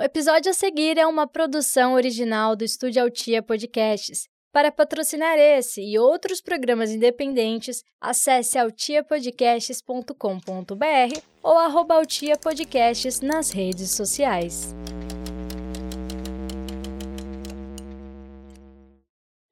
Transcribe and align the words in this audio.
O 0.00 0.02
episódio 0.02 0.50
a 0.50 0.54
seguir 0.54 0.96
é 0.96 1.06
uma 1.06 1.26
produção 1.26 1.92
original 1.92 2.56
do 2.56 2.64
Estúdio 2.64 3.02
Altia 3.02 3.42
Podcasts. 3.42 4.26
Para 4.50 4.72
patrocinar 4.72 5.38
esse 5.38 5.82
e 5.82 5.98
outros 5.98 6.40
programas 6.40 6.90
independentes, 6.90 7.84
acesse 8.00 8.56
altiapodcasts.com.br 8.56 11.20
ou 11.42 11.58
arroba 11.58 11.96
nas 13.20 13.50
redes 13.50 13.90
sociais. 13.90 14.74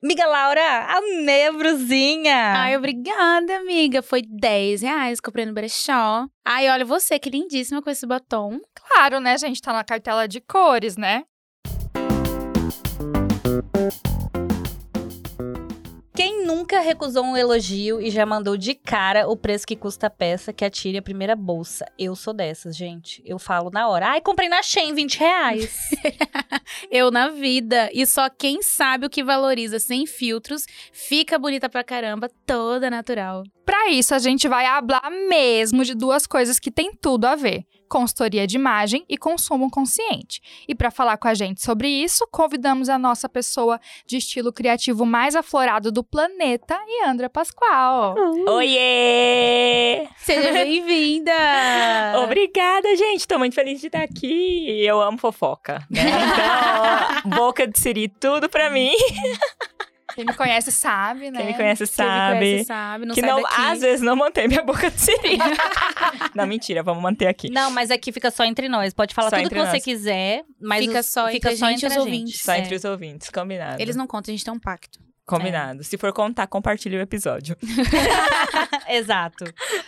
Amiga 0.01 0.27
Laura, 0.27 0.87
a 0.87 1.53
brusinha. 1.53 2.53
Ai, 2.55 2.77
obrigada, 2.77 3.57
amiga. 3.57 4.01
Foi 4.01 4.23
10 4.23 4.83
reais, 4.83 5.21
comprei 5.21 5.45
no 5.45 5.53
brechó. 5.53 6.25
Ai, 6.45 6.69
olha 6.69 6.85
você, 6.85 7.19
que 7.19 7.29
lindíssima 7.29 7.83
com 7.83 7.91
esse 7.91 8.07
batom. 8.07 8.61
Claro, 8.75 9.19
né, 9.19 9.37
gente? 9.37 9.61
Tá 9.61 9.73
na 9.73 9.83
cartela 9.83 10.29
de 10.29 10.41
cores, 10.41 10.97
né? 10.97 11.25
Nunca 16.69 16.81
recusou 16.81 17.25
um 17.25 17.35
elogio 17.35 17.99
e 17.99 18.11
já 18.11 18.27
mandou 18.27 18.55
de 18.55 18.75
cara 18.75 19.27
o 19.27 19.35
preço 19.35 19.67
que 19.67 19.75
custa 19.75 20.09
a 20.09 20.11
peça 20.11 20.53
que 20.53 20.67
atire 20.67 20.99
a 20.99 21.03
primeira 21.03 21.35
bolsa? 21.35 21.87
Eu 21.99 22.15
sou 22.15 22.35
dessas, 22.35 22.77
gente. 22.77 23.23
Eu 23.25 23.39
falo 23.39 23.71
na 23.71 23.89
hora. 23.89 24.09
Ai, 24.11 24.21
comprei 24.21 24.51
na 24.51 24.63
Shein, 24.63 24.93
20 24.93 25.19
reais. 25.19 25.89
Eu 26.93 27.11
na 27.11 27.29
vida. 27.29 27.89
E 27.95 28.05
só 28.05 28.29
quem 28.29 28.61
sabe 28.61 29.07
o 29.07 29.11
que 29.11 29.25
valoriza 29.25 29.79
sem 29.79 30.05
filtros 30.05 30.67
fica 30.93 31.39
bonita 31.39 31.71
pra 31.71 31.83
caramba, 31.83 32.31
toda 32.45 32.91
natural. 32.91 33.45
Para 33.65 33.89
isso, 33.89 34.15
a 34.15 34.19
gente 34.19 34.47
vai 34.47 34.67
hablar 34.67 35.11
mesmo 35.11 35.83
de 35.87 35.95
duas 35.95 36.27
coisas 36.27 36.59
que 36.59 36.71
têm 36.71 36.93
tudo 36.95 37.25
a 37.25 37.35
ver: 37.35 37.65
consultoria 37.89 38.47
de 38.47 38.57
imagem 38.57 39.05
e 39.09 39.17
consumo 39.17 39.71
consciente. 39.71 40.41
E 40.69 40.75
para 40.75 40.91
falar 40.91 41.17
com 41.17 41.27
a 41.27 41.35
gente 41.35 41.63
sobre 41.63 41.89
isso, 41.89 42.27
convidamos 42.31 42.89
a 42.89 42.99
nossa 42.99 43.29
pessoa 43.29 43.81
de 44.07 44.17
estilo 44.19 44.53
criativo 44.53 45.05
mais 45.05 45.35
aflorado 45.35 45.91
do 45.91 46.05
planeta, 46.05 46.79
Yandra 47.03 47.29
Pascoal. 47.31 48.15
Oiê! 48.47 50.07
Seja 50.19 50.53
bem-vinda! 50.53 51.33
Obrigada, 52.23 52.95
gente. 52.97 53.27
Tô 53.27 53.39
muito 53.39 53.55
feliz 53.55 53.81
de 53.81 53.87
estar 53.87 54.03
aqui. 54.03 54.85
Eu 54.85 55.01
amo 55.01 55.19
fofoca. 55.19 55.87
Né? 55.91 56.03
Então, 57.19 57.31
boca 57.31 57.67
de 57.67 57.79
siri, 57.79 58.09
tudo 58.09 58.49
pra 58.49 58.71
mim. 58.71 58.93
Quem 60.19 60.27
me 60.27 60.35
conhece 60.35 60.73
sabe, 60.73 61.31
né? 61.31 61.39
Quem 61.39 61.47
me 61.47 61.55
conhece 61.55 61.85
Quem 61.87 62.05
me 62.05 62.11
sabe. 62.11 62.39
conhece 62.41 62.65
sabe, 62.65 63.07
não 63.07 63.15
que 63.15 63.21
sai 63.21 63.31
não, 63.31 63.41
daqui. 63.43 63.55
às 63.61 63.81
vezes 63.81 64.01
não 64.01 64.17
mantém 64.17 64.49
minha 64.49 64.63
boca 64.65 64.91
de 64.91 65.01
siri. 65.01 65.39
não, 66.35 66.45
mentira, 66.45 66.83
vamos 66.83 67.01
manter 67.01 67.29
aqui. 67.29 67.49
Não, 67.51 67.71
mas 67.71 67.93
aqui 67.93 68.11
fica 68.11 68.29
só 68.33 68.45
entre 68.45 68.69
nós. 68.69 68.93
Pode 68.93 69.15
falar 69.15 69.31
Só 69.31 69.37
tudo 69.37 69.49
que 69.51 69.55
você 69.55 69.73
nós. 69.75 69.85
quiser, 69.85 70.43
mas 70.61 70.85
Fica 70.85 71.03
só 71.05 71.29
fica 71.29 71.49
entre 71.53 71.59
só 71.61 71.71
entre 71.71 71.87
os 71.87 71.97
ouvintes. 71.97 72.43
Só 72.43 72.53
É. 72.53 72.59
entre 72.59 72.75
os 72.75 72.85
ouvintes, 72.85 73.31
combinado. 73.31 73.81
Eles 73.81 73.95
não 73.95 74.07
contam, 74.09 74.33
a 74.33 74.37
gente 74.37 74.45
tem 74.45 74.53
um 74.53 74.59
pacto. 74.59 74.99
Combinado. 75.25 75.85
Se 75.85 75.97
for 75.99 76.13
contar, 76.13 76.47
compartilhe 76.49 76.97
o 76.97 77.01
episódio. 77.01 77.55
Exato. 78.89 79.45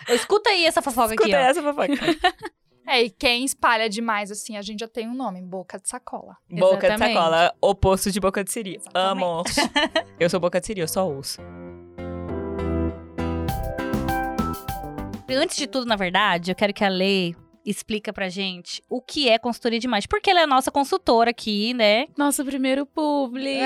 Escuta 0.08 0.50
aí 0.50 0.66
essa 0.66 0.82
fofoca 0.82 1.14
Escuta 1.14 1.28
aqui, 1.28 1.34
ó. 1.36 1.50
essa 1.50 1.62
fofoca. 1.62 1.88
É, 2.90 3.04
e 3.04 3.10
quem 3.10 3.44
espalha 3.44 3.88
demais 3.88 4.32
assim, 4.32 4.56
a 4.56 4.62
gente 4.62 4.80
já 4.80 4.88
tem 4.88 5.08
um 5.08 5.14
nome, 5.14 5.40
boca 5.40 5.78
de 5.78 5.88
sacola. 5.88 6.36
boca 6.50 6.76
de 6.76 6.86
Exatamente. 6.86 7.14
sacola, 7.14 7.54
oposto 7.60 8.10
de 8.10 8.18
boca 8.18 8.42
de 8.42 8.50
siri. 8.50 8.78
Exatamente. 8.78 9.22
Amo. 9.22 9.44
eu 10.18 10.28
sou 10.28 10.40
boca 10.40 10.60
de 10.60 10.66
siri, 10.66 10.80
eu 10.80 10.88
só 10.88 11.08
ouço. 11.08 11.40
Antes 15.30 15.56
de 15.56 15.68
tudo, 15.68 15.86
na 15.86 15.94
verdade, 15.94 16.50
eu 16.50 16.54
quero 16.56 16.74
que 16.74 16.82
a 16.82 16.88
Lei 16.88 17.36
explica 17.64 18.12
pra 18.12 18.28
gente 18.28 18.82
o 18.90 19.00
que 19.00 19.28
é 19.28 19.38
consultoria 19.38 19.78
de 19.78 19.86
imagem. 19.86 20.08
Porque 20.08 20.28
ela 20.28 20.40
é 20.40 20.42
a 20.42 20.48
nossa 20.48 20.72
consultora 20.72 21.30
aqui, 21.30 21.72
né? 21.72 22.06
Nosso 22.18 22.44
primeiro 22.44 22.84
publi! 22.84 23.56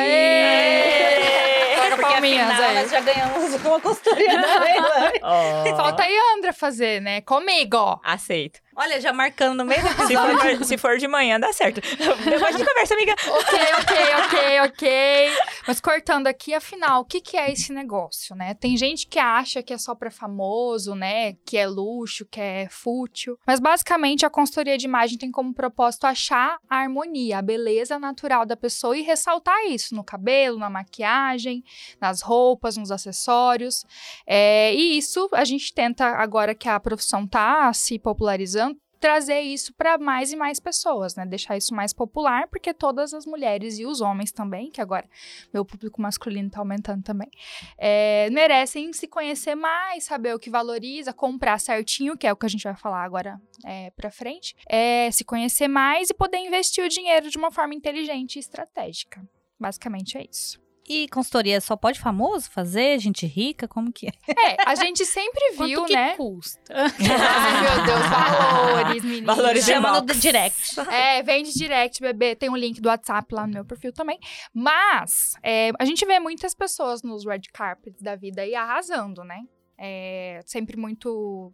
Toca 1.76 1.96
palminhas 2.02 2.50
afinal, 2.50 2.74
nós 2.74 2.90
já 2.90 3.00
ganhamos 3.00 3.54
uma 3.54 3.80
consultoria 3.80 4.38
da 4.38 4.58
Leilani. 4.60 5.20
Ó, 5.22 5.76
Falta 5.76 6.02
a 6.02 6.06
Yandra 6.06 6.52
fazer, 6.52 7.00
né? 7.00 7.22
Comigo, 7.22 7.78
ó. 7.78 7.98
Aceito. 8.04 8.60
Olha, 8.76 9.00
já 9.00 9.12
marcando 9.12 9.58
no 9.58 9.64
meio 9.64 9.82
do 9.82 10.06
Se 10.06 10.14
for, 10.14 10.64
se 10.64 10.78
for 10.78 10.98
de 10.98 11.06
manhã, 11.06 11.38
dá 11.38 11.52
certo. 11.52 11.80
Depois 11.80 12.42
a 12.42 12.50
gente 12.52 12.64
conversa, 12.64 12.94
amiga. 12.94 13.12
Ok, 13.12 13.58
ok, 13.80 14.14
ok, 14.24 14.60
ok. 14.60 15.30
Mas 15.66 15.80
cortando 15.80 16.26
aqui, 16.26 16.54
afinal, 16.54 17.02
o 17.02 17.04
que, 17.04 17.20
que 17.20 17.36
é 17.36 17.52
esse 17.52 17.72
negócio, 17.72 18.34
né? 18.34 18.54
Tem 18.54 18.76
gente 18.76 19.06
que 19.06 19.18
acha 19.18 19.62
que 19.62 19.72
é 19.72 19.78
só 19.78 19.94
pra 19.94 20.10
famoso, 20.10 20.94
né? 20.94 21.34
Que 21.44 21.56
é 21.56 21.66
luxo, 21.66 22.26
que 22.26 22.40
é 22.40 22.68
fútil. 22.70 23.38
Mas 23.46 23.60
basicamente 23.60 24.26
a 24.26 24.30
consultoria 24.30 24.76
de 24.76 24.86
imagem 24.86 25.18
tem 25.18 25.30
como 25.30 25.54
propósito 25.54 26.06
achar 26.06 26.58
a 26.68 26.76
harmonia, 26.78 27.38
a 27.38 27.42
beleza 27.42 27.98
natural 27.98 28.44
da 28.44 28.56
pessoa 28.56 28.96
e 28.96 29.02
ressaltar 29.02 29.66
isso 29.66 29.94
no 29.94 30.02
cabelo, 30.02 30.58
na 30.58 30.70
maquiagem, 30.70 31.62
nas 32.00 32.22
roupas, 32.22 32.76
nos 32.76 32.90
acessórios. 32.90 33.84
É, 34.26 34.74
e 34.74 34.98
isso 34.98 35.28
a 35.32 35.44
gente 35.44 35.72
tenta, 35.72 36.06
agora 36.06 36.54
que 36.54 36.68
a 36.68 36.80
profissão 36.80 37.26
tá 37.26 37.72
se 37.72 37.98
popularizando, 37.98 38.63
trazer 39.04 39.40
isso 39.40 39.74
para 39.74 39.98
mais 39.98 40.32
e 40.32 40.36
mais 40.36 40.58
pessoas, 40.58 41.14
né? 41.14 41.26
Deixar 41.26 41.58
isso 41.58 41.74
mais 41.74 41.92
popular, 41.92 42.48
porque 42.48 42.72
todas 42.72 43.12
as 43.12 43.26
mulheres 43.26 43.78
e 43.78 43.84
os 43.84 44.00
homens 44.00 44.32
também, 44.32 44.70
que 44.70 44.80
agora 44.80 45.06
meu 45.52 45.62
público 45.62 46.00
masculino 46.00 46.48
tá 46.48 46.60
aumentando 46.60 47.02
também, 47.02 47.28
é, 47.76 48.30
merecem 48.30 48.90
se 48.94 49.06
conhecer 49.06 49.54
mais, 49.56 50.04
saber 50.04 50.34
o 50.34 50.38
que 50.38 50.48
valoriza, 50.48 51.12
comprar 51.12 51.60
certinho, 51.60 52.16
que 52.16 52.26
é 52.26 52.32
o 52.32 52.36
que 52.36 52.46
a 52.46 52.48
gente 52.48 52.64
vai 52.64 52.74
falar 52.74 53.04
agora 53.04 53.38
é, 53.62 53.90
para 53.90 54.10
frente, 54.10 54.56
é, 54.66 55.10
se 55.10 55.22
conhecer 55.22 55.68
mais 55.68 56.08
e 56.08 56.14
poder 56.14 56.38
investir 56.38 56.82
o 56.82 56.88
dinheiro 56.88 57.28
de 57.28 57.36
uma 57.36 57.50
forma 57.50 57.74
inteligente 57.74 58.36
e 58.36 58.38
estratégica. 58.38 59.22
Basicamente 59.60 60.16
é 60.16 60.24
isso. 60.24 60.63
E 60.86 61.08
consultoria 61.08 61.60
só 61.60 61.76
pode 61.76 61.98
famoso 61.98 62.50
fazer? 62.50 62.98
Gente 62.98 63.26
rica? 63.26 63.66
Como 63.66 63.90
que 63.92 64.06
é? 64.06 64.12
É, 64.28 64.56
a 64.66 64.74
gente 64.74 65.04
sempre 65.06 65.52
viu, 65.52 65.80
Quanto 65.80 65.86
que 65.86 65.94
né? 65.94 66.14
custa? 66.14 66.74
Ai, 66.74 67.62
meu 67.62 67.86
Deus, 67.86 68.06
valores, 68.10 69.04
meninas. 69.04 69.36
Valores 69.36 69.64
de 69.64 69.72
Chama 69.72 70.00
no 70.00 70.06
direct. 70.06 70.80
É, 70.90 71.22
vem 71.22 71.42
de 71.42 71.54
direct, 71.54 72.00
bebê. 72.00 72.36
Tem 72.36 72.50
um 72.50 72.56
link 72.56 72.80
do 72.80 72.88
WhatsApp 72.88 73.34
lá 73.34 73.46
no 73.46 73.54
meu 73.54 73.64
perfil 73.64 73.92
também. 73.92 74.18
Mas 74.52 75.34
é, 75.42 75.70
a 75.78 75.84
gente 75.84 76.04
vê 76.04 76.20
muitas 76.20 76.54
pessoas 76.54 77.02
nos 77.02 77.24
red 77.24 77.42
carpets 77.52 78.02
da 78.02 78.14
vida 78.14 78.42
aí 78.42 78.54
arrasando, 78.54 79.24
né? 79.24 79.40
É 79.78 80.40
sempre 80.44 80.76
muito. 80.76 81.52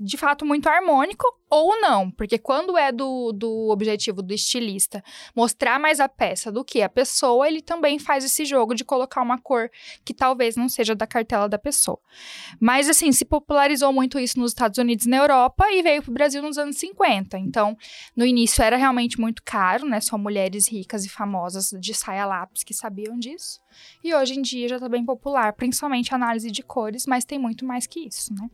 De 0.00 0.16
fato, 0.16 0.44
muito 0.44 0.68
harmônico 0.68 1.26
ou 1.50 1.80
não. 1.80 2.10
Porque 2.10 2.38
quando 2.38 2.76
é 2.76 2.92
do, 2.92 3.32
do 3.32 3.68
objetivo 3.70 4.22
do 4.22 4.32
estilista 4.32 5.02
mostrar 5.34 5.78
mais 5.80 5.98
a 5.98 6.08
peça 6.08 6.52
do 6.52 6.64
que 6.64 6.82
a 6.82 6.88
pessoa, 6.88 7.48
ele 7.48 7.60
também 7.60 7.98
faz 7.98 8.24
esse 8.24 8.44
jogo 8.44 8.74
de 8.74 8.84
colocar 8.84 9.22
uma 9.22 9.38
cor 9.38 9.70
que 10.04 10.14
talvez 10.14 10.56
não 10.56 10.68
seja 10.68 10.94
da 10.94 11.06
cartela 11.06 11.48
da 11.48 11.58
pessoa. 11.58 11.98
Mas, 12.60 12.88
assim, 12.88 13.10
se 13.10 13.24
popularizou 13.24 13.92
muito 13.92 14.18
isso 14.18 14.38
nos 14.38 14.52
Estados 14.52 14.78
Unidos 14.78 15.06
e 15.06 15.08
na 15.08 15.16
Europa 15.16 15.64
e 15.70 15.82
veio 15.82 16.02
pro 16.02 16.12
Brasil 16.12 16.42
nos 16.42 16.58
anos 16.58 16.76
50. 16.76 17.38
Então, 17.38 17.76
no 18.16 18.24
início 18.24 18.62
era 18.62 18.76
realmente 18.76 19.20
muito 19.20 19.42
caro, 19.42 19.86
né? 19.86 20.00
Só 20.00 20.16
mulheres 20.16 20.68
ricas 20.68 21.04
e 21.04 21.08
famosas 21.08 21.70
de 21.80 21.92
saia 21.92 22.24
lápis 22.24 22.62
que 22.62 22.74
sabiam 22.74 23.18
disso. 23.18 23.60
E 24.04 24.14
hoje 24.14 24.38
em 24.38 24.42
dia 24.42 24.68
já 24.68 24.78
tá 24.78 24.88
bem 24.88 25.04
popular, 25.04 25.52
principalmente 25.54 26.12
a 26.12 26.16
análise 26.16 26.50
de 26.50 26.62
cores, 26.62 27.06
mas 27.06 27.24
tem 27.24 27.38
muito 27.38 27.64
mais 27.64 27.86
que 27.86 28.06
isso, 28.06 28.32
né? 28.34 28.48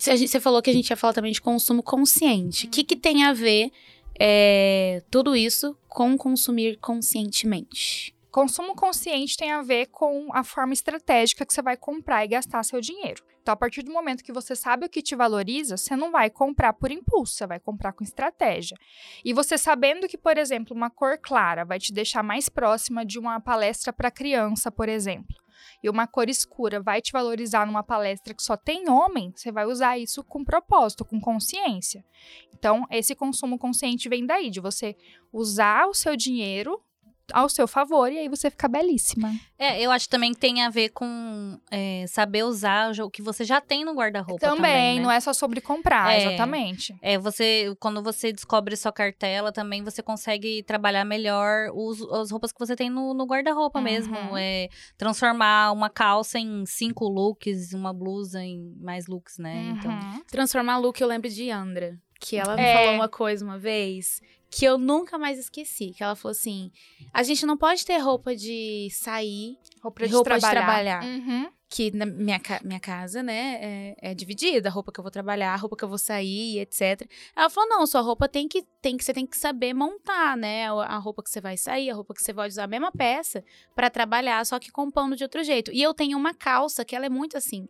Você 0.00 0.40
falou 0.40 0.62
que 0.62 0.70
a 0.70 0.72
gente 0.72 0.88
ia 0.88 0.96
falar 0.96 1.12
também 1.12 1.30
de 1.30 1.42
consumo 1.42 1.82
consciente. 1.82 2.66
O 2.66 2.70
que, 2.70 2.82
que 2.82 2.96
tem 2.96 3.24
a 3.24 3.34
ver 3.34 3.70
é, 4.18 5.02
tudo 5.10 5.36
isso 5.36 5.76
com 5.88 6.16
consumir 6.16 6.78
conscientemente? 6.78 8.14
Consumo 8.30 8.74
consciente 8.74 9.36
tem 9.36 9.52
a 9.52 9.60
ver 9.60 9.86
com 9.86 10.28
a 10.32 10.42
forma 10.42 10.72
estratégica 10.72 11.44
que 11.44 11.52
você 11.52 11.60
vai 11.60 11.76
comprar 11.76 12.24
e 12.24 12.28
gastar 12.28 12.62
seu 12.62 12.80
dinheiro. 12.80 13.22
Então, 13.42 13.52
a 13.52 13.56
partir 13.56 13.82
do 13.82 13.92
momento 13.92 14.22
que 14.22 14.32
você 14.32 14.54
sabe 14.56 14.86
o 14.86 14.88
que 14.88 15.02
te 15.02 15.16
valoriza, 15.16 15.76
você 15.76 15.96
não 15.96 16.10
vai 16.10 16.30
comprar 16.30 16.72
por 16.72 16.90
impulso, 16.90 17.34
você 17.34 17.46
vai 17.46 17.58
comprar 17.58 17.92
com 17.92 18.04
estratégia. 18.04 18.76
E 19.24 19.32
você 19.32 19.58
sabendo 19.58 20.06
que, 20.06 20.16
por 20.16 20.38
exemplo, 20.38 20.74
uma 20.74 20.88
cor 20.88 21.18
clara 21.18 21.64
vai 21.64 21.78
te 21.78 21.92
deixar 21.92 22.22
mais 22.22 22.48
próxima 22.48 23.04
de 23.04 23.18
uma 23.18 23.40
palestra 23.40 23.92
para 23.92 24.10
criança, 24.10 24.70
por 24.70 24.88
exemplo, 24.88 25.36
e 25.82 25.88
uma 25.88 26.06
cor 26.06 26.28
escura 26.28 26.80
vai 26.80 27.00
te 27.00 27.12
valorizar 27.12 27.66
numa 27.66 27.82
palestra 27.82 28.34
que 28.34 28.42
só 28.42 28.56
tem 28.56 28.88
homem, 28.88 29.32
você 29.34 29.50
vai 29.50 29.66
usar 29.66 29.98
isso 29.98 30.22
com 30.24 30.44
propósito, 30.44 31.04
com 31.04 31.20
consciência. 31.20 32.04
Então, 32.52 32.86
esse 32.90 33.14
consumo 33.14 33.58
consciente 33.58 34.08
vem 34.08 34.26
daí, 34.26 34.50
de 34.50 34.60
você 34.60 34.96
usar 35.32 35.86
o 35.86 35.94
seu 35.94 36.16
dinheiro 36.16 36.82
ao 37.32 37.48
seu 37.48 37.66
favor 37.68 38.10
e 38.12 38.18
aí 38.18 38.28
você 38.28 38.50
fica 38.50 38.68
belíssima. 38.68 39.32
É, 39.58 39.80
eu 39.80 39.90
acho 39.90 40.08
também 40.08 40.32
que 40.32 40.40
tem 40.40 40.62
a 40.62 40.70
ver 40.70 40.88
com 40.90 41.58
é, 41.70 42.04
saber 42.08 42.42
usar 42.44 42.92
o 43.02 43.10
que 43.10 43.20
você 43.22 43.44
já 43.44 43.60
tem 43.60 43.84
no 43.84 43.92
guarda-roupa 43.92 44.40
Também, 44.40 44.56
também, 44.62 44.96
né? 44.98 45.02
não 45.02 45.10
é 45.10 45.20
só 45.20 45.32
sobre 45.32 45.60
comprar, 45.60 46.12
É. 46.14 46.22
exatamente. 46.28 46.94
É, 47.02 47.18
você, 47.18 47.74
quando 47.78 48.02
você 48.02 48.32
descobre 48.32 48.74
sua 48.76 48.92
cartela, 48.92 49.52
também 49.52 49.82
você 49.82 50.02
consegue 50.02 50.62
trabalhar 50.62 51.04
melhor 51.04 51.70
os, 51.74 52.00
as 52.12 52.30
roupas 52.30 52.52
que 52.52 52.58
você 52.58 52.74
tem 52.74 52.88
no, 52.88 53.12
no 53.14 53.24
guarda-roupa 53.26 53.78
Uhum. 53.78 53.84
mesmo. 53.84 54.16
É, 54.36 54.68
transformar 54.96 55.72
uma 55.72 55.90
calça 55.90 56.38
em 56.38 56.64
cinco 56.66 57.08
looks, 57.08 57.72
uma 57.72 57.92
blusa 57.92 58.42
em 58.42 58.74
mais 58.80 59.06
looks, 59.06 59.38
né? 59.38 59.74
Então, 59.78 59.90
Uhum. 59.92 60.22
Transformar 60.30 60.78
look, 60.78 61.00
eu 61.00 61.08
lembro 61.08 61.28
de 61.28 61.50
Andra. 61.50 61.98
Que 62.22 62.36
ela 62.36 62.54
me 62.54 62.62
É. 62.62 62.72
falou 62.74 62.94
uma 62.94 63.08
coisa 63.08 63.42
uma 63.42 63.58
vez, 63.58 64.20
que 64.50 64.64
eu 64.64 64.76
nunca 64.76 65.16
mais 65.16 65.38
esqueci. 65.38 65.92
Que 65.96 66.02
ela 66.02 66.16
falou 66.16 66.32
assim: 66.32 66.70
a 67.12 67.22
gente 67.22 67.46
não 67.46 67.56
pode 67.56 67.84
ter 67.86 67.98
roupa 67.98 68.34
de 68.34 68.88
sair, 68.90 69.56
Roupa 69.82 70.06
de 70.06 70.12
roupa 70.12 70.34
de 70.34 70.40
trabalhar. 70.40 71.00
trabalhar. 71.00 71.04
Uhum. 71.04 71.50
que 71.72 71.92
na 71.92 72.04
minha, 72.04 72.40
minha 72.64 72.80
casa, 72.80 73.22
né, 73.22 73.58
é, 73.62 74.10
é 74.10 74.14
dividida, 74.14 74.68
a 74.68 74.72
roupa 74.72 74.90
que 74.90 74.98
eu 74.98 75.04
vou 75.04 75.10
trabalhar, 75.10 75.54
a 75.54 75.56
roupa 75.56 75.76
que 75.76 75.84
eu 75.84 75.88
vou 75.88 75.98
sair, 75.98 76.58
etc. 76.58 77.08
Ela 77.34 77.48
falou, 77.48 77.70
não, 77.70 77.86
sua 77.86 78.00
roupa 78.00 78.28
tem 78.28 78.48
que, 78.48 78.64
tem 78.82 78.96
que, 78.96 79.04
você 79.04 79.14
tem 79.14 79.24
que 79.24 79.38
saber 79.38 79.72
montar, 79.72 80.36
né, 80.36 80.66
a 80.68 80.98
roupa 80.98 81.22
que 81.22 81.30
você 81.30 81.40
vai 81.40 81.56
sair, 81.56 81.88
a 81.88 81.94
roupa 81.94 82.12
que 82.12 82.22
você 82.22 82.32
vai 82.32 82.48
usar, 82.48 82.64
a 82.64 82.66
mesma 82.66 82.90
peça 82.90 83.44
pra 83.72 83.88
trabalhar, 83.88 84.44
só 84.44 84.58
que 84.58 84.72
compondo 84.72 85.14
de 85.14 85.22
outro 85.22 85.44
jeito. 85.44 85.70
E 85.72 85.80
eu 85.80 85.94
tenho 85.94 86.18
uma 86.18 86.34
calça 86.34 86.84
que 86.84 86.96
ela 86.96 87.06
é 87.06 87.08
muito 87.08 87.36
assim, 87.36 87.68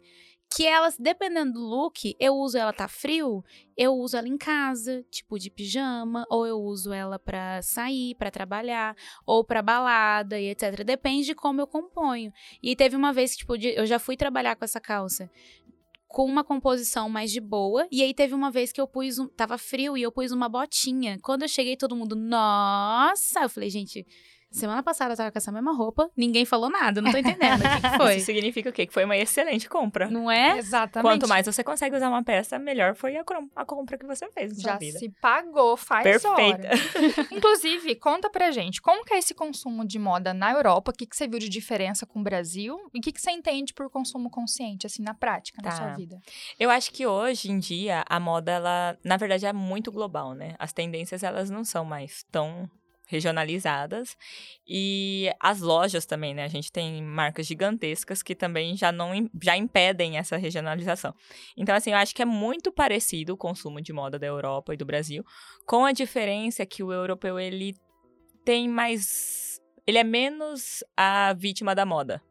que 0.53 0.67
ela, 0.67 0.93
dependendo 0.99 1.53
do 1.53 1.61
look, 1.61 2.17
eu 2.19 2.35
uso 2.35 2.59
ela 2.59 2.73
tá 2.73 2.89
frio, 2.89 3.45
eu 3.77 3.95
uso 3.95 4.17
ela 4.17 4.29
em 4.29 4.37
casa, 4.37 5.05
tipo 5.11 5.39
de 5.39 5.49
pijama, 5.49 6.27
ou 6.29 6.45
eu 6.47 6.59
uso 6.59 6.93
ela 6.93 7.19
pra 7.19 7.63
sair, 7.63 8.17
pra 8.17 8.31
trabalhar, 8.31 8.97
ou 9.25 9.45
pra 9.45 9.63
balada 9.63 10.41
e 10.41 10.49
etc. 10.49 10.83
Depende 10.85 11.27
de 11.27 11.35
como 11.35 11.61
eu 11.61 11.67
componho. 11.67 12.33
E 12.61 12.75
teve 12.75 12.97
uma 12.97 13.13
vez 13.13 13.33
que, 13.33 13.39
tipo, 13.39 13.55
eu 13.57 13.87
já 13.87 13.99
fui 13.99 14.17
trabalhar 14.17 14.57
com 14.57 14.65
essa 14.65 14.81
calça 14.81 15.31
com 16.11 16.25
uma 16.25 16.43
composição 16.43 17.09
mais 17.09 17.31
de 17.31 17.41
boa. 17.41 17.87
E 17.91 18.03
aí 18.03 18.13
teve 18.13 18.35
uma 18.35 18.51
vez 18.51 18.73
que 18.73 18.81
eu 18.81 18.87
pus 18.89 19.21
um. 19.21 19.29
Tava 19.29 19.57
frio 19.57 19.97
e 19.97 20.03
eu 20.03 20.11
pus 20.11 20.33
uma 20.33 20.49
botinha. 20.49 21.17
Quando 21.23 21.43
eu 21.43 21.49
cheguei, 21.49 21.77
todo 21.77 21.95
mundo, 21.95 22.17
nossa! 22.17 23.43
Eu 23.43 23.49
falei, 23.49 23.71
gente. 23.71 24.05
Semana 24.51 24.83
passada 24.83 25.13
eu 25.13 25.17
tava 25.17 25.31
com 25.31 25.39
essa 25.39 25.53
mesma 25.53 25.73
roupa, 25.73 26.11
ninguém 26.17 26.45
falou 26.45 26.69
nada, 26.69 27.01
não 27.01 27.13
tô 27.13 27.19
entendendo. 27.19 27.61
O 27.61 27.69
que, 27.71 27.81
que 27.91 27.97
foi? 27.97 28.17
Isso 28.17 28.27
significa 28.27 28.69
o 28.71 28.73
quê? 28.73 28.85
Que 28.87 28.93
foi 28.93 29.05
uma 29.05 29.17
excelente 29.17 29.69
compra. 29.69 30.11
Não 30.11 30.29
é? 30.31 30.59
Exatamente. 30.59 31.09
Quanto 31.13 31.29
mais 31.29 31.47
você 31.47 31.63
consegue 31.63 31.95
usar 31.97 32.09
uma 32.09 32.23
peça, 32.25 32.59
melhor 32.59 32.95
foi 32.97 33.17
a, 33.17 33.25
a 33.57 33.65
compra 33.65 33.97
que 33.97 34.05
você 34.05 34.29
fez 34.33 34.57
na 34.57 34.63
Já 34.63 34.71
sua 34.71 34.79
vida. 34.79 34.99
se 34.99 35.09
pagou, 35.21 35.77
faz 35.77 36.03
Perfeita. 36.03 36.41
hora. 36.41 36.71
Inclusive, 37.31 37.95
conta 37.95 38.29
pra 38.29 38.51
gente, 38.51 38.83
como 38.83 39.05
que 39.05 39.15
é 39.15 39.19
esse 39.19 39.35
consumo 39.35 39.87
de 39.87 39.99
moda 39.99 40.35
na 40.35 40.51
Europa? 40.51 40.91
O 40.91 40.95
que, 40.95 41.07
que 41.07 41.17
você 41.17 41.29
viu 41.29 41.39
de 41.39 41.49
diferença 41.49 42.05
com 42.05 42.21
o 42.21 42.23
Brasil? 42.23 42.77
E 42.93 42.99
o 42.99 43.01
que, 43.01 43.13
que 43.13 43.21
você 43.21 43.31
entende 43.31 43.73
por 43.73 43.89
consumo 43.89 44.29
consciente, 44.31 44.87
assim, 44.87 45.03
na 45.03 45.15
prática, 45.15 45.63
na 45.63 45.71
Tá. 45.71 45.77
sua 45.77 45.95
vida? 45.95 46.19
Eu 46.59 46.71
acho 46.71 46.91
que 46.93 47.07
hoje 47.07 47.51
em 47.53 47.59
dia 47.61 48.05
a 48.09 48.19
moda, 48.19 48.51
ela, 48.53 48.99
na 49.05 49.17
verdade, 49.17 49.47
é 49.47 49.53
muito 49.53 49.93
global, 49.93 50.35
né? 50.35 50.55
As 50.59 50.73
tendências, 50.73 51.23
elas 51.23 51.49
não 51.51 51.63
são 51.65 51.85
mais 51.85 52.25
tão 52.33 52.69
regionalizadas. 53.11 54.17
E 54.67 55.31
as 55.41 55.61
lojas 55.61 56.07
também, 56.07 56.33
né? 56.33 56.45
A 56.45 56.49
gente 56.49 56.71
tem 56.71 57.03
marcas 57.03 57.47
gigantescas 57.47 58.23
que 58.23 58.35
também 58.35 58.77
já 58.77 58.93
não 58.93 59.11
já 59.43 59.57
impedem 59.57 60.17
essa 60.17 60.37
regionalização. 60.37 61.13
Então, 61.57 61.75
assim, 61.75 61.91
eu 61.91 61.97
acho 61.97 62.15
que 62.15 62.23
é 62.23 62.25
muito 62.25 62.71
parecido 62.73 63.35
o 63.35 63.37
consumo 63.37 63.81
de 63.81 63.93
moda 63.93 64.19
da 64.19 64.27
Europa 64.27 64.73
e 64.73 64.77
do 64.77 64.87
Brasil, 64.87 65.25
com 65.67 65.85
a 65.85 65.93
diferença 65.93 66.65
que 66.65 66.83
o 66.83 66.93
europeu 66.93 67.39
ele 67.39 67.75
tem 68.45 68.69
mais 68.69 69.61
ele 69.87 69.99
é 69.99 70.05
menos 70.05 70.85
a 70.97 71.33
vítima 71.33 71.75
da 71.75 71.85
moda. 71.85 72.23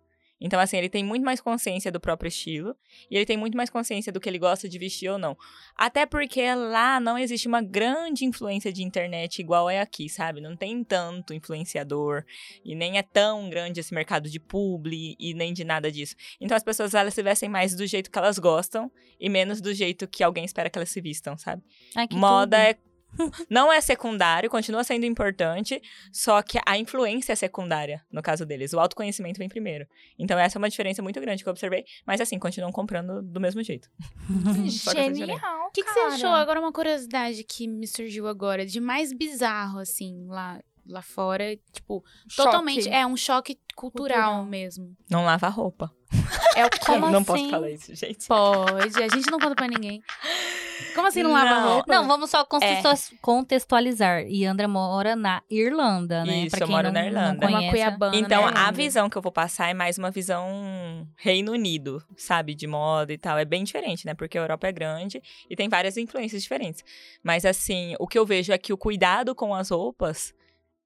Então, 0.41 0.59
assim, 0.59 0.77
ele 0.77 0.89
tem 0.89 1.03
muito 1.03 1.23
mais 1.23 1.41
consciência 1.41 1.91
do 1.91 1.99
próprio 1.99 2.29
estilo 2.29 2.75
e 3.09 3.15
ele 3.15 3.25
tem 3.25 3.37
muito 3.37 3.57
mais 3.57 3.69
consciência 3.69 4.11
do 4.11 4.19
que 4.19 4.29
ele 4.29 4.39
gosta 4.39 4.69
de 4.69 4.79
vestir 4.79 5.09
ou 5.09 5.17
não. 5.17 5.37
Até 5.75 6.05
porque 6.05 6.41
lá 6.53 6.99
não 6.99 7.17
existe 7.17 7.47
uma 7.47 7.61
grande 7.61 8.25
influência 8.25 8.71
de 8.71 8.83
internet 8.83 9.39
igual 9.39 9.69
é 9.69 9.79
aqui, 9.79 10.07
sabe? 10.07 10.39
Não 10.41 10.55
tem 10.55 10.83
tanto 10.83 11.33
influenciador 11.33 12.23
e 12.63 12.75
nem 12.75 12.97
é 12.97 13.03
tão 13.03 13.49
grande 13.49 13.79
esse 13.79 13.93
mercado 13.93 14.29
de 14.29 14.39
publi 14.39 15.15
e 15.19 15.33
nem 15.33 15.53
de 15.53 15.63
nada 15.63 15.91
disso. 15.91 16.15
Então 16.39 16.55
as 16.55 16.63
pessoas 16.63 16.93
elas 16.93 17.13
se 17.13 17.21
vestem 17.21 17.49
mais 17.49 17.75
do 17.75 17.85
jeito 17.85 18.09
que 18.09 18.17
elas 18.17 18.39
gostam 18.39 18.91
e 19.19 19.29
menos 19.29 19.59
do 19.61 19.73
jeito 19.73 20.07
que 20.07 20.23
alguém 20.23 20.45
espera 20.45 20.69
que 20.69 20.77
elas 20.77 20.89
se 20.89 21.01
vistam, 21.01 21.37
sabe? 21.37 21.61
Ai, 21.95 22.07
que 22.07 22.15
Moda 22.15 22.57
tudo. 22.57 22.65
é 22.85 22.88
não 23.49 23.71
é 23.71 23.81
secundário, 23.81 24.49
continua 24.49 24.83
sendo 24.83 25.05
importante, 25.05 25.81
só 26.11 26.41
que 26.41 26.59
a 26.65 26.77
influência 26.77 27.33
é 27.33 27.35
secundária, 27.35 28.03
no 28.11 28.21
caso 28.21 28.45
deles. 28.45 28.73
O 28.73 28.79
autoconhecimento 28.79 29.37
vem 29.37 29.49
primeiro. 29.49 29.87
Então, 30.17 30.37
essa 30.37 30.57
é 30.57 30.59
uma 30.59 30.69
diferença 30.69 31.01
muito 31.01 31.19
grande 31.19 31.43
que 31.43 31.49
eu 31.49 31.51
observei. 31.51 31.85
Mas, 32.05 32.21
assim, 32.21 32.37
continuam 32.39 32.71
comprando 32.71 33.21
do 33.21 33.39
mesmo 33.39 33.61
jeito. 33.63 33.89
Genial, 34.67 35.67
O 35.67 35.71
que, 35.71 35.83
que 35.83 35.91
você 35.91 35.99
achou? 35.99 36.29
Agora, 36.29 36.59
uma 36.59 36.71
curiosidade 36.71 37.43
que 37.43 37.67
me 37.67 37.87
surgiu 37.87 38.27
agora, 38.27 38.65
de 38.65 38.79
mais 38.79 39.13
bizarro, 39.13 39.79
assim, 39.79 40.25
lá, 40.27 40.59
lá 40.89 41.01
fora. 41.01 41.55
Tipo, 41.71 42.03
Choque. 42.27 42.35
totalmente. 42.49 42.89
É 42.89 43.05
um 43.05 43.15
choque 43.15 43.57
cultural, 43.75 44.17
Cultural. 44.17 44.45
mesmo. 44.45 44.95
Não 45.09 45.23
lava 45.23 45.47
a 45.47 45.49
roupa. 45.49 45.91
É 46.55 46.65
o? 46.65 46.69
Como 46.85 47.09
não 47.09 47.19
assim? 47.19 47.25
posso 47.25 47.49
falar 47.49 47.69
isso, 47.69 47.95
gente. 47.95 48.27
Pode. 48.27 49.01
A 49.03 49.07
gente 49.07 49.29
não 49.31 49.39
conta 49.39 49.55
pra 49.55 49.67
ninguém. 49.67 50.01
Como 50.95 51.07
assim 51.07 51.21
não 51.23 51.31
lava 51.31 51.49
Não. 51.61 51.73
roupa? 51.75 51.93
Não, 51.93 52.07
vamos 52.07 52.29
só 52.29 52.43
contextua- 52.43 52.95
contextualizar. 53.21 54.25
Iandra 54.27 54.67
mora 54.67 55.15
na 55.15 55.41
Irlanda, 55.49 56.25
né? 56.25 56.39
Isso, 56.41 56.49
pra 56.55 56.63
eu 56.63 56.67
quem 56.67 56.75
moro 56.75 56.87
não, 56.87 56.93
na 56.93 56.99
não 57.01 57.07
Irlanda. 57.07 57.47
Uma 57.47 57.57
conhece. 57.57 57.69
cuiabana. 57.71 58.15
Então, 58.15 58.45
né, 58.47 58.53
a 58.55 58.71
visão 58.71 59.09
que 59.09 59.17
eu 59.17 59.21
vou 59.21 59.31
passar 59.31 59.69
é 59.69 59.73
mais 59.73 59.97
uma 59.97 60.11
visão 60.11 61.07
Reino 61.15 61.51
Unido, 61.53 62.03
sabe? 62.17 62.55
De 62.55 62.67
moda 62.67 63.13
e 63.13 63.17
tal. 63.17 63.37
É 63.37 63.45
bem 63.45 63.63
diferente, 63.63 64.05
né? 64.05 64.13
Porque 64.13 64.37
a 64.37 64.41
Europa 64.41 64.67
é 64.67 64.71
grande 64.71 65.21
e 65.49 65.55
tem 65.55 65.69
várias 65.69 65.95
influências 65.97 66.41
diferentes. 66.41 66.83
Mas, 67.23 67.45
assim, 67.45 67.95
o 67.99 68.07
que 68.07 68.17
eu 68.19 68.25
vejo 68.25 68.51
é 68.51 68.57
que 68.57 68.73
o 68.73 68.77
cuidado 68.77 69.33
com 69.35 69.53
as 69.53 69.69
roupas 69.69 70.33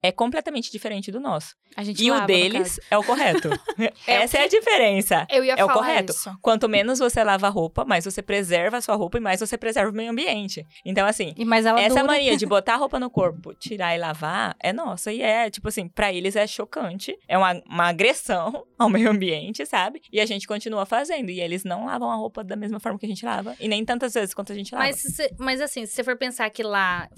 é 0.03 0.11
completamente 0.11 0.69
diferente 0.71 1.11
do 1.11 1.19
nosso. 1.19 1.55
E 1.97 2.11
lava, 2.11 2.23
o 2.25 2.27
deles 2.27 2.79
é 2.91 2.97
o 2.97 3.03
correto. 3.03 3.50
É 3.79 3.88
o 3.88 3.94
Essa 4.23 4.38
é 4.39 4.44
a 4.44 4.47
diferença. 4.47 5.25
Eu 5.31 5.44
ia 5.44 5.53
É 5.53 5.63
o 5.63 5.67
falar 5.67 5.79
correto. 5.79 6.11
isso. 6.11 6.31
Quanto 6.41 6.67
menos 6.69 7.00
você 7.00 7.23
lava 7.23 7.47
a 7.47 7.50
roupa, 7.50 7.83
mais 7.85 8.05
você 8.05 8.21
preserva 8.21 8.77
a 8.77 8.81
sua 8.81 8.95
roupa 8.95 9.17
e 9.17 9.21
mais 9.21 9.39
você 9.39 9.57
preserva 9.57 9.89
o 9.91 9.94
meio 9.95 10.11
ambiente. 10.11 10.65
Então, 10.85 11.07
assim, 11.07 11.33
E 11.38 11.45
mas 11.45 11.65
ela 11.65 11.79
essa 11.81 11.95
dura. 12.01 12.03
mania 12.05 12.35
de 12.38 12.45
botar 12.45 12.73
a 12.73 12.77
roupa 12.77 13.00
no 13.00 13.09
corpo, 13.09 13.53
tirar 13.55 13.95
e 13.95 14.00
lavar, 14.00 14.55
é 14.59 14.71
nossa. 14.73 15.11
E 15.11 15.21
é, 15.21 15.50
tipo 15.50 15.67
assim, 15.69 15.88
pra 15.88 16.11
eles 16.13 16.35
é 16.35 16.45
chocante. 16.45 17.17
É 17.27 17.38
uma, 17.38 17.53
uma 17.65 17.88
agressão 17.88 18.65
ao 18.77 18.89
meio 18.89 19.09
ambiente, 19.09 19.65
sabe? 19.65 20.01
E 20.11 20.19
a 20.19 20.25
gente 20.25 20.45
continua 20.45 20.85
fazendo. 20.85 21.29
E 21.31 21.39
eles 21.39 21.63
não 21.63 21.85
lavam 21.85 22.11
a 22.11 22.15
roupa 22.15 22.44
da 22.44 22.55
mesma 22.55 22.79
forma 22.79 23.00
que 23.00 23.05
a 23.05 23.09
gente 23.09 23.25
lava. 23.25 23.55
E 23.59 23.67
nem 23.67 23.83
tantas 23.85 24.13
vezes 24.13 24.33
quanto 24.33 24.51
a 24.51 24.55
gente 24.55 24.73
lava. 24.75 24.85
Mas, 24.85 24.97
se 25.00 25.33
mas 25.39 25.61
assim, 25.61 25.85
se 25.85 25.94
você 25.94 26.03
for 26.03 26.17
pensar 26.17 26.50
que 26.50 26.61
lá 26.61 27.09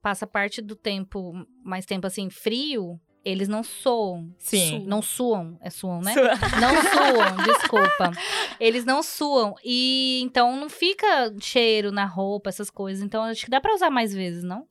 passa 0.00 0.26
parte 0.26 0.62
do 0.62 0.76
tempo, 0.76 1.32
mais 1.68 1.84
tempo 1.86 2.06
assim, 2.06 2.30
frio, 2.30 2.98
eles 3.24 3.48
não 3.48 3.62
soam. 3.62 4.32
Sim. 4.38 4.80
Su- 4.80 4.86
não 4.88 5.02
suam. 5.02 5.58
É 5.60 5.68
suam, 5.70 6.00
né? 6.00 6.12
Sua- 6.14 6.34
Não 6.60 6.74
suam, 6.82 7.36
desculpa. 7.44 8.10
Eles 8.58 8.84
não 8.84 9.02
suam. 9.02 9.54
E 9.64 10.20
então 10.22 10.56
não 10.56 10.68
fica 10.70 11.34
cheiro 11.40 11.90
na 11.92 12.04
roupa, 12.06 12.48
essas 12.48 12.70
coisas. 12.70 13.02
Então 13.04 13.22
acho 13.24 13.44
que 13.44 13.50
dá 13.50 13.60
pra 13.60 13.74
usar 13.74 13.90
mais 13.90 14.14
vezes, 14.14 14.42
não? 14.42 14.66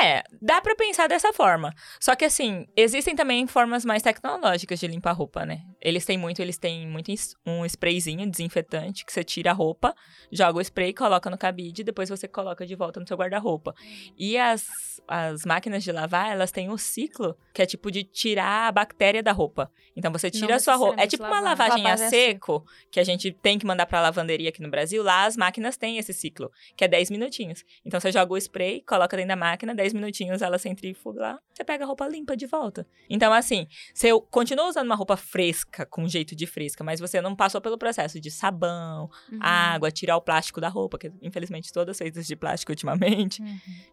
É, 0.00 0.22
dá 0.40 0.60
pra 0.60 0.76
pensar 0.76 1.08
dessa 1.08 1.32
forma. 1.32 1.74
Só 2.00 2.14
que 2.14 2.24
assim, 2.24 2.66
existem 2.76 3.14
também 3.16 3.46
formas 3.46 3.84
mais 3.84 4.02
tecnológicas 4.02 4.78
de 4.78 4.86
limpar 4.86 5.12
roupa, 5.12 5.44
né? 5.44 5.62
Eles 5.82 6.04
têm 6.04 6.16
muito, 6.16 6.40
eles 6.40 6.56
têm 6.56 6.86
muito 6.86 7.12
um 7.44 7.66
sprayzinho 7.66 8.30
desinfetante 8.30 9.04
que 9.04 9.12
você 9.12 9.24
tira 9.24 9.50
a 9.50 9.54
roupa, 9.54 9.94
joga 10.30 10.58
o 10.58 10.60
spray, 10.60 10.94
coloca 10.94 11.28
no 11.28 11.36
cabide, 11.36 11.82
depois 11.82 12.08
você 12.08 12.28
coloca 12.28 12.64
de 12.64 12.74
volta 12.74 13.00
no 13.00 13.06
seu 13.06 13.16
guarda-roupa. 13.16 13.74
E 14.16 14.38
as, 14.38 15.00
as 15.08 15.44
máquinas 15.44 15.82
de 15.82 15.90
lavar, 15.90 16.30
elas 16.30 16.52
têm 16.52 16.70
um 16.70 16.78
ciclo 16.78 17.36
que 17.52 17.60
é 17.60 17.66
tipo 17.66 17.90
de 17.90 18.04
tirar 18.04 18.68
a 18.68 18.72
bactéria 18.72 19.22
da 19.22 19.32
roupa. 19.32 19.70
Então 19.96 20.12
você 20.12 20.30
tira 20.30 20.48
Não 20.48 20.56
a 20.56 20.60
sua 20.60 20.76
roupa. 20.76 21.02
É 21.02 21.06
tipo 21.06 21.24
uma 21.24 21.40
lavagem 21.40 21.84
a 21.84 21.88
Lavagem 21.90 22.06
a 22.06 22.10
seco 22.10 22.64
que 22.90 23.00
a 23.00 23.04
gente 23.04 23.32
tem 23.32 23.58
que 23.58 23.66
mandar 23.66 23.86
pra 23.86 24.00
lavanderia 24.00 24.50
aqui 24.50 24.62
no 24.62 24.70
Brasil. 24.70 25.02
Lá 25.02 25.24
as 25.24 25.36
máquinas 25.36 25.76
têm 25.76 25.98
esse 25.98 26.12
ciclo, 26.12 26.50
que 26.76 26.84
é 26.84 26.88
10 26.88 27.10
minutinhos. 27.10 27.64
Então 27.84 27.98
você 27.98 28.12
joga 28.12 28.32
o 28.32 28.36
spray, 28.36 28.82
coloca 28.82 29.16
dentro 29.16 29.30
da 29.30 29.36
máquina, 29.36 29.74
10 29.74 29.94
minutinhos 29.94 30.42
ela 30.42 30.58
centrifuga 30.58 31.20
lá, 31.20 31.38
você 31.52 31.64
pega 31.64 31.84
a 31.84 31.86
roupa 31.86 32.06
limpa 32.06 32.36
de 32.36 32.46
volta. 32.46 32.86
Então, 33.08 33.32
assim, 33.32 33.66
você 33.92 34.08
continua 34.30 34.68
usando 34.68 34.86
uma 34.86 34.94
roupa 34.94 35.16
fresca, 35.16 35.71
com 35.90 36.06
jeito 36.08 36.34
de 36.36 36.46
fresca, 36.46 36.82
mas 36.84 37.00
você 37.00 37.20
não 37.20 37.34
passou 37.34 37.60
pelo 37.60 37.78
processo 37.78 38.20
de 38.20 38.30
sabão, 38.30 39.10
Uhum. 39.30 39.38
água, 39.40 39.90
tirar 39.90 40.16
o 40.16 40.20
plástico 40.20 40.60
da 40.60 40.68
roupa, 40.68 40.98
que 40.98 41.10
infelizmente 41.22 41.72
todas 41.72 41.98
feitas 41.98 42.26
de 42.26 42.36
plástico 42.36 42.72
ultimamente, 42.72 43.42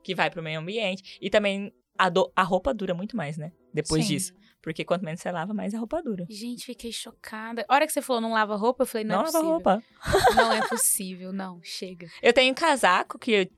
que 0.03 0.13
vai 0.15 0.29
pro 0.29 0.43
meio 0.43 0.59
ambiente. 0.59 1.17
E 1.21 1.29
também 1.29 1.71
a, 1.97 2.09
do- 2.09 2.31
a 2.35 2.43
roupa 2.43 2.73
dura 2.73 2.93
muito 2.93 3.15
mais, 3.17 3.37
né? 3.37 3.51
Depois 3.73 4.05
Sim. 4.05 4.13
disso. 4.15 4.33
Porque 4.61 4.83
quanto 4.83 5.05
menos 5.05 5.21
você 5.21 5.31
lava, 5.31 5.53
mais 5.53 5.73
a 5.73 5.79
roupa 5.79 6.01
dura. 6.03 6.25
Gente, 6.29 6.65
fiquei 6.65 6.91
chocada. 6.91 7.65
A 7.69 7.73
hora 7.75 7.87
que 7.87 7.93
você 7.93 8.01
falou 8.01 8.21
não 8.21 8.33
lava 8.33 8.55
roupa, 8.57 8.83
eu 8.83 8.87
falei, 8.87 9.05
não, 9.05 9.15
Não, 9.15 9.21
é 9.21 9.25
lava 9.25 9.31
possível. 9.31 9.51
roupa. 9.53 9.83
Não 10.35 10.51
é 10.53 10.67
possível, 10.67 11.31
não. 11.33 11.59
Chega. 11.63 12.07
Eu 12.21 12.33
tenho 12.33 12.51
um 12.51 12.55
casaco 12.55 13.17
que 13.17 13.49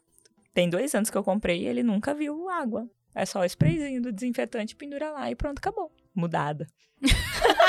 tem 0.53 0.69
dois 0.69 0.93
anos 0.93 1.09
que 1.09 1.17
eu 1.17 1.23
comprei 1.23 1.63
e 1.63 1.67
ele 1.67 1.81
nunca 1.81 2.13
viu 2.13 2.47
água. 2.49 2.87
É 3.15 3.25
só 3.25 3.39
o 3.41 3.45
sprayzinho 3.45 4.01
do 4.01 4.11
desinfetante, 4.11 4.75
pendura 4.75 5.11
lá 5.11 5.29
e 5.31 5.35
pronto, 5.35 5.57
acabou. 5.57 5.91
Mudada. 6.15 6.67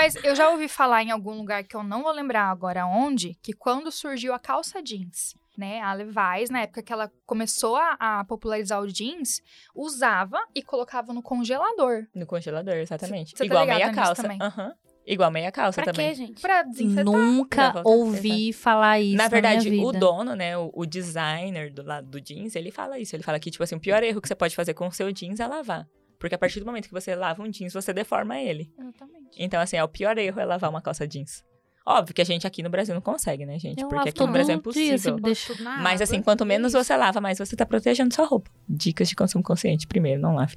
Mas 0.00 0.14
eu 0.24 0.34
já 0.34 0.48
ouvi 0.48 0.66
falar 0.66 1.02
em 1.02 1.10
algum 1.10 1.32
lugar 1.36 1.62
que 1.62 1.76
eu 1.76 1.82
não 1.82 2.02
vou 2.02 2.10
lembrar 2.10 2.44
agora 2.44 2.86
onde, 2.86 3.36
que 3.42 3.52
quando 3.52 3.92
surgiu 3.92 4.32
a 4.32 4.38
calça 4.38 4.82
jeans, 4.82 5.34
né, 5.58 5.78
a 5.82 5.92
Levi's, 5.92 6.48
na 6.48 6.62
época 6.62 6.82
que 6.82 6.90
ela 6.90 7.12
começou 7.26 7.76
a, 7.76 7.98
a 8.00 8.24
popularizar 8.24 8.80
o 8.80 8.88
jeans, 8.88 9.42
usava 9.74 10.38
e 10.54 10.62
colocava 10.62 11.12
no 11.12 11.20
congelador. 11.22 12.06
No 12.14 12.24
congelador, 12.24 12.76
exatamente. 12.76 13.32
Cê- 13.32 13.36
cê 13.36 13.38
tá 13.40 13.44
Igual 13.44 13.64
ligada 13.64 13.78
meia 13.78 13.92
calça. 13.94 14.22
também? 14.22 14.38
Aham. 14.40 14.72
Igual 15.06 15.30
meia 15.30 15.52
calça 15.52 15.82
Pra 15.82 15.92
também. 15.92 16.08
quê, 16.08 16.14
gente? 16.14 16.40
Pra 16.40 16.62
desinfetar. 16.62 17.04
Nunca 17.04 17.82
ouvi 17.84 18.54
falar 18.54 19.00
isso. 19.00 19.18
Na 19.18 19.28
verdade, 19.28 19.68
minha 19.68 19.86
o 19.86 19.92
dono, 19.92 20.34
né, 20.34 20.56
o, 20.56 20.70
o 20.74 20.86
designer 20.86 21.70
do 21.70 21.82
lado 21.82 22.06
do 22.06 22.18
jeans, 22.18 22.56
ele 22.56 22.70
fala 22.70 22.98
isso. 22.98 23.14
Ele 23.14 23.22
fala 23.22 23.38
que, 23.38 23.50
tipo 23.50 23.62
assim, 23.62 23.74
o 23.74 23.80
pior 23.80 24.02
erro 24.02 24.18
que 24.22 24.28
você 24.28 24.34
pode 24.34 24.56
fazer 24.56 24.72
com 24.72 24.88
o 24.88 24.92
seu 24.92 25.12
jeans 25.12 25.40
é 25.40 25.46
lavar. 25.46 25.86
Porque 26.20 26.34
a 26.34 26.38
partir 26.38 26.60
do 26.60 26.66
momento 26.66 26.86
que 26.86 26.92
você 26.92 27.16
lava 27.16 27.42
um 27.42 27.48
jeans, 27.50 27.72
você 27.72 27.92
deforma 27.94 28.38
ele. 28.38 28.70
Exatamente. 28.78 29.30
Então, 29.38 29.60
assim, 29.60 29.76
é 29.76 29.82
o 29.82 29.88
pior 29.88 30.16
erro 30.18 30.38
é 30.38 30.44
lavar 30.44 30.68
uma 30.70 30.82
calça 30.82 31.08
jeans. 31.08 31.42
Óbvio 31.86 32.14
que 32.14 32.20
a 32.20 32.24
gente 32.24 32.46
aqui 32.46 32.62
no 32.62 32.68
Brasil 32.68 32.94
não 32.94 33.00
consegue, 33.00 33.46
né, 33.46 33.58
gente? 33.58 33.80
Eu 33.82 33.88
Porque 33.88 34.10
aqui 34.10 34.20
no 34.20 34.28
Brasil 34.30 34.52
é 34.54 34.70
dia, 34.70 34.94
impossível. 34.94 35.16
na 35.64 35.78
Mas 35.78 36.02
assim, 36.02 36.20
quanto 36.20 36.44
menos 36.44 36.74
você 36.74 36.94
lava, 36.94 37.22
mais 37.22 37.38
você 37.38 37.56
tá 37.56 37.64
protegendo 37.64 38.14
sua 38.14 38.26
roupa. 38.26 38.50
Dicas 38.68 39.08
de 39.08 39.16
consumo 39.16 39.42
consciente. 39.42 39.86
Primeiro, 39.86 40.20
não 40.20 40.34
lave. 40.34 40.54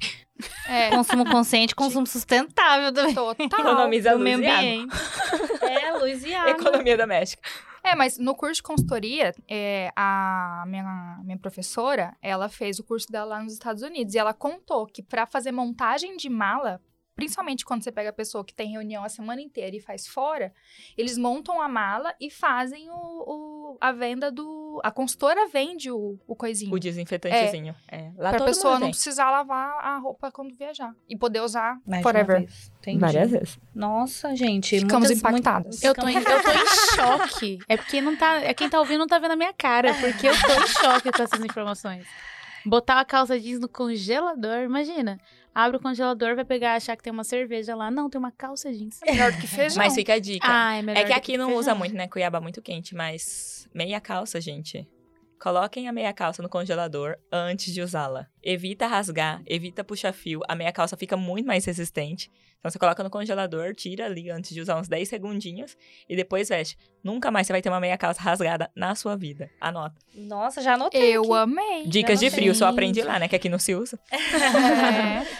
É, 0.68 0.90
Consumo 0.94 1.24
consciente, 1.24 1.74
consumo 1.74 2.06
sustentável 2.06 2.92
também. 2.92 3.14
total. 3.14 3.34
Economiza 3.60 4.12
luz 4.12 4.22
meio 4.22 4.40
e 4.42 4.46
água. 4.46 4.58
ambiente. 4.58 4.94
É, 5.64 5.92
luz 5.92 6.24
e 6.24 6.34
água. 6.36 6.50
Economia 6.50 6.96
doméstica. 6.96 7.42
É, 7.86 7.94
mas 7.94 8.16
no 8.16 8.34
curso 8.34 8.54
de 8.54 8.62
consultoria, 8.62 9.34
é, 9.46 9.92
a 9.94 10.64
minha, 10.66 11.20
minha 11.22 11.38
professora, 11.38 12.16
ela 12.22 12.48
fez 12.48 12.78
o 12.78 12.84
curso 12.84 13.12
dela 13.12 13.36
lá 13.36 13.42
nos 13.42 13.52
Estados 13.52 13.82
Unidos. 13.82 14.14
E 14.14 14.18
ela 14.18 14.32
contou 14.32 14.86
que 14.86 15.02
pra 15.02 15.26
fazer 15.26 15.52
montagem 15.52 16.16
de 16.16 16.30
mala, 16.30 16.80
principalmente 17.14 17.64
quando 17.64 17.82
você 17.82 17.92
pega 17.92 18.10
a 18.10 18.12
pessoa 18.12 18.44
que 18.44 18.54
tem 18.54 18.70
reunião 18.72 19.04
a 19.04 19.08
semana 19.08 19.40
inteira 19.40 19.74
e 19.76 19.80
faz 19.80 20.06
fora, 20.06 20.52
eles 20.96 21.16
montam 21.16 21.60
a 21.60 21.68
mala 21.68 22.14
e 22.20 22.30
fazem 22.30 22.88
o, 22.90 22.94
o- 22.94 23.78
a 23.80 23.92
venda 23.92 24.30
do... 24.30 24.80
A 24.82 24.90
consultora 24.90 25.48
vende 25.48 25.90
o, 25.90 26.18
o 26.26 26.34
coisinho. 26.36 26.72
O 26.74 26.78
desinfetantezinho. 26.78 27.74
É. 27.88 28.10
Lá 28.16 28.30
pra 28.30 28.38
todo 28.38 28.46
pessoa 28.48 28.74
mundo 28.74 28.82
não 28.82 28.90
precisar 28.90 29.30
lavar 29.30 29.78
a 29.84 29.98
roupa 29.98 30.30
quando 30.32 30.54
viajar. 30.54 30.92
E 31.08 31.16
poder 31.16 31.40
usar 31.40 31.78
Mais 31.86 32.02
forever. 32.02 32.46
Entendi. 32.80 32.98
Várias 32.98 33.30
vezes. 33.30 33.58
Nossa, 33.74 34.34
gente. 34.34 34.78
Ficamos 34.80 35.08
muitas- 35.08 35.18
impactadas. 35.18 35.80
muitas- 35.80 35.84
Eu 35.84 35.94
tô, 35.94 36.08
em, 36.08 36.16
eu 36.16 36.42
tô 36.42 36.50
em 36.50 36.66
choque. 36.96 37.58
É 37.68 37.76
porque 37.76 38.00
não 38.00 38.16
tá. 38.16 38.36
É 38.40 38.52
quem 38.52 38.68
tá 38.68 38.78
ouvindo 38.80 38.98
não 39.00 39.06
tá 39.06 39.18
vendo 39.18 39.32
a 39.32 39.36
minha 39.36 39.52
cara. 39.52 39.94
Porque 39.94 40.26
eu 40.28 40.32
tô 40.40 40.52
em 40.52 40.66
choque 40.66 41.10
com 41.12 41.22
essas 41.22 41.40
informações. 41.44 42.06
Botar 42.66 42.98
a 43.00 43.04
calça 43.04 43.38
jeans 43.38 43.60
no 43.60 43.68
congelador, 43.68 44.60
imagina. 44.62 45.20
Abre 45.54 45.76
o 45.76 45.80
congelador, 45.80 46.34
vai 46.34 46.44
pegar, 46.44 46.74
achar 46.74 46.96
que 46.96 47.02
tem 47.02 47.12
uma 47.12 47.22
cerveja 47.22 47.76
lá. 47.76 47.90
Não, 47.90 48.10
tem 48.10 48.18
uma 48.18 48.32
calça 48.32 48.72
jeans. 48.72 49.00
É 49.02 49.12
melhor 49.12 49.30
do 49.30 49.38
que 49.38 49.46
feijão. 49.46 49.82
Mas 49.82 49.94
fica 49.94 50.14
a 50.14 50.18
dica. 50.18 50.46
Ah, 50.48 50.76
é 50.76 50.82
melhor. 50.82 51.00
é 51.00 51.04
que 51.04 51.12
aqui 51.12 51.36
não 51.38 51.46
feijão. 51.46 51.60
usa 51.60 51.74
muito, 51.74 51.94
né? 51.94 52.08
Cuiabá 52.08 52.40
muito 52.40 52.60
quente, 52.60 52.94
mas 52.94 53.68
meia 53.72 54.00
calça, 54.00 54.40
gente. 54.40 54.86
Coloquem 55.40 55.88
a 55.88 55.92
meia 55.92 56.12
calça 56.12 56.42
no 56.42 56.48
congelador 56.48 57.16
antes 57.30 57.72
de 57.74 57.82
usá-la. 57.82 58.26
Evita 58.42 58.86
rasgar, 58.86 59.42
evita 59.46 59.84
puxar 59.84 60.12
fio. 60.12 60.40
A 60.48 60.54
meia 60.54 60.72
calça 60.72 60.96
fica 60.96 61.16
muito 61.16 61.46
mais 61.46 61.64
resistente. 61.64 62.30
Então 62.58 62.70
você 62.70 62.78
coloca 62.78 63.02
no 63.04 63.10
congelador, 63.10 63.74
tira 63.74 64.06
ali 64.06 64.30
antes 64.30 64.54
de 64.54 64.60
usar 64.62 64.78
uns 64.80 64.88
10 64.88 65.06
segundinhos 65.06 65.76
e 66.08 66.16
depois 66.16 66.48
veste. 66.48 66.78
Nunca 67.02 67.30
mais 67.30 67.46
você 67.46 67.52
vai 67.52 67.60
ter 67.60 67.68
uma 67.68 67.78
meia 67.80 67.98
calça 67.98 68.22
rasgada 68.22 68.70
na 68.74 68.94
sua 68.94 69.16
vida. 69.16 69.50
Anota. 69.60 69.96
Nossa, 70.14 70.62
já 70.62 70.72
anotei. 70.72 71.14
Eu 71.14 71.24
aqui. 71.24 71.32
amei. 71.34 71.86
Dicas 71.86 72.18
de 72.20 72.30
frio, 72.30 72.54
só 72.54 72.66
aprendi 72.66 73.02
lá, 73.02 73.18
né? 73.18 73.28
Que 73.28 73.36
aqui 73.36 73.50
não 73.50 73.58
se 73.58 73.74
usa. 73.74 73.98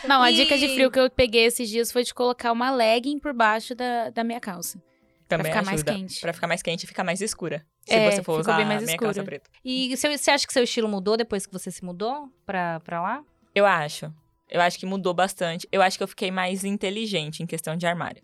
É. 0.05 0.07
Não, 0.07 0.23
a 0.23 0.31
E- 0.31 0.35
dica 0.35 0.57
de 0.59 0.69
frio 0.69 0.91
que 0.91 0.99
eu 1.01 1.11
peguei 1.11 1.45
esses 1.47 1.69
dias 1.69 1.91
foi 1.91 2.05
de 2.05 2.13
colocar 2.13 2.53
uma 2.53 2.71
legging 2.71 3.19
por 3.19 3.33
baixo 3.33 3.75
da, 3.75 4.11
da 4.11 4.23
minha 4.25 4.41
calça. 4.41 4.83
Também 5.39 5.53
ficar 5.53 5.65
mais 5.65 5.75
ajuda. 5.81 5.95
quente. 5.95 6.21
Pra 6.21 6.33
ficar 6.33 6.47
mais 6.47 6.63
quente 6.63 6.85
e 6.85 6.87
ficar 6.87 7.05
mais 7.05 7.21
escura. 7.21 7.65
Se 7.83 7.95
É, 7.95 8.11
você 8.11 8.23
for 8.23 8.41
usar 8.41 8.57
bem 8.57 8.65
mais 8.67 8.83
a 8.83 8.87
meia 8.87 8.95
escura. 8.95 9.13
calça 9.13 9.25
preta. 9.25 9.51
E 9.65 9.97
seu- 9.97 10.11
você 10.17 10.31
acha 10.31 10.47
que 10.47 10.53
seu 10.53 10.65
estilo 10.65 10.89
mudou 10.89 11.17
depois 11.17 11.47
que 11.47 11.53
você 11.53 11.71
se 11.71 11.85
mudou 11.85 12.29
pra, 12.47 12.81
pra 12.81 13.01
lá? 13.03 13.23
Eu 13.55 13.67
acho. 13.67 14.13
Eu 14.49 14.61
acho 14.61 14.79
que 14.79 14.87
mudou 14.87 15.15
bastante. 15.15 15.67
Eu 15.73 15.81
acho 15.83 15.97
que 15.97 16.03
eu 16.05 16.09
fiquei 16.09 16.31
mais 16.31 16.65
inteligente 16.65 17.43
em 17.43 17.47
questão 17.47 17.77
de 17.77 17.87
armário. 17.87 18.23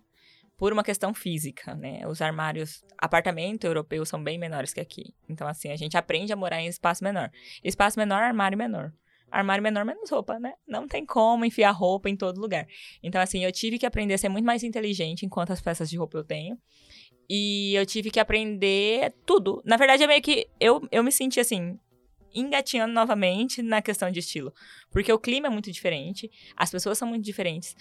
Por 0.56 0.72
uma 0.74 0.84
questão 0.84 1.14
física, 1.14 1.74
né? 1.74 2.06
Os 2.06 2.20
armários, 2.20 2.84
apartamento 2.98 3.64
europeu 3.64 4.04
são 4.04 4.22
bem 4.22 4.38
menores 4.38 4.74
que 4.74 4.80
aqui. 4.80 5.14
Então, 5.28 5.48
assim, 5.48 5.70
a 5.72 5.76
gente 5.76 5.96
aprende 5.96 6.32
a 6.32 6.36
morar 6.36 6.60
em 6.60 6.66
espaço 6.66 7.02
menor. 7.02 7.30
Espaço 7.64 7.98
menor, 7.98 8.22
armário 8.22 8.58
menor. 8.58 8.92
Armário 9.30 9.62
menor, 9.62 9.84
menos 9.86 10.10
roupa, 10.10 10.38
né? 10.38 10.52
Não 10.68 10.86
tem 10.86 11.06
como 11.06 11.44
enfiar 11.46 11.70
roupa 11.70 12.10
em 12.10 12.16
todo 12.16 12.40
lugar. 12.40 12.66
Então, 13.02 13.20
assim, 13.20 13.42
eu 13.44 13.50
tive 13.52 13.78
que 13.78 13.86
aprender 13.86 14.12
a 14.14 14.18
ser 14.18 14.28
muito 14.28 14.44
mais 14.44 14.62
inteligente 14.62 15.24
em 15.24 15.28
quantas 15.30 15.60
peças 15.62 15.88
de 15.88 15.96
roupa 15.96 16.18
eu 16.18 16.24
tenho. 16.24 16.58
E 17.32 17.76
eu 17.76 17.86
tive 17.86 18.10
que 18.10 18.18
aprender 18.18 19.14
tudo. 19.24 19.62
Na 19.64 19.76
verdade, 19.76 20.02
é 20.02 20.06
meio 20.08 20.20
que. 20.20 20.48
Eu, 20.58 20.82
eu 20.90 21.00
me 21.04 21.12
senti 21.12 21.38
assim, 21.38 21.78
engatinhando 22.34 22.92
novamente 22.92 23.62
na 23.62 23.80
questão 23.80 24.10
de 24.10 24.18
estilo. 24.18 24.52
Porque 24.90 25.12
o 25.12 25.18
clima 25.18 25.46
é 25.46 25.50
muito 25.50 25.70
diferente, 25.70 26.28
as 26.56 26.72
pessoas 26.72 26.98
são 26.98 27.06
muito 27.06 27.24
diferentes. 27.24 27.76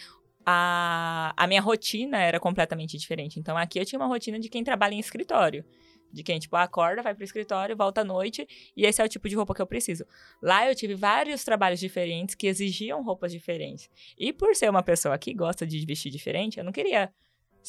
A, 0.46 1.34
a 1.36 1.48
minha 1.48 1.62
rotina 1.62 2.20
era 2.20 2.40
completamente 2.40 2.96
diferente. 2.96 3.40
Então, 3.40 3.58
aqui 3.58 3.80
eu 3.80 3.86
tinha 3.86 4.00
uma 4.00 4.06
rotina 4.06 4.40
de 4.40 4.50
quem 4.50 4.64
trabalha 4.64 4.94
em 4.94 5.00
escritório. 5.00 5.66
De 6.14 6.22
quem, 6.22 6.38
tipo, 6.38 6.56
acorda, 6.56 7.02
vai 7.02 7.16
pro 7.16 7.24
escritório, 7.24 7.76
volta 7.76 8.02
à 8.02 8.04
noite, 8.04 8.48
e 8.78 8.86
esse 8.86 9.02
é 9.02 9.06
o 9.06 9.10
tipo 9.10 9.28
de 9.28 9.36
roupa 9.36 9.56
que 9.56 9.62
eu 9.62 9.68
preciso. 9.68 10.06
Lá 10.42 10.68
eu 10.70 10.76
tive 10.76 10.94
vários 10.94 11.44
trabalhos 11.44 11.80
diferentes 11.80 12.36
que 12.36 12.46
exigiam 12.46 13.04
roupas 13.04 13.32
diferentes. 13.32 13.90
E 14.16 14.32
por 14.32 14.56
ser 14.56 14.70
uma 14.70 14.84
pessoa 14.84 15.18
que 15.18 15.34
gosta 15.34 15.66
de 15.66 15.84
vestir 15.86 16.12
diferente, 16.12 16.60
eu 16.60 16.64
não 16.64 16.72
queria 16.72 17.12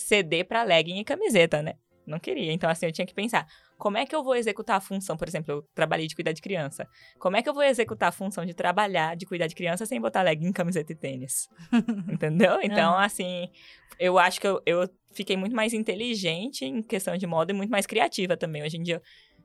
ceder 0.00 0.46
pra 0.46 0.62
legging 0.62 0.98
e 0.98 1.04
camiseta, 1.04 1.62
né? 1.62 1.74
Não 2.06 2.18
queria. 2.18 2.52
Então, 2.52 2.68
assim, 2.68 2.86
eu 2.86 2.92
tinha 2.92 3.06
que 3.06 3.14
pensar, 3.14 3.46
como 3.78 3.96
é 3.96 4.04
que 4.04 4.14
eu 4.14 4.24
vou 4.24 4.34
executar 4.34 4.76
a 4.76 4.80
função? 4.80 5.16
Por 5.16 5.28
exemplo, 5.28 5.52
eu 5.52 5.62
trabalhei 5.74 6.06
de 6.06 6.14
cuidar 6.14 6.32
de 6.32 6.42
criança. 6.42 6.88
Como 7.18 7.36
é 7.36 7.42
que 7.42 7.48
eu 7.48 7.54
vou 7.54 7.62
executar 7.62 8.08
a 8.08 8.12
função 8.12 8.44
de 8.44 8.52
trabalhar, 8.52 9.16
de 9.16 9.26
cuidar 9.26 9.46
de 9.46 9.54
criança, 9.54 9.86
sem 9.86 10.00
botar 10.00 10.22
legging, 10.22 10.52
camiseta 10.52 10.92
e 10.92 10.96
tênis? 10.96 11.48
Entendeu? 12.12 12.58
Então, 12.62 12.98
assim, 12.98 13.48
eu 13.98 14.18
acho 14.18 14.40
que 14.40 14.46
eu, 14.46 14.60
eu 14.66 14.88
fiquei 15.12 15.36
muito 15.36 15.54
mais 15.54 15.72
inteligente 15.72 16.64
em 16.64 16.82
questão 16.82 17.16
de 17.16 17.26
moda 17.26 17.52
e 17.52 17.54
muito 17.54 17.70
mais 17.70 17.86
criativa 17.86 18.36
também. 18.36 18.62
Hoje 18.62 18.76
em 18.76 18.82
dia, 18.82 19.00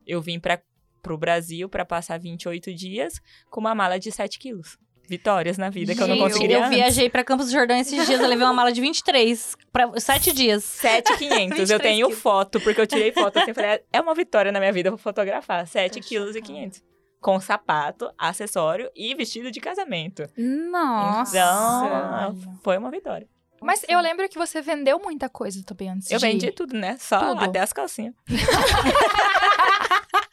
eu 0.06 0.22
vim 0.22 0.40
para 0.40 0.62
pro 1.02 1.20
Brasil 1.20 1.70
para 1.70 1.86
passar 1.86 2.20
28 2.20 2.74
dias 2.74 3.22
com 3.52 3.60
uma 3.60 3.76
mala 3.76 4.00
de 4.00 4.12
7 4.12 4.40
quilos. 4.40 4.76
Vitórias 5.08 5.58
na 5.58 5.70
vida 5.70 5.94
que 5.96 6.02
eu 6.02 6.08
não 6.08 6.18
conseguiria 6.18 6.58
Eu 6.58 6.64
antes. 6.64 6.76
viajei 6.78 7.10
pra 7.10 7.24
Campos 7.24 7.48
do 7.48 7.52
Jordão 7.52 7.78
esses 7.78 8.06
dias, 8.08 8.20
eu 8.20 8.28
levei 8.28 8.46
uma 8.46 8.54
mala 8.54 8.72
de 8.72 8.82
23 8.82 9.56
pra 9.72 10.00
sete 10.00 10.32
dias. 10.34 10.64
7,500. 10.64 11.60
Eu 11.60 11.66
23 11.78 11.82
tenho 11.82 12.08
quilos. 12.08 12.22
foto, 12.22 12.60
porque 12.62 12.82
eu 12.82 12.88
tirei 12.88 13.12
foto 13.12 13.38
assim, 13.40 13.52
falei, 13.54 13.82
é 13.94 14.02
uma 14.02 14.16
vitória 14.16 14.52
na 14.52 14.60
minha 14.60 14.72
vida, 14.74 14.90
vou 14.90 14.98
fotografar. 14.98 15.68
7 15.68 16.00
quilos 16.02 16.36
e 16.36 16.42
500. 16.42 16.82
Com 17.22 17.40
sapato, 17.40 18.10
acessório 18.18 18.90
e 18.96 19.14
vestido 19.16 19.52
de 19.52 19.60
casamento. 19.60 20.24
Nossa. 20.38 21.38
Então, 21.38 22.58
foi 22.64 22.78
uma 22.78 22.90
vitória. 22.92 23.28
Mas 23.62 23.84
eu 23.88 24.00
lembro 24.00 24.28
que 24.30 24.38
você 24.38 24.62
vendeu 24.62 25.00
muita 25.00 25.28
coisa 25.30 25.64
também 25.66 25.90
antes 25.90 26.12
Eu 26.12 26.20
de... 26.20 26.26
vendi 26.28 26.52
tudo, 26.52 26.78
né? 26.78 26.98
Só 27.00 27.20
Tudo. 27.20 27.44
até 27.46 27.60
as 27.62 27.74
calcinhas. 27.74 28.14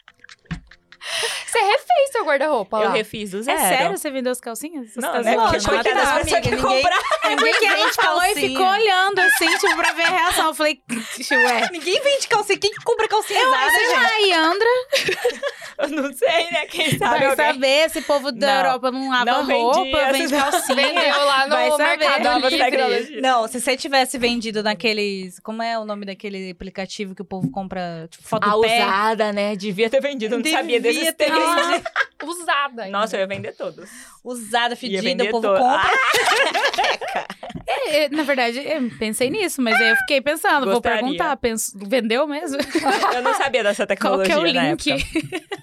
Você 1.52 1.58
refez 1.58 2.10
seu 2.12 2.24
guarda-roupa 2.24 2.78
Eu 2.80 2.90
refiz 2.90 3.30
do 3.30 3.38
É 3.40 3.42
zero. 3.42 3.58
sério? 3.60 3.98
Você 3.98 4.10
vendeu 4.10 4.32
as 4.32 4.40
calcinhas? 4.40 4.88
Não, 4.96 5.12
tá 5.12 5.22
né? 5.22 5.34
zoando? 5.34 5.50
Porque 5.62 5.90
tá, 5.90 5.94
das 5.94 6.22
pessoas 6.22 6.40
que 6.40 6.50
ninguém- 6.50 6.82
compraram. 6.82 7.02
É 7.24 7.36
porque 7.36 7.64
ela 7.66 7.92
falou 7.92 8.22
e 8.22 8.26
calcinha. 8.26 8.48
ficou 8.48 8.66
olhando 8.66 9.18
assim, 9.20 9.58
tipo, 9.58 9.76
pra 9.76 9.92
ver 9.92 10.02
a 10.02 10.08
reação. 10.10 10.46
Eu 10.48 10.54
falei, 10.54 10.82
ué. 11.30 11.68
Ninguém 11.70 12.00
vende 12.02 12.26
calcinha. 12.28 12.58
Quem 12.58 12.70
que 12.70 12.82
compra 12.84 13.06
calcinha 13.08 13.46
usada, 13.46 13.70
Sei 13.70 13.86
gente? 13.86 13.94
lá, 14.00 14.08
a 14.08 14.18
Yandra 14.18 14.68
Eu 15.78 15.88
não 15.88 16.12
sei, 16.12 16.50
né? 16.50 16.66
Quem 16.66 16.98
sabe 16.98 17.18
vai 17.18 17.26
alguém. 17.28 17.46
saber 17.54 17.90
se 17.90 17.98
o 17.98 18.02
povo 18.02 18.30
da 18.32 18.46
Não, 18.46 18.54
Europa 18.56 18.90
não 18.90 19.10
lava 19.10 19.24
não 19.24 19.44
roupa, 19.46 20.12
vende 20.12 20.34
calcinha. 20.34 20.76
Vendeu 20.76 21.24
lá 21.24 21.46
no 21.46 21.76
Vai. 21.76 21.98
Mercado 21.98 22.48
Livre. 22.48 23.20
Não, 23.20 23.48
se 23.48 23.60
você 23.60 23.76
tivesse 23.76 24.18
vendido 24.18 24.62
naqueles... 24.62 25.38
Como 25.40 25.62
é 25.62 25.78
o 25.78 25.84
nome 25.84 26.06
daquele 26.06 26.50
aplicativo 26.50 27.14
que 27.14 27.22
o 27.22 27.24
povo 27.24 27.50
compra, 27.50 28.06
tipo, 28.10 28.22
foto 28.22 28.48
A 28.48 28.60
pé? 28.60 28.84
usada, 28.84 29.32
né? 29.32 29.56
Devia 29.56 29.88
ter 29.90 30.00
vendido, 30.00 30.34
eu 30.36 30.38
não 30.40 30.50
sabia 30.50 30.80
desses 30.80 30.98
Devia 30.98 31.12
ter 31.12 31.30
Usada 32.24 32.82
ainda. 32.84 32.98
Nossa, 32.98 33.16
eu 33.16 33.20
ia 33.20 33.26
vender 33.26 33.52
todos. 33.56 33.90
Usada, 34.22 34.76
fedida, 34.76 35.24
o 35.24 35.30
povo 35.30 35.48
todo. 35.48 35.58
compra. 35.58 35.90
É, 37.66 38.08
na 38.08 38.22
verdade, 38.22 38.58
eu 38.58 38.90
pensei 38.98 39.28
nisso, 39.28 39.60
mas 39.60 39.74
aí 39.80 39.90
eu 39.90 39.96
fiquei 39.96 40.20
pensando, 40.20 40.64
vou 40.64 40.74
Gostaria. 40.74 41.00
perguntar, 41.00 41.36
penso, 41.36 41.78
vendeu 41.78 42.26
mesmo? 42.26 42.58
Eu 43.14 43.22
não 43.22 43.34
sabia 43.34 43.62
dessa 43.62 43.86
Qual 43.86 43.88
tecnologia 43.88 44.26
que 44.26 44.32
é 44.32 44.38
o 44.38 44.44
link? 44.44 44.90
época. 44.90 45.62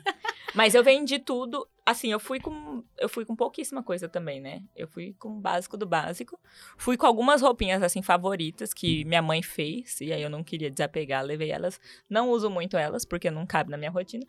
Mas 0.54 0.74
eu 0.74 0.84
vendi 0.84 1.20
tudo. 1.20 1.68
Assim, 1.86 2.12
eu 2.12 2.20
fui 2.20 2.40
com 2.40 2.84
eu 2.98 3.08
fui 3.08 3.24
com 3.26 3.36
pouquíssima 3.36 3.82
coisa 3.84 4.10
também, 4.10 4.42
né? 4.42 4.62
Eu 4.76 4.88
fui 4.88 5.16
com 5.18 5.38
o 5.38 5.40
básico 5.40 5.78
do 5.78 5.86
básico. 5.86 6.40
Fui 6.78 6.98
com 6.98 7.06
algumas 7.06 7.42
roupinhas 7.42 7.82
assim 7.84 8.02
favoritas 8.02 8.74
que 8.74 9.06
minha 9.06 9.22
mãe 9.22 9.42
fez 9.42 10.02
e 10.02 10.12
aí 10.12 10.22
eu 10.22 10.30
não 10.30 10.44
queria 10.44 10.70
desapegar, 10.70 11.24
levei 11.24 11.52
elas. 11.52 11.80
Não 12.10 12.30
uso 12.30 12.50
muito 12.50 12.78
elas 12.78 13.06
porque 13.06 13.30
não 13.32 13.46
cabe 13.46 13.72
na 13.72 13.78
minha 13.78 13.92
rotina, 13.92 14.26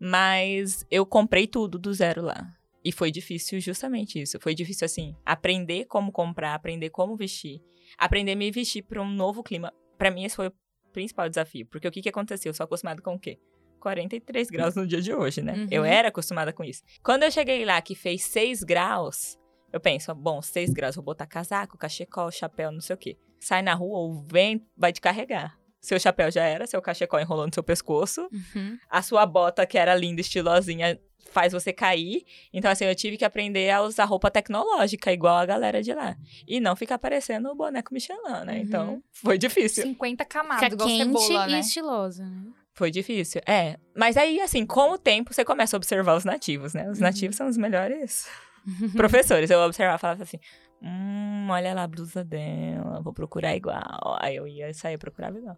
mas 0.00 0.86
eu 0.90 1.04
comprei 1.04 1.46
tudo 1.46 1.78
do 1.78 1.92
zero 1.92 2.22
lá. 2.22 2.54
E 2.84 2.92
foi 2.92 3.10
difícil 3.10 3.60
justamente 3.60 4.20
isso. 4.20 4.38
Foi 4.40 4.54
difícil 4.54 4.84
assim, 4.84 5.16
aprender 5.26 5.84
como 5.86 6.12
comprar, 6.12 6.54
aprender 6.54 6.90
como 6.90 7.16
vestir, 7.16 7.60
aprender 7.96 8.32
a 8.32 8.36
me 8.36 8.50
vestir 8.50 8.82
para 8.82 9.02
um 9.02 9.10
novo 9.10 9.42
clima. 9.42 9.72
Pra 9.96 10.10
mim 10.10 10.24
esse 10.24 10.36
foi 10.36 10.48
o 10.48 10.52
principal 10.92 11.28
desafio, 11.28 11.66
porque 11.66 11.88
o 11.88 11.90
que 11.90 12.02
que 12.02 12.08
aconteceu? 12.08 12.50
Eu 12.50 12.54
sou 12.54 12.64
acostumada 12.64 13.02
com 13.02 13.14
o 13.14 13.18
quê? 13.18 13.38
43 13.80 14.50
graus 14.50 14.74
no 14.74 14.86
dia 14.86 15.00
de 15.00 15.14
hoje, 15.14 15.42
né? 15.42 15.54
Uhum. 15.54 15.66
Eu 15.70 15.84
era 15.84 16.08
acostumada 16.08 16.52
com 16.52 16.64
isso. 16.64 16.82
Quando 17.02 17.22
eu 17.22 17.30
cheguei 17.30 17.64
lá 17.64 17.80
que 17.80 17.94
fez 17.94 18.22
6 18.24 18.62
graus, 18.64 19.38
eu 19.72 19.80
penso, 19.80 20.14
bom, 20.14 20.42
6 20.42 20.72
graus, 20.72 20.96
vou 20.96 21.04
botar 21.04 21.26
casaco, 21.26 21.78
cachecol, 21.78 22.30
chapéu, 22.30 22.72
não 22.72 22.80
sei 22.80 22.94
o 22.94 22.98
quê. 22.98 23.16
sai 23.38 23.62
na 23.62 23.74
rua, 23.74 23.98
o 23.98 24.22
vento 24.22 24.66
vai 24.76 24.92
te 24.92 25.00
carregar. 25.00 25.58
Seu 25.88 25.98
chapéu 25.98 26.30
já 26.30 26.44
era, 26.44 26.66
seu 26.66 26.82
cachecol 26.82 27.18
enrolou 27.18 27.46
no 27.46 27.54
seu 27.54 27.62
pescoço. 27.62 28.28
Uhum. 28.30 28.78
A 28.90 29.00
sua 29.00 29.24
bota, 29.24 29.64
que 29.64 29.78
era 29.78 29.94
linda, 29.94 30.20
estilosinha, 30.20 31.00
faz 31.32 31.50
você 31.54 31.72
cair. 31.72 32.24
Então, 32.52 32.70
assim, 32.70 32.84
eu 32.84 32.94
tive 32.94 33.16
que 33.16 33.24
aprender 33.24 33.70
a 33.70 33.80
usar 33.80 34.04
roupa 34.04 34.30
tecnológica, 34.30 35.10
igual 35.10 35.38
a 35.38 35.46
galera 35.46 35.82
de 35.82 35.94
lá. 35.94 36.14
E 36.46 36.60
não 36.60 36.76
ficar 36.76 36.98
parecendo 36.98 37.48
o 37.48 37.54
boneco 37.54 37.94
Michelin, 37.94 38.44
né? 38.44 38.52
Uhum. 38.52 38.58
Então, 38.58 39.02
foi 39.10 39.38
difícil. 39.38 39.82
50 39.82 40.26
camadas, 40.26 40.64
Fica 40.64 40.74
igual 40.74 40.88
quente 40.90 41.20
cebola, 41.22 41.48
e 41.48 41.52
né? 41.52 41.60
estilosa, 41.60 42.22
né? 42.26 42.42
Foi 42.74 42.90
difícil. 42.90 43.40
É. 43.46 43.78
Mas 43.96 44.18
aí, 44.18 44.42
assim, 44.42 44.66
com 44.66 44.90
o 44.92 44.98
tempo, 44.98 45.32
você 45.32 45.42
começa 45.42 45.74
a 45.74 45.78
observar 45.78 46.16
os 46.18 46.24
nativos, 46.26 46.74
né? 46.74 46.86
Os 46.90 46.98
Uhum. 46.98 47.04
nativos 47.04 47.34
são 47.34 47.48
os 47.48 47.56
melhores 47.56 48.28
professores. 48.94 49.48
Eu 49.50 49.60
observava 49.60 49.96
e 49.96 50.00
falava 50.00 50.22
assim: 50.22 50.38
hum, 50.82 51.48
olha 51.50 51.72
lá 51.72 51.84
a 51.84 51.88
blusa 51.88 52.22
dela, 52.22 53.00
vou 53.02 53.12
procurar 53.14 53.56
igual. 53.56 54.18
Aí 54.20 54.36
eu 54.36 54.46
ia 54.46 54.72
sair 54.74 54.94
e 54.94 54.98
procurava 54.98 55.38
igual. 55.38 55.56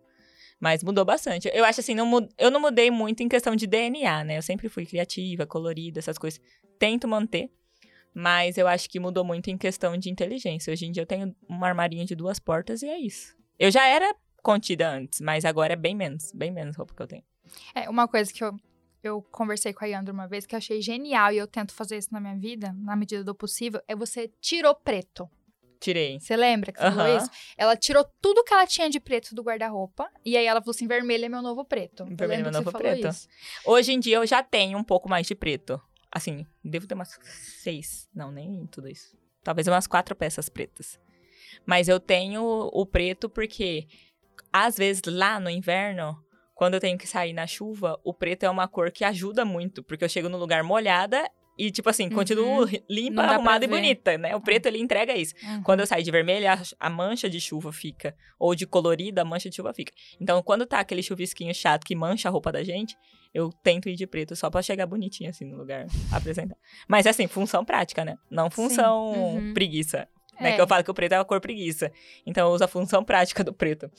Mas 0.61 0.85
mudou 0.85 1.05
bastante. 1.05 1.51
Eu 1.55 1.65
acho 1.65 1.81
assim, 1.81 1.95
não 1.95 2.29
eu 2.37 2.51
não 2.51 2.61
mudei 2.61 2.91
muito 2.91 3.23
em 3.23 3.29
questão 3.29 3.57
de 3.57 3.67
DNA, 3.67 4.25
né? 4.25 4.37
Eu 4.37 4.43
sempre 4.43 4.69
fui 4.69 4.85
criativa, 4.85 5.47
colorida, 5.47 5.99
essas 5.99 6.19
coisas. 6.19 6.39
Tento 6.79 7.09
manter. 7.09 7.51
Mas 8.13 8.59
eu 8.59 8.69
acho 8.69 8.91
que 8.91 9.01
mudou 9.01 9.25
muito 9.25 9.49
em 9.51 9.57
questão 9.57 9.97
de 9.97 10.11
inteligência. 10.11 10.73
Hoje 10.73 10.85
em 10.85 10.93
dia 10.93 11.03
eu 11.03 11.07
tenho 11.07 11.35
um 11.49 11.65
armarinho 11.65 12.05
de 12.05 12.15
duas 12.15 12.39
portas 12.39 12.83
e 12.83 12.89
é 12.89 12.99
isso. 12.99 13.35
Eu 13.59 13.71
já 13.71 13.87
era 13.87 14.15
contida 14.43 14.91
antes, 14.91 15.21
mas 15.21 15.45
agora 15.45 15.73
é 15.73 15.77
bem 15.77 15.95
menos, 15.95 16.33
bem 16.33 16.51
menos 16.51 16.77
roupa 16.77 16.95
que 16.95 17.03
eu 17.03 17.07
tenho. 17.07 17.25
É, 17.75 17.89
uma 17.89 18.09
coisa 18.09 18.33
que 18.33 18.43
eu, 18.43 18.55
eu 19.03 19.23
conversei 19.23 19.73
com 19.73 19.85
a 19.85 19.89
Yandra 19.89 20.13
uma 20.13 20.27
vez 20.27 20.45
que 20.45 20.55
eu 20.55 20.59
achei 20.59 20.83
genial 20.83 21.33
e 21.33 21.39
eu 21.39 21.47
tento 21.47 21.73
fazer 21.73 21.97
isso 21.97 22.13
na 22.13 22.21
minha 22.21 22.37
vida, 22.37 22.73
na 22.73 22.97
medida 22.97 23.23
do 23.23 23.35
possível, 23.35 23.81
é 23.87 23.95
você 23.95 24.29
tirou 24.41 24.75
preto. 24.75 25.29
Tirei. 25.81 26.21
Você 26.21 26.37
lembra 26.37 26.73
que 26.73 26.79
você 26.79 26.91
falou 26.91 27.17
isso? 27.17 27.31
Ela 27.57 27.75
tirou 27.75 28.05
tudo 28.21 28.45
que 28.45 28.53
ela 28.53 28.67
tinha 28.67 28.91
de 28.91 29.01
preto 29.01 29.35
do 29.35 29.43
guarda-roupa 29.43 30.11
e 30.25 30.37
aí 30.37 30.45
ela 30.45 30.61
falou 30.61 30.73
assim: 30.73 30.87
vermelho 30.87 31.25
é 31.25 31.29
meu 31.29 31.41
novo 31.41 31.65
preto. 31.65 32.05
Vermelho 32.05 32.41
é 32.41 32.43
meu 32.43 32.53
novo 32.53 32.71
preto. 32.71 33.09
isso. 33.09 33.27
Hoje 33.65 33.93
em 33.93 33.99
dia 33.99 34.17
eu 34.17 34.27
já 34.27 34.43
tenho 34.43 34.79
um 34.79 34.85
pouco 34.85 35.09
mais 35.09 35.27
de 35.27 35.35
preto. 35.35 35.81
Assim, 36.13 36.47
devo 36.63 36.87
ter 36.87 36.95
umas 36.95 37.19
seis. 37.63 38.09
Não, 38.15 38.31
nem 38.31 38.67
tudo 38.67 38.89
isso. 38.89 39.17
Talvez 39.43 39.67
umas 39.67 39.87
quatro 39.87 40.15
peças 40.15 40.49
pretas. 40.49 40.99
Mas 41.65 41.89
eu 41.89 41.99
tenho 41.99 42.43
o 42.73 42.85
preto 42.85 43.29
porque, 43.29 43.87
às 44.53 44.77
vezes, 44.77 45.03
lá 45.07 45.39
no 45.41 45.49
inverno, 45.49 46.23
quando 46.55 46.75
eu 46.75 46.81
tenho 46.81 46.99
que 46.99 47.07
sair 47.07 47.33
na 47.33 47.47
chuva, 47.47 47.99
o 48.05 48.13
preto 48.13 48.45
é 48.45 48.51
uma 48.51 48.69
cor 48.69 48.91
que 48.91 49.05
ajuda 49.05 49.45
muito. 49.45 49.83
Porque 49.83 50.05
eu 50.05 50.09
chego 50.09 50.29
no 50.29 50.37
lugar 50.37 50.63
molhada 50.63 51.31
e, 51.67 51.71
tipo 51.71 51.89
assim, 51.91 52.09
continuo 52.09 52.65
ri- 52.65 52.83
limpa, 52.89 53.23
arrumada 53.23 53.65
e 53.65 53.69
bonita, 53.69 54.17
né? 54.19 54.35
O 54.37 54.41
preto, 54.41 54.67
ele 54.67 54.79
entrega 54.79 55.15
isso. 55.15 55.35
Uhum. 55.43 55.63
Quando 55.63 55.81
eu 55.81 55.87
saio 55.87 56.03
de 56.03 56.11
vermelho, 56.11 56.49
a, 56.49 56.61
a 56.79 56.89
mancha 56.91 57.29
de 57.29 57.41
chuva 57.41 57.73
fica. 57.73 58.15
Ou 58.39 58.55
de 58.55 58.67
colorida, 58.67 59.23
a 59.23 59.25
mancha 59.25 59.51
de 59.51 59.57
chuva 59.57 59.73
fica. 59.75 59.93
Então, 60.21 60.43
quando 60.43 60.65
tá 60.67 60.81
aquele 60.81 61.03
chuvisquinho 61.03 61.55
chato 61.55 61.85
que 61.85 61.95
mancha 61.95 62.29
a 62.29 62.33
roupa 62.33 62.51
da 62.51 62.63
gente, 62.65 62.97
eu 63.35 63.51
tento 63.63 63.89
ir 63.89 63.95
de 63.97 64.07
preto 64.07 64.35
só 64.35 64.49
pra 64.51 64.63
chegar 64.63 64.87
bonitinho 64.87 65.31
assim 65.31 65.45
no 65.45 65.57
lugar, 65.57 65.87
apresentar. 66.13 66.57
Mas 66.89 67.07
assim, 67.07 67.27
função 67.27 67.65
prática, 67.65 68.05
né? 68.05 68.17
Não 68.31 68.51
função 68.51 69.13
Uhum. 69.13 69.55
preguiça. 69.55 70.09
Né? 70.41 70.53
É. 70.53 70.55
Que 70.55 70.61
eu 70.63 70.67
falo 70.67 70.83
que 70.83 70.91
o 70.91 70.95
preto 70.95 71.13
é 71.13 71.17
a 71.19 71.25
cor 71.25 71.41
preguiça. 71.41 71.93
Então 72.27 72.49
eu 72.49 72.55
uso 72.55 72.65
a 72.65 72.69
função 72.69 73.05
prática 73.05 73.45
do 73.45 73.53
preto. 73.53 73.91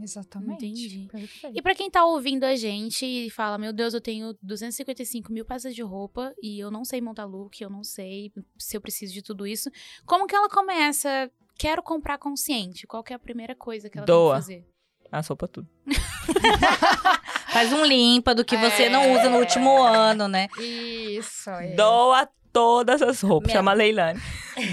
Exatamente. 0.00 0.64
Entendi. 0.66 1.08
Perfeito. 1.10 1.58
E 1.58 1.62
pra 1.62 1.74
quem 1.74 1.90
tá 1.90 2.04
ouvindo 2.04 2.44
a 2.44 2.54
gente 2.54 3.04
e 3.04 3.30
fala, 3.30 3.58
meu 3.58 3.72
Deus, 3.72 3.94
eu 3.94 4.00
tenho 4.00 4.36
255 4.42 5.32
mil 5.32 5.44
peças 5.44 5.74
de 5.74 5.82
roupa 5.82 6.32
e 6.42 6.58
eu 6.60 6.70
não 6.70 6.84
sei 6.84 7.00
montar 7.00 7.24
look, 7.24 7.60
eu 7.60 7.68
não 7.70 7.82
sei 7.82 8.32
se 8.58 8.76
eu 8.76 8.80
preciso 8.80 9.12
de 9.12 9.22
tudo 9.22 9.46
isso. 9.46 9.70
Como 10.06 10.26
que 10.26 10.34
ela 10.36 10.48
começa? 10.48 11.30
Quero 11.58 11.82
comprar 11.82 12.18
consciente. 12.18 12.86
Qual 12.86 13.02
que 13.02 13.12
é 13.12 13.16
a 13.16 13.18
primeira 13.18 13.54
coisa 13.54 13.90
que 13.90 13.98
ela 13.98 14.06
Doa. 14.06 14.34
tem 14.34 14.40
que 14.40 14.46
fazer? 14.46 14.66
A 15.10 15.22
sopa 15.22 15.48
tudo. 15.48 15.66
Faz 17.50 17.72
um 17.72 17.84
limpa 17.84 18.34
do 18.34 18.44
que 18.44 18.56
você 18.56 18.84
É. 18.84 18.88
não 18.90 19.12
usa 19.14 19.28
no 19.30 19.38
último 19.38 19.82
ano, 19.82 20.28
né? 20.28 20.48
Isso. 20.58 21.48
É. 21.50 21.74
Doa 21.74 22.28
todas 22.52 23.00
as 23.02 23.20
roupas. 23.20 23.46
Minha- 23.48 23.58
Chama 23.58 23.70
a 23.70 23.74
Leilane. 23.74 24.20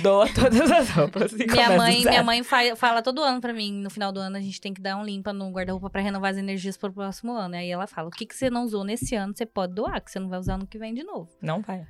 Doa 0.01 0.27
todas 0.34 0.72
as 0.72 0.89
roupas. 0.89 1.32
e 1.34 1.46
Minha 1.46 1.77
mãe, 1.77 2.03
minha 2.03 2.24
mãe 2.24 2.44
fa- 2.44 2.75
fala 2.75 3.01
todo 3.01 3.22
ano 3.22 3.39
pra 3.39 3.53
mim, 3.53 3.72
no 3.81 3.90
final 3.90 4.11
do 4.11 4.20
ano 4.20 4.38
a 4.38 4.42
gente 4.42 4.59
tem 4.59 4.74
que 4.74 4.81
dar 4.81 4.98
um 4.98 5.03
limpa 5.03 5.31
no 5.31 5.50
guarda-roupa 5.51 5.90
pra 5.90 6.01
renovar 6.01 6.31
as 6.31 6.38
energias 6.38 6.75
pro 6.77 6.92
próximo 6.92 7.33
ano. 7.33 7.55
Aí 7.55 7.70
ela 7.70 7.85
fala: 7.88 8.07
"O 8.07 8.11
que 8.11 8.25
que 8.25 8.35
você 8.35 8.50
não 8.50 8.64
usou 8.64 8.83
nesse 8.83 9.16
ano, 9.16 9.33
você 9.35 9.46
pode 9.46 9.74
doar, 9.74 10.01
que 10.01 10.09
você 10.11 10.20
não 10.20 10.27
vai 10.29 10.40
usar 10.40 10.57
no 10.57 10.66
que 10.68 10.77
vem 10.79 10.94
de 10.94 11.03
novo". 11.03 11.29
Não 11.42 11.61
vai. 11.61 11.85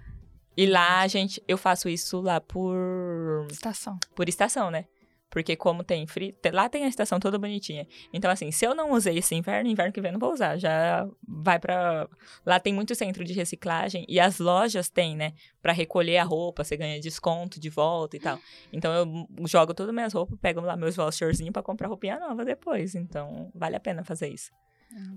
E 0.57 0.65
lá, 0.65 1.05
gente, 1.07 1.43
eu 1.47 1.57
faço 1.57 1.89
isso 1.89 2.21
lá 2.21 2.39
por 2.39 3.45
Estação. 3.51 3.97
por 4.15 4.29
estação, 4.29 4.71
né? 4.71 4.85
Porque 5.35 5.53
como 5.57 5.83
tem 5.83 6.07
frio, 6.07 6.33
lá 6.53 6.69
tem 6.69 6.85
a 6.85 6.87
estação 6.87 7.19
toda 7.19 7.37
bonitinha. 7.37 7.85
Então, 8.13 8.31
assim, 8.31 8.51
se 8.51 8.63
eu 8.63 8.73
não 8.73 8.93
usei 8.93 9.17
esse 9.17 9.35
inverno, 9.35 9.69
inverno 9.69 9.91
que 9.91 9.99
vem 9.99 10.07
eu 10.07 10.13
não 10.13 10.19
vou 10.19 10.31
usar. 10.31 10.55
Já 10.55 11.05
vai 11.27 11.59
pra. 11.59 12.07
Lá 12.45 12.57
tem 12.57 12.73
muito 12.73 12.95
centro 12.95 13.21
de 13.21 13.33
reciclagem 13.33 14.05
e 14.07 14.17
as 14.17 14.39
lojas 14.39 14.87
têm, 14.87 15.13
né? 15.13 15.33
Pra 15.61 15.73
recolher 15.73 16.19
a 16.19 16.23
roupa, 16.23 16.63
você 16.63 16.77
ganha 16.77 17.01
desconto 17.01 17.59
de 17.59 17.69
volta 17.69 18.15
e 18.15 18.19
tal. 18.21 18.39
Então 18.71 18.93
eu 18.93 19.45
jogo 19.45 19.73
todas 19.73 19.89
as 19.89 19.93
minhas 19.93 20.13
roupas, 20.13 20.39
pego 20.39 20.61
lá 20.61 20.77
meus 20.77 20.95
voucherzinhos 20.95 21.51
pra 21.51 21.61
comprar 21.61 21.89
roupinha 21.89 22.17
nova 22.17 22.45
depois. 22.45 22.95
Então, 22.95 23.51
vale 23.53 23.75
a 23.75 23.79
pena 23.81 24.05
fazer 24.05 24.29
isso. 24.29 24.51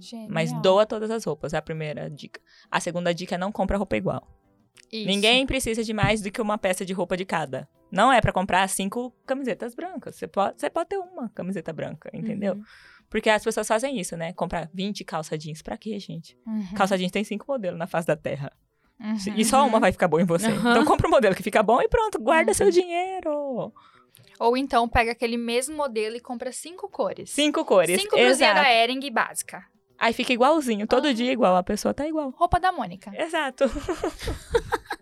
Genial. 0.01 0.31
Mas 0.33 0.53
doa 0.61 0.85
todas 0.85 1.13
as 1.13 1.25
roupas, 1.25 1.55
é 1.55 1.59
a 1.59 1.63
primeira 1.63 2.11
dica. 2.11 2.41
A 2.69 2.81
segunda 2.81 3.15
dica 3.15 3.37
é 3.37 3.39
não 3.39 3.53
compra 3.53 3.79
roupa 3.79 3.97
igual. 3.97 4.27
Isso. 4.91 5.07
Ninguém 5.07 5.47
precisa 5.47 5.85
de 5.85 5.93
mais 5.93 6.21
do 6.21 6.33
que 6.33 6.43
uma 6.43 6.59
peça 6.59 6.85
de 6.85 6.93
roupa 6.93 7.17
de 7.17 7.25
cada. 7.25 7.69
Não 7.91 8.13
é 8.13 8.21
pra 8.21 8.33
comprar 8.33 8.69
cinco 8.69 9.15
camisetas 9.27 9.75
brancas. 9.75 10.17
Você 10.17 10.27
pode, 10.27 10.61
você 10.61 10.69
pode 10.69 10.89
ter 10.91 10.99
uma 10.99 11.29
camiseta 11.31 11.73
branca, 11.73 12.11
entendeu? 12.13 12.55
Uhum. 12.55 12.63
Porque 13.09 13.31
as 13.31 13.43
pessoas 13.43 13.67
fazem 13.67 13.99
isso, 13.99 14.17
né? 14.17 14.33
Comprar 14.35 14.69
20 14.75 15.03
calça 15.05 15.39
jeans. 15.39 15.63
Pra 15.63 15.77
quê, 15.79 15.99
gente? 15.99 16.37
Uhum. 16.47 16.67
Calça 16.77 16.99
jeans 16.99 17.11
tem 17.11 17.25
cinco 17.25 17.47
modelos 17.49 17.79
na 17.79 17.87
face 17.87 18.07
da 18.07 18.17
terra. 18.17 18.53
Uhum. 19.01 19.17
E 19.37 19.45
só 19.45 19.67
uma 19.67 19.81
vai 19.81 19.93
ficar 19.93 20.09
boa 20.09 20.21
em 20.21 20.27
você. 20.27 20.49
Uhum. 20.49 20.59
Então 20.71 20.85
compra 20.85 21.07
um 21.07 21.11
modelo 21.11 21.35
que 21.35 21.43
fica 21.43 21.63
bom 21.63 21.81
e 21.81 21.89
pronto, 21.89 22.19
guarda 22.21 22.51
Uhum. 22.51 22.55
seu 22.55 22.71
dinheiro. 22.71 23.73
Ou 24.39 24.57
então 24.57 24.89
pega 24.89 25.13
aquele 25.13 25.37
mesmo 25.37 25.77
modelo 25.77 26.17
e 26.17 26.21
compra 26.21 26.53
cinco 26.53 26.89
cores. 26.89 27.31
Cinco 27.31 27.65
cores. 27.65 28.01
Cinco 28.01 28.17
blusinhas 28.17 28.41
Exato. 28.41 28.61
da 28.61 28.71
Ering 28.73 29.11
básica. 29.11 29.65
Aí 29.99 30.13
fica 30.13 30.33
igualzinho. 30.33 30.87
Todo 30.87 31.13
dia 31.15 31.33
igual. 31.33 31.57
A 31.57 31.63
pessoa 31.63 31.93
tá 31.95 32.07
igual. 32.07 32.31
Roupa 32.31 32.61
da 32.61 32.71
Mônica. 32.71 33.11
Exato. 33.17 33.65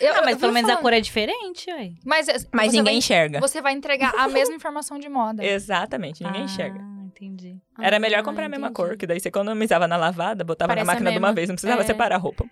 Eu- 0.00 0.14
Ah, 0.14 0.22
mas 0.24 0.36
pelo 0.38 0.52
menos 0.52 0.68
a 0.68 0.74
falando- 0.74 0.82
cor 0.82 0.92
é 0.92 1.00
diferente, 1.00 1.70
ué. 1.70 1.92
Mas, 2.04 2.26
Mas 2.52 2.70
você 2.70 2.76
ninguém 2.78 2.82
vai, 2.84 2.94
enxerga. 2.94 3.40
Você 3.40 3.60
vai 3.60 3.72
entregar 3.72 4.14
a 4.16 4.28
mesma 4.28 4.54
informação 4.56 4.98
de 4.98 5.08
moda. 5.08 5.44
Exatamente, 5.44 6.22
ninguém 6.22 6.42
ah, 6.42 6.44
enxerga. 6.44 6.80
entendi. 7.06 7.56
Era 7.80 7.98
melhor 7.98 8.20
Ah, 8.20 8.24
comprar 8.24 8.46
a 8.46 8.48
mesma 8.48 8.68
entendi. 8.68 8.76
cor, 8.88 8.96
que 8.96 9.06
daí 9.06 9.20
você 9.20 9.28
economizava 9.28 9.86
na 9.88 9.96
lavada, 9.96 10.42
botava 10.44 10.68
Parece 10.70 10.86
na 10.86 10.92
a 10.92 10.94
máquina 10.94 11.12
de 11.12 11.18
uma 11.18 11.32
vez, 11.32 11.48
não 11.48 11.54
precisava 11.54 11.82
É. 11.82 11.84
separar 11.84 12.16
a 12.16 12.18
roupa. 12.18 12.44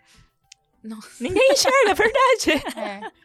Nossa. 0.82 1.08
Ninguém 1.22 1.52
enxerga, 1.52 1.90
é 1.90 1.94
verdade. 1.94 2.62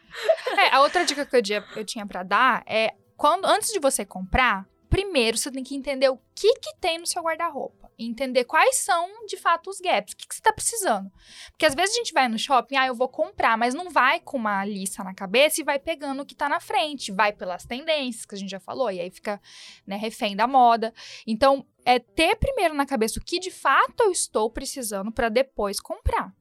É. 0.57 0.65
É, 0.67 0.73
a 0.75 0.81
outra 0.81 1.05
dica 1.05 1.25
que 1.27 1.35
eu, 1.35 1.41
dia- 1.43 1.63
eu 1.75 1.85
tinha 1.85 2.05
pra 2.05 2.23
dar 2.23 2.63
é 2.65 2.93
quando 3.15 3.45
antes 3.45 3.71
de 3.71 3.79
você 3.79 4.03
comprar, 4.03 4.65
primeiro 4.89 5.37
você 5.37 5.51
tem 5.51 5.63
que 5.63 5.75
entender 5.75 6.09
o 6.09 6.17
que 6.33 6.53
que 6.55 6.75
tem 6.81 6.97
no 6.97 7.05
seu 7.05 7.21
guarda-roupa. 7.21 7.86
Entender 7.99 8.43
quais 8.43 8.77
são, 8.77 9.25
de 9.25 9.35
fato, 9.37 9.69
os 9.69 9.79
gaps. 9.79 10.13
O 10.13 10.17
que, 10.17 10.27
que 10.27 10.35
você 10.35 10.41
tá 10.41 10.53
precisando. 10.53 11.11
Porque 11.49 11.65
às 11.65 11.73
vezes 11.73 11.95
a 11.95 11.97
gente 11.97 12.13
vai 12.13 12.27
no 12.27 12.37
shopping, 12.37 12.75
ah, 12.75 12.85
eu 12.85 12.93
vou 12.93 13.09
comprar, 13.09 13.57
mas 13.57 13.73
não 13.73 13.89
vai 13.89 14.19
com 14.19 14.37
uma 14.37 14.63
lista 14.63 15.03
na 15.03 15.15
cabeça 15.15 15.61
e 15.61 15.63
vai 15.63 15.79
pegando 15.79 16.21
o 16.21 16.25
que 16.25 16.35
tá 16.35 16.47
na 16.47 16.59
frente. 16.59 17.11
Vai 17.11 17.33
pelas 17.33 17.65
tendências, 17.65 18.25
que 18.25 18.35
a 18.35 18.37
gente 18.37 18.51
já 18.51 18.59
falou, 18.59 18.91
e 18.91 18.99
aí 18.99 19.09
fica 19.09 19.41
né, 19.85 19.95
refém 19.95 20.35
da 20.35 20.45
moda. 20.45 20.93
Então, 21.25 21.65
é 21.83 21.97
ter 21.97 22.35
primeiro 22.35 22.75
na 22.75 22.85
cabeça 22.85 23.19
o 23.19 23.23
que 23.23 23.39
de 23.39 23.49
fato 23.49 24.03
eu 24.03 24.11
estou 24.11 24.49
precisando 24.49 25.11
pra 25.11 25.29
depois 25.29 25.79
comprar. 25.79 26.31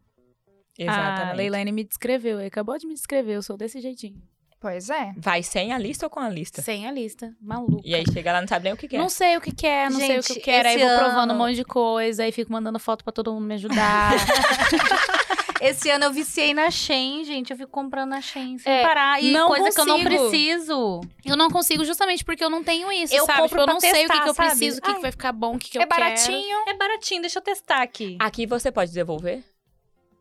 Exatamente. 0.79 1.31
A 1.31 1.33
Leilane 1.33 1.73
me 1.73 1.85
descreveu, 1.85 2.39
acabou 2.45 2.77
de 2.77 2.87
me 2.87 2.93
descrever, 2.93 3.37
eu 3.37 3.43
sou 3.43 3.57
desse 3.57 3.81
jeitinho. 3.81 4.21
Pois 4.59 4.89
é. 4.91 5.13
Vai 5.19 5.43
sem 5.43 5.73
a 5.73 5.79
lista 5.79 6.07
ou 6.07 6.11
com 6.11 6.19
a 6.19 6.29
lista? 6.31 6.63
Sem 6.63 6.87
a 6.89 6.91
lista, 6.91 7.35
maluca. 7.41 7.83
E 7.85 7.95
aí 7.95 8.05
chega 8.11 8.33
lá, 8.33 8.41
não 8.41 8.49
sabe 8.49 8.65
nem 8.65 8.73
o 8.73 8.77
que 8.77 8.89
quer. 8.89 8.99
Não 8.99 9.09
sei 9.09 9.37
o 9.37 9.41
que 9.41 9.55
quer, 9.55 9.91
não 9.91 9.99
sei 10.01 10.19
o 10.19 10.23
que 10.23 10.29
Gente, 10.35 10.39
eu 10.39 10.45
quero. 10.45 10.69
Aí 10.69 10.79
vou 10.79 10.99
provando 10.99 11.17
um 11.31 11.33
ano- 11.33 11.35
monte 11.35 11.57
de 11.57 11.65
coisa, 11.65 12.23
aí 12.25 12.33
fico 12.33 12.51
mandando 12.53 12.79
foto 12.79 13.05
pra 13.05 13.13
todo 13.13 13.33
mundo 13.33 13.45
me 13.47 13.55
ajudar. 13.55 14.13
Esse 15.61 15.89
ano 15.91 16.05
eu 16.05 16.13
viciei 16.13 16.53
na 16.53 16.71
Shein, 16.71 17.25
gente. 17.25 17.51
Eu 17.51 17.57
fico 17.57 17.71
comprando 17.71 18.11
na 18.11 18.21
Shein 18.21 18.59
sem 18.59 18.71
É, 18.73 18.83
parar. 18.83 19.23
E 19.23 19.33
não 19.33 19.49
coisa 19.49 19.71
que 19.71 19.81
eu 19.81 19.87
não 19.87 20.03
consigo. 20.03 20.29
preciso. 20.29 21.01
eu 21.25 21.37
não 21.37 21.51
consigo 21.51 21.85
justamente 21.85 22.25
porque 22.25 22.45
eu 22.45 22.51
não 22.51 22.63
tenho 22.63 22.93
isso, 22.93 23.15
Eu 23.15 23.25
sabe? 23.25 23.39
compro 23.43 23.49
Tipo, 23.49 23.61
eu 23.61 23.65
pra 23.65 23.73
não 23.75 23.81
sei 23.81 23.91
o 23.91 23.93
que, 23.95 24.01
testar, 24.01 24.23
que 24.23 24.29
eu 24.29 24.35
preciso, 24.35 24.79
o 24.79 24.83
que, 24.83 24.89
que 24.91 24.97
Ai. 24.97 25.03
vai 25.03 25.11
ficar 25.13 25.33
bom, 25.33 25.55
o 25.57 25.59
que, 25.59 25.71
que 25.71 25.79
eu 25.79 25.83
é 25.83 25.87
quero. 25.87 26.01
baratinho. 26.01 26.59
É 26.67 26.75
baratinho, 26.75 27.21
deixa 27.23 27.39
eu 27.39 27.43
testar 27.43 27.83
aqui. 27.83 28.17
Aqui 28.21 28.47
você 28.47 28.71
pode 28.71 28.93
devolver? 28.93 29.43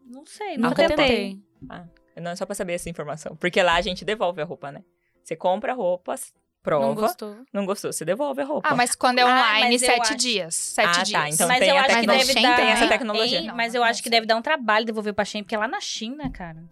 Não 0.06 0.26
sei, 0.26 0.56
Nunca 0.58 0.70
nunca 0.84 0.88
tentei. 0.96 1.08
tentei. 1.08 1.42
Não 2.22 2.32
é 2.32 2.36
só 2.36 2.46
pra 2.46 2.56
saber 2.56 2.74
essa 2.74 2.90
informação. 2.90 3.36
Porque 3.36 3.62
lá 3.62 3.76
a 3.76 3.82
gente 3.82 4.06
devolve 4.06 4.42
a 4.42 4.46
roupa, 4.46 4.72
né? 4.72 4.84
Você 5.24 5.36
compra 5.36 5.72
a 5.72 5.76
roupa, 5.76 6.14
Não 6.14 6.20
prova, 6.64 6.86
não, 6.88 6.96
gostou. 6.96 7.38
gostou, 7.66 7.92
você 7.94 8.06
devolve 8.06 8.42
a 8.42 8.46
roupa. 8.46 8.68
Ah, 8.70 8.76
mas 8.76 8.96
quando 8.96 9.20
é 9.20 9.24
Ah, 9.24 9.26
online, 9.28 9.76
eu 9.76 9.80
sete 9.80 10.02
acho- 10.02 10.16
dias. 10.16 10.56
Sete 10.56 10.88
Ah, 10.88 10.94
tá, 10.94 11.04
dias. 11.04 11.36
então 11.36 11.48
mas 11.48 11.60
tem 11.60 11.70
eu 11.70 11.76
acho 11.78 11.88
que 11.88 11.96
tecnologia. 11.96 12.26
deve 12.34 12.42
dar. 12.48 12.56
tem 12.56 12.66
essa 12.70 12.88
tecnologia. 12.88 13.42
Não, 13.42 13.56
mas 13.56 13.74
não 13.74 13.82
eu 13.82 13.84
acho 13.84 14.02
que 14.04 14.10
deve 14.10 14.26
dar 14.26 14.36
um 14.36 14.42
trabalho 14.42 14.86
devolver 14.86 15.14
pra 15.14 15.26
Shein, 15.26 15.44
porque 15.44 15.56
é 15.56 15.58
lá 15.58 15.68
na 15.68 15.80
China, 15.82 16.30
cara. 16.30 16.64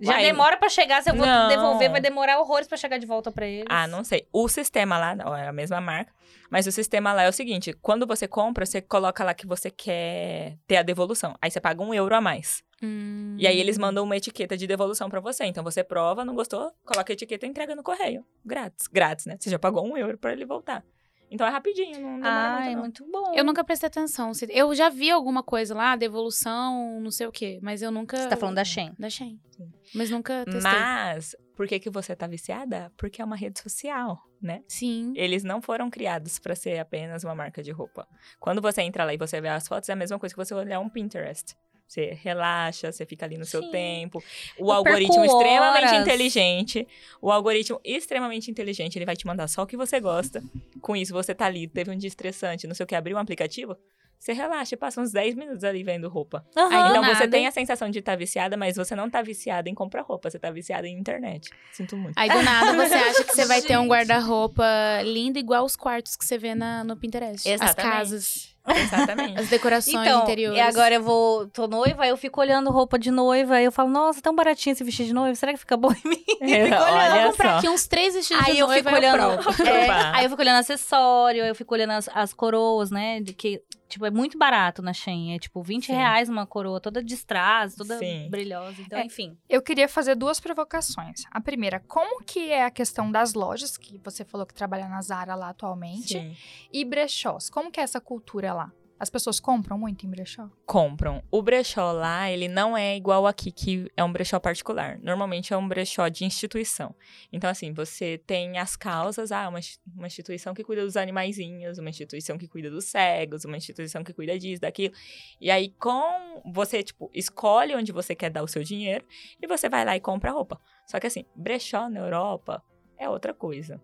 Já 0.00 0.12
Uai, 0.12 0.22
demora 0.22 0.56
pra 0.56 0.68
chegar, 0.68 1.02
se 1.02 1.10
eu 1.10 1.14
vou 1.14 1.26
Não. 1.26 1.48
devolver, 1.48 1.90
vai 1.90 2.00
demorar 2.00 2.38
horrores 2.40 2.66
pra 2.66 2.78
chegar 2.78 2.98
de 2.98 3.06
volta 3.06 3.30
pra 3.30 3.46
eles. 3.46 3.66
Ah, 3.68 3.86
não 3.86 4.02
sei. 4.02 4.26
O 4.32 4.48
sistema 4.48 4.98
lá, 4.98 5.16
ó, 5.26 5.36
é 5.36 5.48
a 5.48 5.52
mesma 5.52 5.80
marca, 5.80 6.12
mas 6.50 6.66
o 6.66 6.72
sistema 6.72 7.12
lá 7.12 7.24
é 7.24 7.28
o 7.28 7.32
seguinte: 7.32 7.72
quando 7.82 8.06
você 8.06 8.26
compra, 8.26 8.64
você 8.64 8.80
coloca 8.80 9.22
lá 9.22 9.34
que 9.34 9.46
você 9.46 9.70
quer 9.70 10.56
ter 10.66 10.78
a 10.78 10.82
devolução. 10.82 11.36
Aí 11.40 11.50
você 11.50 11.60
paga 11.60 11.82
um 11.82 11.92
euro 11.92 12.14
a 12.14 12.20
mais. 12.20 12.62
Hum. 12.82 13.36
E 13.38 13.46
aí 13.46 13.58
eles 13.60 13.76
mandam 13.76 14.04
uma 14.04 14.16
etiqueta 14.16 14.56
de 14.56 14.66
devolução 14.66 15.10
pra 15.10 15.20
você. 15.20 15.44
Então 15.44 15.62
você 15.62 15.84
prova, 15.84 16.24
não 16.24 16.34
gostou, 16.34 16.72
coloca 16.84 17.12
a 17.12 17.14
etiqueta 17.14 17.44
e 17.44 17.48
entrega 17.48 17.74
no 17.74 17.82
correio. 17.82 18.24
Grátis. 18.44 18.86
Grátis, 18.86 19.26
né? 19.26 19.36
Você 19.38 19.50
já 19.50 19.58
pagou 19.58 19.86
um 19.86 19.96
euro 19.96 20.16
pra 20.16 20.32
ele 20.32 20.46
voltar. 20.46 20.82
Então 21.30 21.46
é 21.46 21.50
rapidinho, 21.50 22.00
não 22.00 22.14
demora 22.16 22.28
Ah, 22.28 22.52
muito, 22.56 22.68
é 22.68 22.72
não. 22.74 22.80
muito 22.80 23.10
bom. 23.10 23.32
Eu 23.34 23.44
nunca 23.44 23.62
prestei 23.62 23.86
atenção. 23.86 24.34
Se- 24.34 24.48
Eu 24.50 24.74
já 24.74 24.88
vi 24.88 25.10
alguma 25.10 25.42
coisa 25.42 25.74
lá, 25.74 25.94
devolução, 25.96 27.00
não 27.00 27.10
sei 27.10 27.26
o 27.26 27.32
quê, 27.32 27.58
mas 27.62 27.82
eu 27.82 27.90
nunca. 27.90 28.16
Você 28.16 28.28
tá 28.28 28.36
falando 28.36 28.56
da 28.56 28.64
Shen. 28.64 28.92
Da 28.98 29.08
Shein. 29.08 29.40
Sim. 29.50 29.72
Mas 29.94 30.10
nunca 30.10 30.44
testei. 30.44 30.60
Mas, 30.62 31.36
por 31.56 31.66
que, 31.66 31.78
que 31.78 31.90
você 31.90 32.14
tá 32.16 32.26
viciada? 32.26 32.92
Porque 32.96 33.20
é 33.20 33.24
uma 33.24 33.36
rede 33.36 33.60
social, 33.60 34.18
né? 34.40 34.62
Sim. 34.68 35.12
Eles 35.16 35.44
não 35.44 35.60
foram 35.60 35.90
criados 35.90 36.38
pra 36.38 36.54
ser 36.54 36.78
apenas 36.78 37.22
uma 37.24 37.34
marca 37.34 37.62
de 37.62 37.70
roupa. 37.70 38.06
Quando 38.38 38.60
você 38.60 38.82
entra 38.82 39.04
lá 39.04 39.12
e 39.14 39.18
você 39.18 39.40
vê 39.40 39.48
as 39.48 39.68
fotos, 39.68 39.88
é 39.88 39.92
a 39.92 39.96
mesma 39.96 40.18
coisa 40.18 40.34
que 40.34 40.38
você 40.44 40.54
olhar 40.54 40.80
um 40.80 40.88
Pinterest. 40.88 41.54
Você 41.90 42.16
relaxa, 42.22 42.92
você 42.92 43.04
fica 43.04 43.26
ali 43.26 43.36
no 43.36 43.44
seu 43.44 43.64
Sim. 43.64 43.70
tempo. 43.72 44.22
O 44.56 44.66
Eu 44.66 44.72
algoritmo 44.72 45.24
extremamente 45.24 45.88
horas. 45.88 46.00
inteligente. 46.00 46.86
O 47.20 47.32
algoritmo 47.32 47.80
extremamente 47.82 48.48
inteligente, 48.48 48.96
ele 48.96 49.04
vai 49.04 49.16
te 49.16 49.26
mandar 49.26 49.48
só 49.48 49.64
o 49.64 49.66
que 49.66 49.76
você 49.76 49.98
gosta. 49.98 50.40
Com 50.80 50.94
isso, 50.94 51.12
você 51.12 51.34
tá 51.34 51.46
ali, 51.46 51.66
teve 51.66 51.90
um 51.90 51.98
dia 51.98 52.06
estressante, 52.06 52.68
não 52.68 52.76
sei 52.76 52.84
o 52.84 52.86
que, 52.86 52.94
abriu 52.94 53.16
um 53.16 53.20
aplicativo. 53.20 53.76
Você 54.20 54.34
relaxa, 54.34 54.76
passa 54.76 55.00
uns 55.00 55.12
10 55.12 55.34
minutos 55.34 55.64
ali 55.64 55.82
vendo 55.82 56.06
roupa. 56.06 56.44
Aí, 56.54 56.68
do 56.68 56.90
então 56.90 57.02
você 57.02 57.12
nada- 57.20 57.28
tem 57.30 57.46
a 57.46 57.50
sensação 57.50 57.88
de 57.88 58.00
estar 58.00 58.16
viciada, 58.18 58.54
mas 58.54 58.76
você 58.76 58.94
não 58.94 59.08
tá 59.08 59.22
viciada 59.22 59.70
em 59.70 59.74
comprar 59.74 60.02
roupa, 60.02 60.28
você 60.30 60.38
tá 60.38 60.50
viciada 60.50 60.86
em 60.86 60.92
internet. 60.98 61.48
Sinto 61.72 61.96
muito. 61.96 62.18
Aí 62.18 62.28
do 62.28 62.42
nada 62.42 62.74
você 62.86 62.94
acha 62.96 63.24
que 63.24 63.32
você 63.34 63.46
vai 63.46 63.62
ter 63.62 63.78
um 63.78 63.88
guarda-roupa 63.88 64.62
lindo, 65.04 65.38
igual 65.38 65.64
os 65.64 65.74
quartos 65.74 66.16
que 66.16 66.24
você 66.26 66.36
vê 66.36 66.54
na, 66.54 66.84
no 66.84 66.96
Pinterest. 66.96 67.48
As 67.48 67.62
Exatamente. 67.62 67.94
casas, 67.96 68.56
Exatamente. 68.68 69.40
as 69.40 69.48
decorações 69.48 70.06
Então, 70.06 70.22
interiores. 70.22 70.58
e 70.58 70.60
agora 70.60 70.94
eu 70.96 71.02
vou, 71.02 71.46
tô 71.48 71.66
noiva, 71.66 72.02
aí 72.04 72.10
eu 72.10 72.16
fico 72.18 72.40
olhando 72.42 72.70
roupa 72.70 72.98
de 72.98 73.10
noiva, 73.10 73.54
aí 73.54 73.64
eu 73.64 73.72
falo, 73.72 73.88
nossa, 73.88 74.20
tão 74.20 74.34
baratinho 74.34 74.72
esse 74.74 74.84
vestido 74.84 75.06
de 75.06 75.14
noiva, 75.14 75.34
será 75.34 75.52
que 75.52 75.58
fica 75.58 75.76
bom 75.78 75.92
em 75.92 76.08
mim? 76.08 76.24
É, 76.42 76.68
Vou 76.68 76.78
olha 76.78 77.30
comprar 77.30 77.50
só. 77.52 77.58
aqui 77.58 77.68
uns 77.68 77.86
três 77.86 78.14
vestidos 78.14 78.44
Aí 78.46 78.54
de 78.54 78.58
eu 78.60 78.66
noiva 78.66 78.90
fico 78.90 78.90
eu 79.04 79.10
olhando, 79.12 79.42
provo. 79.42 79.62
é, 79.68 79.90
aí 79.90 80.24
eu 80.24 80.30
fico 80.30 80.40
olhando 80.42 80.58
acessório, 80.58 81.42
aí 81.42 81.48
eu 81.50 81.54
fico 81.54 81.74
olhando 81.74 81.90
as, 81.92 82.08
as 82.14 82.32
coroas, 82.32 82.90
né, 82.90 83.20
de 83.20 83.32
que, 83.34 83.60
tipo, 83.90 84.06
é 84.06 84.10
muito 84.10 84.38
barato 84.38 84.80
na 84.80 84.92
Shein, 84.92 85.34
é 85.34 85.38
tipo 85.38 85.62
20 85.62 85.86
Sim. 85.86 85.92
reais 85.94 86.28
uma 86.28 86.46
coroa, 86.46 86.80
toda 86.80 87.02
de 87.02 87.14
strass, 87.14 87.74
toda 87.74 87.98
Sim. 87.98 88.28
brilhosa, 88.30 88.80
então, 88.80 88.98
É. 88.98 89.04
enfim. 89.04 89.36
Eu 89.48 89.60
queria 89.60 89.88
fazer 89.88 90.14
duas 90.14 90.40
provocações. 90.40 91.22
A 91.30 91.40
primeira, 91.40 91.80
como 91.80 92.22
que 92.24 92.50
é 92.50 92.64
a 92.64 92.70
questão 92.70 93.10
das 93.10 93.34
lojas, 93.34 93.76
que 93.76 93.98
você 94.02 94.24
falou 94.24 94.46
que 94.46 94.54
trabalha 94.54 94.88
na 94.88 95.02
Zara 95.02 95.34
lá 95.34 95.50
atualmente, 95.50 96.18
Sim. 96.18 96.36
e 96.72 96.84
brechós? 96.84 97.50
Como 97.50 97.70
que 97.70 97.80
é 97.80 97.82
essa 97.82 98.00
cultura 98.00 98.54
lá? 98.54 98.72
As 99.00 99.08
pessoas 99.08 99.40
compram 99.40 99.78
muito 99.78 100.06
em 100.06 100.10
brechó? 100.10 100.50
compram. 100.66 101.20
O 101.32 101.42
brechó 101.42 101.90
lá, 101.90 102.30
ele 102.30 102.46
não 102.46 102.76
é 102.76 102.96
igual 102.96 103.26
aqui, 103.26 103.50
que 103.50 103.90
é 103.96 104.04
um 104.04 104.12
brechó 104.12 104.38
particular. 104.38 105.00
Normalmente 105.02 105.52
é 105.52 105.56
um 105.56 105.66
brechó 105.66 106.06
de 106.06 106.24
instituição. 106.24 106.94
Então, 107.32 107.50
assim, 107.50 107.72
você 107.72 108.18
tem 108.18 108.58
as 108.58 108.76
causas, 108.76 109.32
ah, 109.32 109.48
uma, 109.48 109.58
uma 109.96 110.06
instituição 110.06 110.54
que 110.54 110.62
cuida 110.62 110.84
dos 110.84 110.96
animaizinhos, 110.96 111.78
uma 111.78 111.88
instituição 111.88 112.38
que 112.38 112.46
cuida 112.46 112.70
dos 112.70 112.84
cegos, 112.84 113.44
uma 113.44 113.56
instituição 113.56 114.04
que 114.04 114.12
cuida 114.12 114.38
disso, 114.38 114.60
daquilo. 114.60 114.94
E 115.40 115.50
aí, 115.50 115.70
com 115.70 116.42
você, 116.52 116.82
tipo, 116.82 117.10
escolhe 117.12 117.74
onde 117.74 117.90
você 117.90 118.14
quer 118.14 118.30
dar 118.30 118.42
o 118.42 118.48
seu 118.48 118.62
dinheiro 118.62 119.04
e 119.42 119.46
você 119.46 119.68
vai 119.68 119.84
lá 119.84 119.96
e 119.96 120.00
compra 120.00 120.30
roupa. 120.30 120.60
Só 120.86 121.00
que, 121.00 121.06
assim, 121.06 121.24
brechó 121.34 121.88
na 121.88 122.00
Europa 122.00 122.62
é 122.96 123.08
outra 123.08 123.34
coisa. 123.34 123.82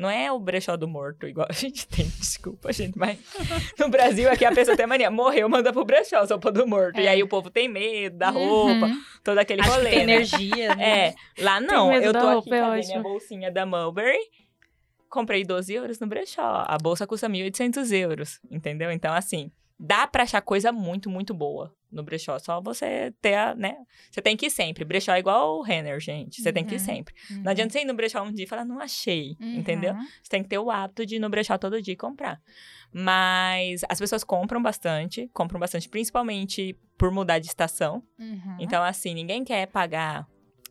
Não 0.00 0.08
é 0.08 0.32
o 0.32 0.38
brechó 0.38 0.78
do 0.78 0.88
morto, 0.88 1.26
igual 1.26 1.46
a 1.50 1.52
gente 1.52 1.86
tem, 1.86 2.06
desculpa, 2.18 2.72
gente, 2.72 2.98
mas 2.98 3.18
no 3.78 3.90
Brasil 3.90 4.30
aqui 4.32 4.46
a 4.46 4.52
pessoa 4.52 4.74
tem 4.74 4.86
mania, 4.86 5.10
morreu, 5.10 5.46
manda 5.48 5.72
pro 5.74 5.84
brechó, 5.84 6.26
sopa 6.26 6.50
do 6.50 6.66
morto. 6.66 6.98
E 6.98 7.06
aí 7.06 7.22
o 7.22 7.28
povo 7.28 7.50
tem 7.50 7.68
medo 7.68 8.16
da 8.16 8.30
roupa, 8.30 8.86
Uhum. 8.86 9.02
todo 9.22 9.36
aquele 9.38 9.60
Acho 9.60 9.70
rolê, 9.70 9.90
tem 9.90 10.06
né? 10.06 10.14
energia, 10.14 10.74
né? 10.74 11.08
É, 11.08 11.14
lá 11.38 11.60
não, 11.60 11.92
eu 11.92 12.12
tô 12.12 12.26
aqui, 12.38 12.48
é 12.54 12.60
cadê 12.60 12.78
ótimo. 12.78 12.86
minha 12.94 13.02
bolsinha 13.02 13.50
da 13.52 13.66
Mulberry? 13.66 14.18
Comprei 15.08 15.44
12 15.44 15.74
euros 15.74 15.98
no 16.00 16.06
brechó, 16.06 16.64
a 16.66 16.78
bolsa 16.78 17.06
custa 17.06 17.28
1.800 17.28 17.92
euros, 17.92 18.40
entendeu? 18.50 18.90
Então, 18.90 19.12
assim, 19.12 19.50
dá 19.78 20.06
pra 20.06 20.22
achar 20.22 20.40
coisa 20.40 20.72
muito, 20.72 21.10
muito 21.10 21.34
boa 21.34 21.74
no 21.90 22.02
brechó, 22.02 22.38
só 22.38 22.60
você 22.60 23.12
ter 23.20 23.34
a, 23.34 23.54
né? 23.54 23.76
Você 24.10 24.20
tem 24.22 24.36
que 24.36 24.46
ir 24.46 24.50
sempre, 24.50 24.84
brechó 24.84 25.12
é 25.12 25.18
igual 25.18 25.58
o 25.58 25.62
Renner, 25.62 25.98
gente, 26.00 26.40
você 26.42 26.52
tem 26.52 26.64
que 26.64 26.74
ir 26.74 26.78
Uhum. 26.78 26.84
sempre. 26.84 27.14
Não 27.30 27.50
adianta 27.50 27.72
você 27.72 27.80
ir 27.80 27.84
no 27.84 27.94
brechó 27.94 28.22
um 28.22 28.32
dia 28.32 28.44
e 28.44 28.48
falar, 28.48 28.64
não 28.64 28.78
achei, 28.80 29.36
entendeu? 29.40 29.94
Uhum. 29.94 30.06
Você 30.22 30.30
tem 30.30 30.42
que 30.42 30.48
ter 30.48 30.58
o 30.58 30.70
hábito 30.70 31.04
de 31.04 31.16
ir 31.16 31.18
no 31.18 31.28
brechó 31.28 31.56
todo 31.58 31.80
dia 31.82 31.94
e 31.94 31.96
comprar. 31.96 32.40
Mas 32.92 33.82
as 33.88 33.98
pessoas 33.98 34.24
compram 34.24 34.60
bastante, 34.62 35.28
compram 35.32 35.58
bastante, 35.60 35.88
principalmente 35.88 36.76
por 36.98 37.10
mudar 37.12 37.38
de 37.38 37.46
estação. 37.46 38.02
Uhum. 38.18 38.56
Então, 38.58 38.82
assim, 38.82 39.14
ninguém 39.14 39.44
quer 39.44 39.66
pagar 39.66 40.26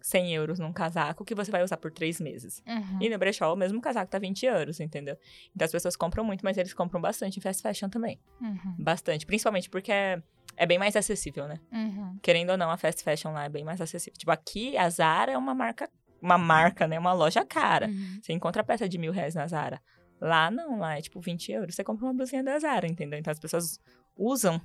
100 0.10 0.34
euros 0.34 0.60
num 0.60 0.74
casaco 0.74 1.24
que 1.24 1.36
você 1.36 1.52
vai 1.52 1.64
usar 1.64 1.78
por 1.78 1.92
três 1.92 2.20
meses. 2.20 2.64
Uhum. 2.68 3.00
E 3.02 3.10
no 3.10 3.18
brechó, 3.18 3.54
o 3.54 3.56
mesmo 3.56 3.80
casaco 3.80 4.10
tá 4.10 4.18
20 4.18 4.46
euros, 4.46 4.80
entendeu? 4.80 5.16
Então 5.56 5.66
as 5.66 5.72
pessoas 5.72 5.96
compram 5.96 6.24
muito, 6.24 6.44
mas 6.44 6.58
eles 6.58 6.74
compram 6.74 7.00
bastante 7.00 7.38
em 7.38 7.42
fast 7.42 7.62
fashion 7.62 7.90
também. 7.90 8.20
Uhum. 8.42 8.76
Bastante. 8.80 9.26
Principalmente 9.26 9.70
porque 9.70 9.92
é, 9.92 10.22
é 10.58 10.66
bem 10.66 10.80
mais 10.80 10.96
acessível, 10.96 11.48
né? 11.48 11.60
Uhum. 11.72 12.18
Querendo 12.22 12.50
ou 12.50 12.58
não, 12.58 12.72
a 12.72 12.78
fast 12.78 13.04
fashion 13.04 13.32
lá 13.32 13.46
é 13.46 13.50
bem 13.50 13.64
mais 13.64 13.80
acessível. 13.80 14.18
Tipo, 14.18 14.32
aqui 14.32 14.76
a 14.78 14.90
Zara 14.90 15.32
é 15.32 15.38
uma 15.38 15.54
marca, 15.54 15.90
uma 16.20 16.38
marca, 16.38 16.88
né? 16.88 16.98
Uma 16.98 17.14
loja 17.14 17.46
cara. 17.46 17.88
Uhum. 17.88 18.20
Você 18.22 18.34
encontra 18.34 18.64
peça 18.64 18.90
de 18.90 18.98
mil 18.98 19.12
reais 19.12 19.36
na 19.36 19.46
Zara. 19.46 19.80
Lá 20.20 20.50
não, 20.50 20.80
lá 20.80 20.98
é 20.98 21.02
tipo 21.02 21.22
20 21.22 21.52
euros. 21.52 21.76
Você 21.76 21.84
compra 21.84 22.06
uma 22.06 22.14
blusinha 22.14 22.44
da 22.44 22.58
Zara, 22.58 22.88
entendeu? 22.88 23.20
Então 23.20 23.32
as 23.32 23.40
pessoas 23.40 23.80
usam 24.18 24.60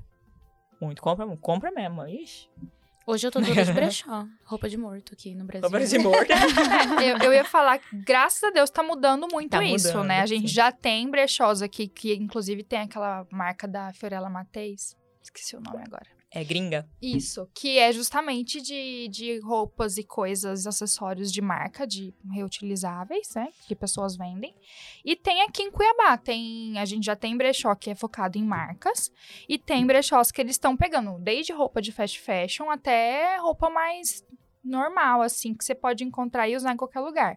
muito. 0.81 1.03
Compra, 1.03 1.37
compra 1.37 1.71
mesmo. 1.71 2.07
Ixi. 2.07 2.49
Hoje 3.07 3.27
eu 3.27 3.31
tô 3.31 3.41
toda 3.41 3.65
de 3.65 3.73
brechó. 3.73 4.27
Roupa 4.45 4.69
de 4.69 4.77
morto 4.77 5.13
aqui 5.13 5.35
no 5.35 5.45
Brasil. 5.45 5.63
Compra 5.69 5.87
de 5.87 5.99
morto. 5.99 6.31
É, 7.03 7.13
eu, 7.13 7.19
eu 7.19 7.33
ia 7.33 7.45
falar 7.45 7.81
graças 7.93 8.43
a 8.45 8.51
Deus, 8.51 8.71
tá 8.71 8.83
mudando 8.83 9.27
muito 9.31 9.51
Tá 9.51 9.63
isso, 9.63 9.89
mudando, 9.89 10.07
né? 10.07 10.21
A 10.21 10.27
gente 10.27 10.49
sim. 10.49 10.55
já 10.55 10.73
tem 10.73 11.11
brechós 11.11 11.61
aqui, 11.61 11.87
que 11.89 12.15
inclusive 12.15 12.63
tem 12.63 12.81
aquela 12.81 13.27
marca 13.31 13.69
da 13.69 13.93
Fiorella 13.93 14.31
Mateis. 14.31 14.97
Esqueci 15.23 15.57
o 15.57 15.61
nome 15.61 15.83
agora. 15.83 16.07
É 16.35 16.43
gringa. 16.43 16.85
Isso, 17.01 17.49
que 17.55 17.79
é 17.79 17.93
justamente 17.93 18.61
de, 18.61 19.07
de 19.07 19.39
roupas 19.39 19.97
e 19.97 20.03
coisas, 20.03 20.67
acessórios 20.67 21.33
de 21.33 21.41
marca, 21.41 21.87
de 21.87 22.13
reutilizáveis, 22.29 23.29
né? 23.37 23.51
Que 23.69 23.77
pessoas 23.77 24.17
vendem. 24.17 24.53
E 25.05 25.15
tem 25.15 25.43
aqui 25.43 25.63
em 25.63 25.71
Cuiabá, 25.71 26.19
tem, 26.19 26.77
a 26.77 26.85
gente 26.85 27.05
já 27.05 27.15
tem 27.15 27.37
brechó 27.37 27.73
que 27.77 27.91
é 27.91 27.95
focado 27.95 28.37
em 28.37 28.43
marcas. 28.43 29.13
E 29.49 29.57
tem 29.57 29.87
brechós 29.87 30.33
que 30.33 30.41
eles 30.41 30.57
estão 30.57 30.77
pegando 30.77 31.17
desde 31.21 31.53
roupa 31.53 31.81
de 31.81 31.93
fast 31.93 32.19
fashion 32.19 32.69
até 32.69 33.37
roupa 33.37 33.71
mais 33.71 34.25
normal, 34.65 35.21
assim, 35.23 35.55
que 35.55 35.65
você 35.65 35.75
pode 35.75 36.03
encontrar 36.05 36.49
e 36.49 36.57
usar 36.57 36.73
em 36.73 36.77
qualquer 36.77 37.01
lugar. 37.01 37.37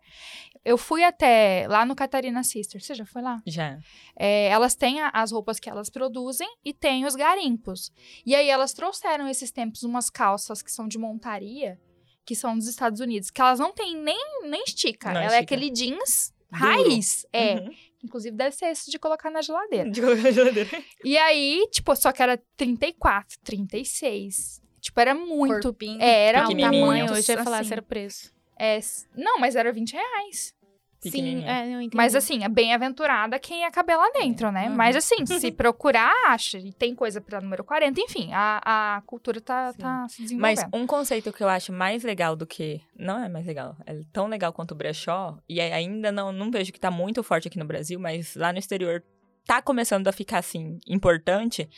Eu 0.64 0.78
fui 0.78 1.04
até 1.04 1.66
lá 1.68 1.86
no 1.86 1.96
Catarina 1.96 2.44
Sister, 2.44 2.82
você 2.82 2.94
já 2.96 3.06
foi 3.06 3.22
lá? 3.22 3.42
Já. 3.46 3.78
É, 4.18 4.48
elas 4.48 4.76
têm 4.76 5.00
as 5.02 5.32
roupas 5.32 5.60
que 5.60 5.70
elas 5.70 5.90
produzem 5.90 6.48
e 6.64 6.74
tem 6.74 7.06
os 7.06 7.16
garimpos. 7.16 7.92
E 8.26 8.36
aí 8.36 8.50
elas 8.50 8.74
trouxeram 8.74 9.28
esses 9.28 9.52
tempos 9.52 9.84
umas 9.84 10.10
calças 10.10 10.62
que 10.62 10.72
são 10.72 10.88
de 10.88 10.98
montaria, 10.98 11.80
que 12.26 12.36
são 12.36 12.58
dos 12.58 12.68
Estados 12.68 13.00
Unidos, 13.00 13.30
que 13.30 13.40
elas 13.42 13.60
não 13.60 13.74
têm 13.74 13.96
nem, 13.96 14.42
nem 14.44 14.64
estica. 14.66 15.14
Não 15.14 15.22
Ela 15.22 15.36
é 15.36 15.40
estica. 15.40 15.56
aquele 15.56 15.70
jeans 15.72 16.34
Duro. 16.52 16.64
raiz. 16.66 17.26
É. 17.32 17.56
Uhum. 17.56 17.70
Inclusive 18.04 18.36
deve 18.36 18.56
ser 18.56 18.66
esse 18.68 18.92
de 18.92 19.00
colocar 19.00 19.30
na 19.32 19.42
geladeira. 19.42 19.90
De 19.90 20.02
colocar 20.02 20.22
na 20.22 20.32
geladeira. 20.32 20.70
E 21.04 21.18
aí, 21.18 21.68
tipo, 21.72 21.96
só 21.96 22.12
que 22.12 22.22
era 22.22 22.38
34, 22.56 23.40
36. 23.44 24.62
Tipo, 24.88 25.02
era 25.02 25.14
muito. 25.14 25.64
Corpinho. 25.64 26.02
É, 26.02 26.28
era 26.28 26.48
o 26.48 26.58
tamanho, 26.58 27.08
eu 27.08 27.22
já 27.22 27.34
ia 27.34 27.44
falar 27.44 27.60
assim. 27.60 27.68
se 27.68 27.74
era 27.74 27.82
o 27.82 27.86
preço. 27.86 28.34
É, 28.58 28.80
não, 29.18 29.38
mas 29.38 29.58
era 29.58 29.70
20 29.72 29.92
reais. 29.92 30.56
Sim, 31.02 31.44
é, 31.46 31.68
eu 31.68 31.82
entendi. 31.82 31.96
Mas 31.98 32.16
assim, 32.16 32.44
é 32.44 32.50
bem 32.50 32.74
aventurada 32.74 33.38
quem 33.38 33.62
ia 33.62 33.70
caber 33.72 33.98
lá 33.98 34.10
dentro, 34.12 34.50
né? 34.50 34.70
Uhum. 34.70 34.76
Mas 34.76 34.96
assim, 34.96 35.26
se 35.28 35.52
procurar, 35.52 36.12
acha. 36.28 36.58
E 36.58 36.72
tem 36.72 36.96
coisa 36.96 37.20
pra 37.20 37.42
número 37.42 37.66
40. 37.66 38.00
Enfim, 38.00 38.30
a, 38.34 38.96
a 38.98 39.02
cultura 39.02 39.42
tá, 39.42 39.74
Sim. 39.74 39.78
tá 39.78 40.08
se 40.08 40.22
Mas 40.36 40.60
desenvolvendo. 40.60 40.82
um 40.84 40.88
conceito 40.88 41.34
que 41.34 41.44
eu 41.44 41.50
acho 41.50 41.74
mais 41.74 42.04
legal 42.04 42.34
do 42.36 42.48
que. 42.48 42.82
Não 42.98 43.22
é 43.22 43.28
mais 43.28 43.46
legal. 43.46 43.76
É 43.86 44.00
tão 44.14 44.28
legal 44.28 44.54
quanto 44.54 44.72
o 44.72 44.76
brechó. 44.76 45.38
E 45.50 45.60
é- 45.60 45.74
ainda 45.74 46.14
não, 46.14 46.32
não 46.32 46.50
vejo 46.50 46.72
que 46.72 46.80
tá 46.80 46.90
muito 46.90 47.22
forte 47.22 47.50
aqui 47.50 47.60
no 47.60 47.66
Brasil, 47.66 48.00
mas 48.00 48.36
lá 48.38 48.54
no 48.54 48.58
exterior 48.60 49.04
tá 49.46 49.62
começando 49.62 50.08
a 50.08 50.14
ficar 50.14 50.40
assim, 50.40 50.80
importante. 50.88 51.70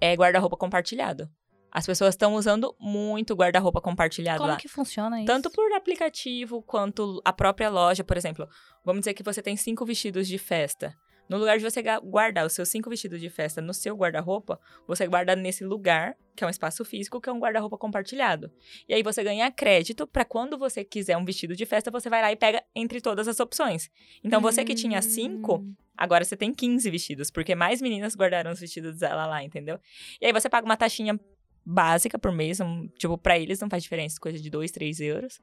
É 0.00 0.14
guarda-roupa 0.14 0.56
compartilhado. 0.56 1.28
As 1.74 1.84
pessoas 1.84 2.10
estão 2.14 2.34
usando 2.36 2.72
muito 2.78 3.34
guarda-roupa 3.34 3.80
compartilhado 3.80 4.38
Como 4.38 4.50
lá. 4.52 4.56
que 4.56 4.68
funciona 4.68 5.18
isso? 5.18 5.26
Tanto 5.26 5.50
por 5.50 5.72
aplicativo 5.72 6.62
quanto 6.62 7.20
a 7.24 7.32
própria 7.32 7.68
loja, 7.68 8.04
por 8.04 8.16
exemplo. 8.16 8.48
Vamos 8.84 9.00
dizer 9.00 9.12
que 9.14 9.24
você 9.24 9.42
tem 9.42 9.56
cinco 9.56 9.84
vestidos 9.84 10.28
de 10.28 10.38
festa. 10.38 10.94
No 11.28 11.36
lugar 11.38 11.56
de 11.58 11.64
você 11.64 11.82
guardar 12.04 12.46
os 12.46 12.52
seus 12.52 12.68
cinco 12.68 12.88
vestidos 12.90 13.18
de 13.20 13.28
festa 13.30 13.60
no 13.60 13.72
seu 13.74 13.96
guarda-roupa, 13.96 14.60
você 14.86 15.06
guarda 15.08 15.34
nesse 15.34 15.64
lugar, 15.64 16.14
que 16.36 16.44
é 16.44 16.46
um 16.46 16.50
espaço 16.50 16.84
físico, 16.84 17.18
que 17.20 17.28
é 17.28 17.32
um 17.32 17.40
guarda-roupa 17.40 17.76
compartilhado. 17.78 18.52
E 18.86 18.94
aí 18.94 19.02
você 19.02 19.24
ganha 19.24 19.50
crédito 19.50 20.06
pra 20.06 20.24
quando 20.24 20.56
você 20.58 20.84
quiser 20.84 21.16
um 21.16 21.24
vestido 21.24 21.56
de 21.56 21.64
festa, 21.66 21.90
você 21.90 22.08
vai 22.10 22.20
lá 22.22 22.30
e 22.30 22.36
pega 22.36 22.62
entre 22.74 23.00
todas 23.00 23.26
as 23.26 23.40
opções. 23.40 23.90
Então 24.22 24.40
você 24.40 24.64
que 24.64 24.74
tinha 24.74 25.00
cinco, 25.02 25.56
Hum. 25.56 25.74
agora 25.96 26.24
você 26.24 26.36
tem 26.36 26.52
15 26.52 26.88
vestidos, 26.90 27.30
porque 27.30 27.54
mais 27.54 27.80
meninas 27.82 28.14
guardaram 28.14 28.52
os 28.52 28.60
vestidos 28.60 28.98
dela 28.98 29.24
lá, 29.26 29.42
entendeu? 29.42 29.80
E 30.20 30.26
aí 30.26 30.32
você 30.32 30.48
paga 30.50 30.66
uma 30.66 30.76
taxinha 30.76 31.18
básica 31.64 32.18
por 32.18 32.30
mês, 32.32 32.60
um- 32.60 32.88
tipo, 32.98 33.16
pra 33.18 33.38
eles 33.38 33.60
não 33.60 33.68
faz 33.70 33.82
diferença, 33.82 34.18
coisa 34.20 34.38
de 34.38 34.50
2, 34.50 34.70
3 34.70 35.00
euros 35.00 35.40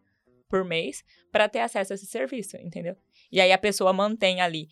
por 0.49 0.63
mês, 0.65 1.03
pra 1.31 1.47
ter 1.47 1.59
acesso 1.59 1.93
a 1.93 1.95
esse 1.95 2.05
serviço, 2.05 2.57
entendeu? 2.57 2.95
E 3.31 3.39
aí 3.39 3.51
a 3.51 3.57
pessoa 3.57 3.93
mantém 3.93 4.41
ali. 4.41 4.67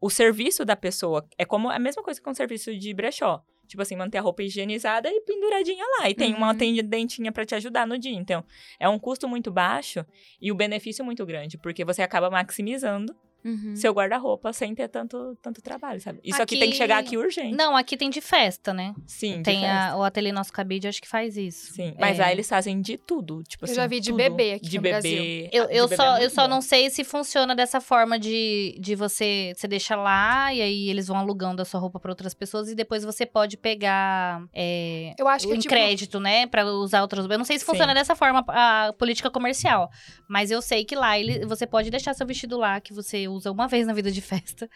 O 0.00 0.10
serviço 0.10 0.64
da 0.64 0.76
pessoa 0.76 1.26
é 1.38 1.44
como 1.44 1.70
a 1.70 1.78
mesma 1.78 2.02
coisa 2.02 2.20
que 2.20 2.28
um 2.28 2.34
serviço 2.34 2.76
de 2.76 2.92
brechó. 2.92 3.42
Tipo 3.66 3.80
assim, 3.80 3.96
manter 3.96 4.18
a 4.18 4.20
roupa 4.20 4.42
higienizada 4.42 5.08
e 5.10 5.20
penduradinha 5.22 5.84
lá. 5.98 6.10
E 6.10 6.14
tem 6.14 6.34
uma 6.34 6.46
Uhum. 6.48 6.52
atendentinha 6.52 7.32
pra 7.32 7.46
te 7.46 7.54
ajudar 7.54 7.86
no 7.86 7.96
dia. 7.96 8.12
Então, 8.14 8.44
é 8.78 8.86
um 8.88 8.98
custo 8.98 9.26
muito 9.26 9.50
baixo 9.50 10.04
e 10.40 10.52
o 10.52 10.54
benefício 10.54 11.02
muito 11.02 11.24
grande, 11.24 11.56
porque 11.56 11.82
você 11.84 12.02
acaba 12.02 12.28
maximizando 12.28 13.16
Uhum. 13.44 13.74
seu 13.76 13.92
guarda-roupa 13.92 14.52
sem 14.52 14.74
ter 14.74 14.88
tanto, 14.88 15.36
tanto 15.42 15.60
trabalho, 15.60 16.00
sabe? 16.00 16.20
Isso 16.22 16.40
aqui, 16.40 16.54
Aqui- 16.54 16.58
tem 16.60 16.70
que 16.70 16.76
chegar 16.76 16.98
aqui 16.98 17.16
urgente. 17.16 17.56
Não, 17.56 17.76
aqui 17.76 17.96
tem 17.96 18.08
de 18.10 18.20
festa, 18.20 18.72
né? 18.72 18.94
Sim, 19.06 19.38
de 19.38 19.42
Tem 19.42 19.68
a- 19.68 19.96
o 19.96 20.02
ateliê 20.02 20.30
Nosso 20.32 20.52
Cabide, 20.52 20.86
acho 20.88 21.00
que 21.02 21.08
faz 21.08 21.36
isso. 21.36 21.72
Sim, 21.72 21.94
mas 21.98 22.18
É. 22.18 22.22
lá 22.22 22.32
eles 22.32 22.48
fazem 22.48 22.80
de 22.80 22.96
tudo, 22.96 23.42
tipo 23.42 23.64
Eu 23.64 23.66
assim, 23.66 23.74
já 23.74 23.86
vi 23.86 24.00
de 24.00 24.10
tudo. 24.10 24.16
bebê 24.18 24.52
aqui 24.54 24.68
de 24.68 24.76
no 24.76 24.82
bebê, 24.82 24.92
Brasil. 24.92 25.48
Eu, 25.52 25.66
de 25.68 25.74
eu 25.76 25.84
bebê 25.88 25.96
só, 25.96 26.16
é 26.18 26.24
eu 26.24 26.30
só 26.30 26.42
bom. 26.42 26.48
não 26.48 26.60
sei 26.60 26.88
se 26.90 27.02
funciona 27.04 27.54
dessa 27.54 27.80
forma 27.80 28.18
de, 28.18 28.76
de 28.80 28.94
você, 28.94 29.52
você 29.56 29.66
deixa 29.66 29.96
lá 29.96 30.54
e 30.54 30.60
aí 30.62 30.88
eles 30.88 31.08
vão 31.08 31.16
alugando 31.16 31.60
a 31.62 31.64
sua 31.64 31.80
roupa 31.80 31.98
para 31.98 32.10
outras 32.12 32.34
pessoas 32.34 32.68
e 32.70 32.74
depois 32.74 33.04
você 33.04 33.26
pode 33.26 33.56
pegar 33.56 34.44
é, 34.54 35.14
Eu 35.18 35.26
acho 35.28 35.46
que 35.48 35.54
em 35.54 35.58
tipo, 35.58 35.74
crédito, 35.74 36.20
né, 36.20 36.46
Pra 36.46 36.64
usar 36.66 37.02
outras. 37.02 37.26
Eu 37.28 37.38
não 37.38 37.44
sei 37.44 37.58
se 37.58 37.64
Sim. 37.64 37.70
funciona 37.72 37.94
dessa 37.94 38.14
forma 38.14 38.44
a 38.48 38.92
política 38.98 39.30
comercial, 39.30 39.90
mas 40.28 40.50
eu 40.50 40.60
sei 40.62 40.84
que 40.84 40.94
lá 40.94 41.18
ele, 41.18 41.44
você 41.46 41.66
pode 41.66 41.90
deixar 41.90 42.14
seu 42.14 42.26
vestido 42.26 42.56
lá 42.58 42.80
que 42.80 42.92
você 42.92 43.28
usa 43.32 43.50
uma 43.50 43.66
vez 43.68 43.86
na 43.86 43.92
vida 43.92 44.10
de 44.10 44.20
festa 44.20 44.68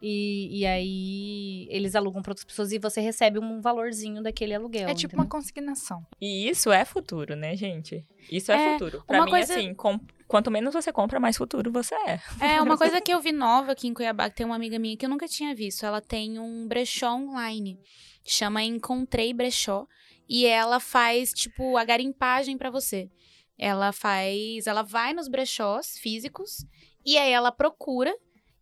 e, 0.00 0.60
e 0.60 0.66
aí 0.66 1.66
eles 1.70 1.94
alugam 1.94 2.22
para 2.22 2.32
outras 2.32 2.44
pessoas 2.44 2.72
e 2.72 2.78
você 2.78 3.00
recebe 3.00 3.38
um 3.38 3.60
valorzinho 3.60 4.22
daquele 4.22 4.54
aluguel. 4.54 4.88
é 4.88 4.94
tipo 4.94 5.06
entendeu? 5.14 5.24
uma 5.24 5.28
consignação. 5.30 6.06
E 6.20 6.48
isso 6.48 6.70
é 6.72 6.84
futuro, 6.84 7.34
né, 7.36 7.56
gente? 7.56 8.04
Isso 8.30 8.52
é, 8.52 8.56
É, 8.56 8.72
futuro. 8.74 9.02
Pra 9.06 9.18
uma 9.18 9.24
mim, 9.24 9.30
coisa- 9.30 9.54
assim, 9.54 9.74
com- 9.74 10.00
quanto 10.26 10.50
menos 10.50 10.74
você 10.74 10.92
compra, 10.92 11.18
mais 11.20 11.36
futuro 11.36 11.70
você 11.72 11.94
é. 11.94 12.20
É, 12.40 12.60
uma 12.62 12.76
coisa 12.76 13.00
que 13.00 13.12
eu 13.12 13.20
vi 13.20 13.32
nova 13.32 13.72
aqui 13.72 13.86
em 13.88 13.94
Cuiabá, 13.94 14.28
que 14.30 14.36
tem 14.36 14.46
uma 14.46 14.56
amiga 14.56 14.78
minha 14.78 14.96
que 14.96 15.04
eu 15.06 15.10
nunca 15.10 15.26
tinha 15.28 15.54
visto. 15.54 15.84
Ela 15.86 16.00
tem 16.00 16.38
um 16.38 16.66
brechó 16.66 17.14
online. 17.14 17.78
Chama 18.26 18.62
Encontrei 18.62 19.32
Brechó. 19.32 19.86
E 20.28 20.46
ela 20.46 20.80
faz, 20.80 21.32
tipo, 21.34 21.76
a 21.76 21.84
garimpagem 21.84 22.56
pra 22.56 22.70
você. 22.70 23.10
Ela 23.58 23.92
faz. 23.92 24.66
Ela 24.66 24.82
vai 24.82 25.12
nos 25.12 25.28
brechós 25.28 25.98
físicos 25.98 26.64
e 27.04 27.18
aí 27.18 27.32
ela 27.32 27.52
procura 27.52 28.14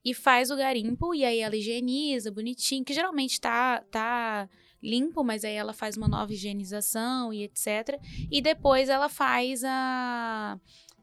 e 0.04 0.12
faz 0.14 0.50
o 0.50 0.56
garimpo. 0.56 1.14
E 1.14 1.24
aí 1.24 1.38
ela 1.38 1.56
higieniza 1.56 2.30
bonitinho, 2.30 2.84
que 2.84 2.92
geralmente 2.94 3.40
tá. 3.40 3.82
tá 3.90 4.48
limpo, 4.82 5.22
mas 5.22 5.44
aí 5.44 5.54
ela 5.54 5.72
faz 5.72 5.96
uma 5.96 6.08
nova 6.08 6.32
higienização 6.32 7.32
e 7.32 7.44
etc. 7.44 8.00
E 8.28 8.42
depois 8.42 8.88
ela 8.88 9.08
faz 9.08 9.62
a 9.62 10.58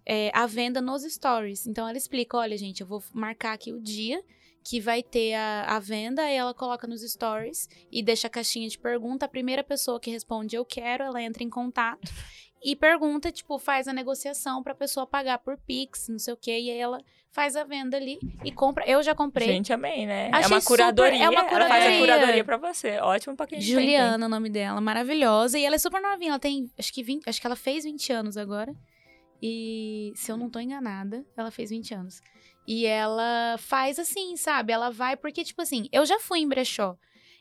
é, 0.06 0.32
a 0.34 0.46
venda 0.46 0.82
nos 0.82 1.04
stories. 1.04 1.66
Então 1.66 1.88
ela 1.88 1.98
explica: 1.98 2.36
olha, 2.36 2.58
gente, 2.58 2.82
eu 2.82 2.88
vou 2.88 3.02
marcar 3.14 3.54
aqui 3.54 3.72
o 3.72 3.80
dia 3.80 4.22
que 4.64 4.82
vai 4.82 5.02
ter 5.02 5.34
a, 5.34 5.78
a 5.78 5.80
venda, 5.80 6.24
aí 6.24 6.36
ela 6.36 6.54
coloca 6.54 6.86
nos 6.86 7.02
stories 7.02 7.70
e 7.90 8.04
deixa 8.04 8.28
a 8.28 8.30
caixinha 8.30 8.68
de 8.68 8.78
pergunta. 8.78 9.26
A 9.26 9.30
primeira 9.30 9.64
pessoa 9.64 10.00
que 10.00 10.12
responde 10.12 10.56
eu 10.56 10.66
quero, 10.66 11.04
ela 11.06 11.22
entra 11.22 11.44
em 11.44 11.50
contato 11.50 12.12
e 12.64 12.76
pergunta, 12.76 13.32
tipo, 13.32 13.58
faz 13.58 13.88
a 13.88 13.94
negociação 13.94 14.62
pra 14.64 14.76
pessoa 14.76 15.06
pagar 15.08 15.40
por 15.40 15.58
Pix, 15.58 16.08
não 16.10 16.20
sei 16.20 16.34
o 16.34 16.38
quê, 16.38 16.52
e 16.60 16.70
aí 16.72 16.78
ela 16.80 17.02
faz 17.32 17.56
a 17.56 17.64
venda 17.64 17.96
ali 17.96 18.20
e 18.44 18.52
compra. 18.52 18.84
Eu 18.88 19.02
já 19.04 19.14
comprei. 19.16 19.48
Gente, 19.48 19.72
amei, 19.72 20.06
né? 20.06 20.28
é 20.28 20.36
Achei 20.36 20.48
uma 20.54 20.60
super- 20.62 20.76
curadoria. 20.78 21.24
é 21.26 21.30
uma 21.30 21.42
Ela 21.42 21.50
faz 21.50 21.62
a 21.62 21.68
curadoria. 21.70 22.00
curadoria 22.00 22.44
pra 22.44 22.58
você. 22.58 22.98
Ótimo 23.00 23.36
pra 23.38 23.46
quem 23.48 23.60
tem. 23.60 23.68
Juliana, 23.68 24.26
o 24.26 24.30
nome 24.30 24.50
dela, 24.50 24.82
maravilhosa. 24.82 25.58
E 25.60 25.64
ela 25.66 25.76
é 25.76 25.80
super 25.80 26.02
novinha, 26.02 26.32
ela 26.32 26.40
tem, 26.40 26.70
acho 26.78 26.92
que 26.94 27.04
20, 27.04 27.28
acho 27.30 27.40
que 27.40 27.48
ela 27.48 27.56
fez 27.56 27.84
20 27.84 28.12
anos 28.12 28.36
agora. 28.36 28.74
E 29.42 30.12
se 30.16 30.32
eu 30.32 30.38
não 30.38 30.50
tô 30.50 30.60
enganada, 30.60 31.26
ela 31.38 31.52
fez 31.52 31.70
20 31.70 31.94
anos. 31.94 32.22
E 32.68 32.86
ela 32.86 33.56
faz 33.58 33.98
assim, 33.98 34.36
sabe? 34.36 34.74
Ela 34.74 34.90
vai 34.92 35.16
porque 35.16 35.44
tipo 35.44 35.62
assim, 35.62 35.88
eu 35.92 36.06
já 36.06 36.20
fui 36.20 36.40
em 36.40 36.48
brechó. 36.48 36.98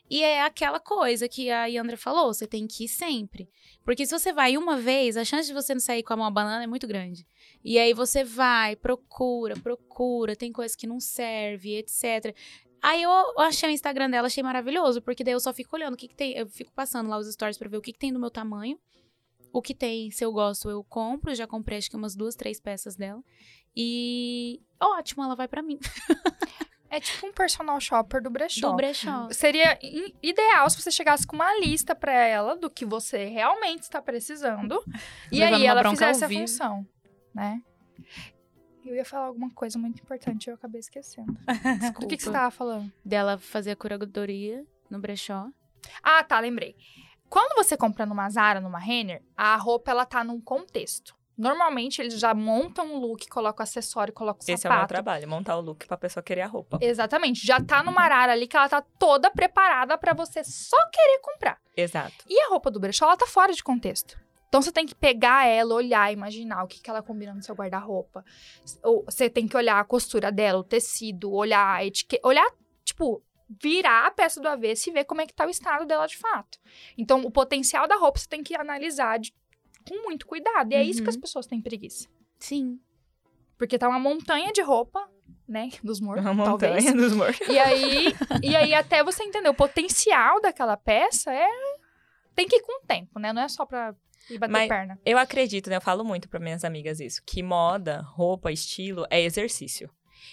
E 0.09 0.23
é 0.23 0.41
aquela 0.43 0.79
coisa 0.79 1.29
que 1.29 1.51
a 1.51 1.65
Yandra 1.67 1.95
falou, 1.95 2.33
você 2.33 2.47
tem 2.47 2.65
que 2.65 2.85
ir 2.85 2.87
sempre. 2.87 3.47
Porque 3.83 4.05
se 4.05 4.17
você 4.17 4.33
vai 4.33 4.57
uma 4.57 4.75
vez, 4.77 5.15
a 5.15 5.23
chance 5.23 5.47
de 5.47 5.53
você 5.53 5.73
não 5.73 5.79
sair 5.79 6.01
com 6.01 6.15
uma 6.15 6.31
banana 6.31 6.63
é 6.63 6.67
muito 6.67 6.87
grande. 6.87 7.27
E 7.63 7.77
aí 7.77 7.93
você 7.93 8.23
vai, 8.23 8.75
procura, 8.75 9.55
procura, 9.57 10.35
tem 10.35 10.51
coisa 10.51 10.75
que 10.75 10.87
não 10.87 10.99
serve, 10.99 11.75
etc. 11.75 12.35
Aí 12.81 13.03
eu 13.03 13.11
achei 13.39 13.69
o 13.69 13.71
Instagram 13.71 14.09
dela, 14.09 14.27
achei 14.27 14.41
maravilhoso, 14.41 15.01
porque 15.01 15.23
daí 15.23 15.33
eu 15.33 15.39
só 15.39 15.53
fico 15.53 15.75
olhando 15.75 15.93
o 15.93 15.97
que, 15.97 16.07
que 16.07 16.15
tem. 16.15 16.33
Eu 16.33 16.47
fico 16.47 16.71
passando 16.71 17.09
lá 17.09 17.17
os 17.17 17.31
stories 17.31 17.57
pra 17.57 17.69
ver 17.69 17.77
o 17.77 17.81
que, 17.81 17.93
que 17.93 17.99
tem 17.99 18.11
do 18.11 18.19
meu 18.19 18.31
tamanho. 18.31 18.79
O 19.51 19.61
que 19.61 19.73
tem, 19.73 20.09
se 20.11 20.23
eu 20.23 20.31
gosto, 20.31 20.69
eu 20.69 20.83
compro. 20.83 21.35
Já 21.35 21.45
comprei 21.45 21.77
acho 21.77 21.89
que 21.89 21.95
umas 21.95 22.15
duas, 22.15 22.35
três 22.35 22.59
peças 22.59 22.95
dela. 22.95 23.23
E 23.75 24.61
ótimo, 24.79 25.23
ela 25.23 25.35
vai 25.35 25.47
pra 25.47 25.61
mim. 25.61 25.79
É 26.89 26.99
tipo 26.99 27.27
um 27.27 27.31
personal 27.31 27.79
shopper 27.79 28.21
do 28.21 28.29
brechó. 28.29 28.69
Do 28.71 28.75
brechó. 28.75 29.27
Seria 29.31 29.77
ideal 30.23 30.69
se 30.69 30.81
você 30.81 30.91
chegasse 30.91 31.25
com 31.25 31.35
uma 31.35 31.57
lista 31.59 31.93
pra 31.95 32.11
ela 32.11 32.55
do 32.57 32.69
que 32.69 32.85
você 32.85 33.25
realmente 33.25 33.83
está 33.83 34.01
precisando. 34.01 34.83
e 35.31 35.43
aí 35.43 35.65
ela 35.65 35.87
fizesse 35.89 36.25
a 36.25 36.29
função, 36.29 36.87
né? 37.33 37.61
Eu 38.85 38.95
ia 38.95 39.05
falar 39.05 39.25
alguma 39.27 39.51
coisa 39.51 39.77
muito 39.77 40.01
importante 40.01 40.45
e 40.45 40.49
eu 40.49 40.55
acabei 40.55 40.79
esquecendo. 40.79 41.31
Desculpa. 41.79 41.99
Do 42.01 42.07
que, 42.07 42.17
que 42.17 42.23
você 42.23 42.31
tava 42.31 42.49
falando? 42.49 42.91
Dela 43.05 43.37
fazer 43.37 43.71
a 43.71 43.75
curadoria 43.75 44.65
no 44.89 44.99
brechó. 44.99 45.47
Ah, 46.01 46.23
tá, 46.23 46.39
lembrei. 46.39 46.75
Quando 47.29 47.55
você 47.55 47.77
compra 47.77 48.05
numa 48.07 48.27
Zara, 48.29 48.59
numa 48.59 48.79
Renner, 48.79 49.21
a 49.37 49.55
roupa 49.57 49.91
ela 49.91 50.05
tá 50.05 50.23
num 50.23 50.41
contexto. 50.41 51.15
Normalmente 51.39 52.01
eles 52.01 52.19
já 52.19 52.33
montam 52.33 52.93
o 52.95 52.99
look, 52.99 53.25
colocam 53.29 53.63
o 53.63 53.63
acessório, 53.63 54.13
colocam 54.13 54.41
o 54.41 54.43
Esse 54.43 54.51
é 54.51 54.69
o 54.69 54.73
meu 54.73 54.77
sapato. 54.79 54.87
trabalho, 54.93 55.27
montar 55.29 55.55
o 55.57 55.61
look 55.61 55.87
pra 55.87 55.95
pessoa 55.95 56.21
querer 56.21 56.41
a 56.41 56.47
roupa. 56.47 56.77
Exatamente. 56.81 57.47
Já 57.47 57.61
tá 57.63 57.81
numa 57.81 58.01
arara 58.01 58.33
ali 58.33 58.45
que 58.45 58.57
ela 58.57 58.67
tá 58.67 58.81
toda 58.99 59.31
preparada 59.31 59.97
pra 59.97 60.13
você 60.13 60.43
só 60.43 60.77
querer 60.91 61.19
comprar. 61.21 61.57
Exato. 61.77 62.25
E 62.27 62.37
a 62.41 62.49
roupa 62.49 62.69
do 62.69 62.77
brechó, 62.79 63.05
ela 63.05 63.15
tá 63.15 63.25
fora 63.25 63.53
de 63.53 63.63
contexto. 63.63 64.19
Então 64.49 64.61
você 64.61 64.71
tem 64.71 64.85
que 64.85 64.93
pegar 64.93 65.45
ela, 65.47 65.73
olhar, 65.75 66.11
imaginar 66.11 66.63
o 66.63 66.67
que, 66.67 66.81
que 66.81 66.89
ela 66.89 67.01
combina 67.01 67.33
no 67.33 67.41
seu 67.41 67.55
guarda-roupa. 67.55 68.25
Ou 68.83 69.05
Você 69.05 69.29
tem 69.29 69.47
que 69.47 69.55
olhar 69.55 69.79
a 69.79 69.83
costura 69.85 70.31
dela, 70.31 70.59
o 70.59 70.63
tecido, 70.63 71.31
olhar 71.31 71.75
a 71.75 71.85
etiqueta. 71.85 72.27
Olhar, 72.27 72.45
tipo, 72.83 73.23
virar 73.63 74.07
a 74.07 74.11
peça 74.11 74.41
do 74.41 74.47
avesso 74.49 74.89
e 74.89 74.93
ver 74.93 75.05
como 75.05 75.21
é 75.21 75.25
que 75.25 75.33
tá 75.33 75.45
o 75.45 75.49
estado 75.49 75.85
dela 75.85 76.05
de 76.07 76.17
fato. 76.17 76.57
Então, 76.97 77.21
o 77.21 77.31
potencial 77.31 77.87
da 77.87 77.95
roupa 77.95 78.19
você 78.19 78.27
tem 78.27 78.43
que 78.43 78.55
analisar 78.55 79.19
de- 79.19 79.33
com 79.87 80.03
muito 80.03 80.25
cuidado. 80.25 80.71
E 80.71 80.75
é 80.75 80.83
isso 80.83 80.99
que 81.01 81.07
Uhum. 81.07 81.09
as 81.09 81.17
pessoas 81.17 81.45
têm 81.47 81.61
preguiça. 81.61 82.07
Sim. 82.39 82.79
Porque 83.57 83.77
tá 83.77 83.87
uma 83.89 83.99
montanha 83.99 84.51
de 84.53 84.61
roupa, 84.61 85.05
né? 85.47 85.69
Dos 85.83 85.99
mortos, 85.99 86.25
Uma 86.25 86.45
talvez. 86.45 86.85
montanha 86.85 86.95
dos 87.01 87.13
mortos. 87.13 87.47
E 87.47 87.57
aí, 87.59 88.05
e 88.43 88.55
aí, 88.55 88.73
até 88.73 89.03
você 89.03 89.23
entender 89.23 89.49
o 89.49 89.53
potencial 89.53 90.39
daquela 90.41 90.77
peça, 90.77 91.33
é. 91.33 91.47
Tem 92.35 92.47
que 92.47 92.55
ir 92.55 92.61
com 92.61 92.81
o 92.83 92.85
tempo, 92.87 93.19
né? 93.19 93.33
Não 93.33 93.41
é 93.41 93.49
só 93.49 93.65
pra 93.65 93.93
ir 94.29 94.37
bater 94.37 94.51
Mas- 94.53 94.69
perna. 94.69 94.97
Eu 95.05 95.17
acredito, 95.17 95.69
né? 95.69 95.75
Eu 95.75 95.81
falo 95.81 96.05
muito 96.05 96.29
para 96.29 96.39
minhas 96.39 96.63
amigas 96.63 96.99
isso, 97.01 97.21
que 97.25 97.43
moda, 97.43 98.01
roupa, 98.01 98.49
estilo 98.51 99.05
é 99.09 99.21
exercício. 99.21 99.89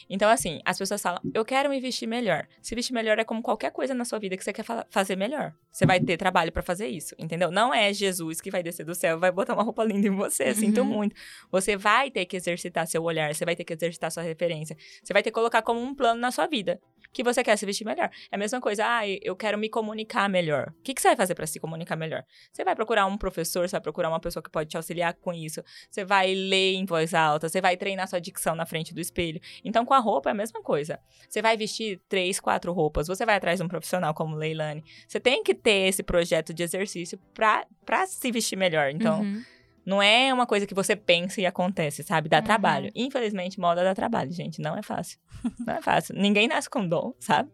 Então, 0.09 0.29
assim, 0.31 0.61
as 0.64 0.79
pessoas 0.79 1.01
falam, 1.03 1.20
eu 1.35 1.44
quero 1.44 1.68
me 1.68 1.81
vestir 1.81 2.07
melhor. 2.07 2.46
Se 2.62 2.75
vestir 2.75 2.92
melhor 2.92 3.18
é 3.18 3.25
como 3.25 3.42
qualquer 3.42 3.70
coisa 3.70 3.94
na 3.94 4.05
sua 4.05 4.18
vida 4.18 4.37
que 4.37 4.44
você 4.44 4.53
quer 4.53 4.62
fa- 4.62 4.87
fazer 4.90 5.16
melhor. 5.16 5.53
Você 5.70 5.85
vai 5.87 6.01
ter 6.01 6.16
trabalho 6.16 6.51
pra 6.53 6.62
fazer 6.62 6.87
isso, 6.88 7.14
entendeu? 7.18 7.51
Não 7.51 7.72
é 7.75 7.92
Jesus 7.92 8.40
que 8.40 8.51
vai 8.51 8.62
descer 8.62 8.85
do 8.85 8.94
céu 8.94 9.16
e 9.16 9.20
vai 9.20 9.31
botar 9.31 9.55
uma 9.55 9.62
roupa 9.62 9.85
linda 9.85 10.07
em 10.09 10.11
você, 10.11 10.55
sinto 10.55 10.81
Uhum. 10.81 10.87
muito. 10.87 11.14
Você 11.51 11.77
vai 11.77 12.11
ter 12.11 12.25
que 12.27 12.37
exercitar 12.37 12.87
seu 12.87 13.03
olhar, 13.03 13.35
você 13.35 13.44
vai 13.44 13.55
ter 13.55 13.64
que 13.64 13.72
exercitar 13.72 14.11
sua 14.11 14.22
referência. 14.22 14.77
Você 15.03 15.12
vai 15.12 15.22
ter 15.22 15.31
que 15.31 15.35
colocar 15.35 15.62
como 15.62 15.81
um 15.81 15.94
plano 15.94 16.20
na 16.20 16.31
sua 16.31 16.46
vida 16.46 16.81
que 17.12 17.23
você 17.23 17.42
quer 17.42 17.57
se 17.57 17.64
vestir 17.66 17.85
melhor. 17.85 18.11
É 18.31 18.37
a 18.37 18.38
mesma 18.38 18.61
coisa, 18.61 18.85
ah, 18.87 19.09
eu 19.09 19.35
quero 19.37 19.59
me 19.59 19.69
comunicar 19.69 20.29
melhor. 20.29 20.73
O 20.79 20.83
que, 20.83 20.95
que 20.95 21.01
você 21.01 21.09
vai 21.09 21.16
fazer 21.16 21.35
pra 21.35 21.47
se 21.47 21.59
comunicar 21.61 21.97
melhor? 21.97 22.23
Você 22.53 22.64
vai 22.64 22.75
procurar 22.75 23.07
um 23.07 23.16
professor, 23.16 23.69
você 23.69 23.73
vai 23.73 23.81
procurar 23.81 24.09
uma 24.09 24.21
pessoa 24.21 24.42
que 24.42 24.51
pode 24.51 24.71
te 24.71 24.77
auxiliar 24.77 25.14
com 25.14 25.33
isso. 25.33 25.62
Você 25.90 26.05
vai 26.05 26.35
ler 26.35 26.75
em 26.75 26.85
voz 26.85 27.14
alta, 27.14 27.49
você 27.49 27.61
vai 27.61 27.77
treinar 27.77 28.09
sua 28.09 28.21
dicção 28.21 28.55
na 28.55 28.66
frente 28.66 28.95
do 28.95 29.01
espelho. 29.01 29.40
Então, 29.64 29.85
com 29.85 29.95
a 29.95 29.99
roupa 29.99 30.31
é 30.31 30.33
a 30.33 30.35
mesma 30.35 30.62
coisa. 30.62 30.99
Você 31.29 31.40
vai 31.40 31.57
vestir 31.57 32.01
três, 32.09 32.40
quatro 32.40 32.73
roupas, 32.73 33.07
você 33.07 33.25
vai 33.25 33.37
atrás 33.37 33.59
de 33.59 33.64
um 33.64 33.69
profissional 33.69 34.12
como 34.14 34.37
Leilani. 34.37 34.85
Você 35.07 35.21
tem 35.21 35.42
que 35.42 35.55
ter 35.55 35.88
esse 35.88 36.03
projeto 36.03 36.53
de 36.53 36.62
exercício 36.62 37.19
pra 37.35 37.66
se 38.07 38.31
vestir 38.31 38.57
melhor. 38.57 38.90
Então, 38.90 39.21
Uhum. 39.21 39.42
Não 39.87 40.03
é 40.03 40.35
uma 40.35 40.46
coisa 40.46 40.66
que 40.66 40.75
você 40.75 40.94
pensa 40.96 41.40
e 41.40 41.46
acontece, 41.46 42.03
sabe? 42.03 42.29
Dá 42.29 42.38
Uhum. 42.38 42.44
trabalho. 42.44 42.90
Infelizmente, 42.94 43.59
moda 43.61 43.83
dá 43.85 43.94
trabalho, 43.94 44.31
gente. 44.33 44.61
Não 44.61 44.77
é 44.77 44.83
fácil. 44.83 45.18
Não 45.66 45.75
é 45.75 45.81
fácil. 45.81 46.14
Ninguém 46.18 46.49
nasce 46.49 46.68
com 46.68 46.87
dom, 46.87 47.14
sabe? 47.20 47.51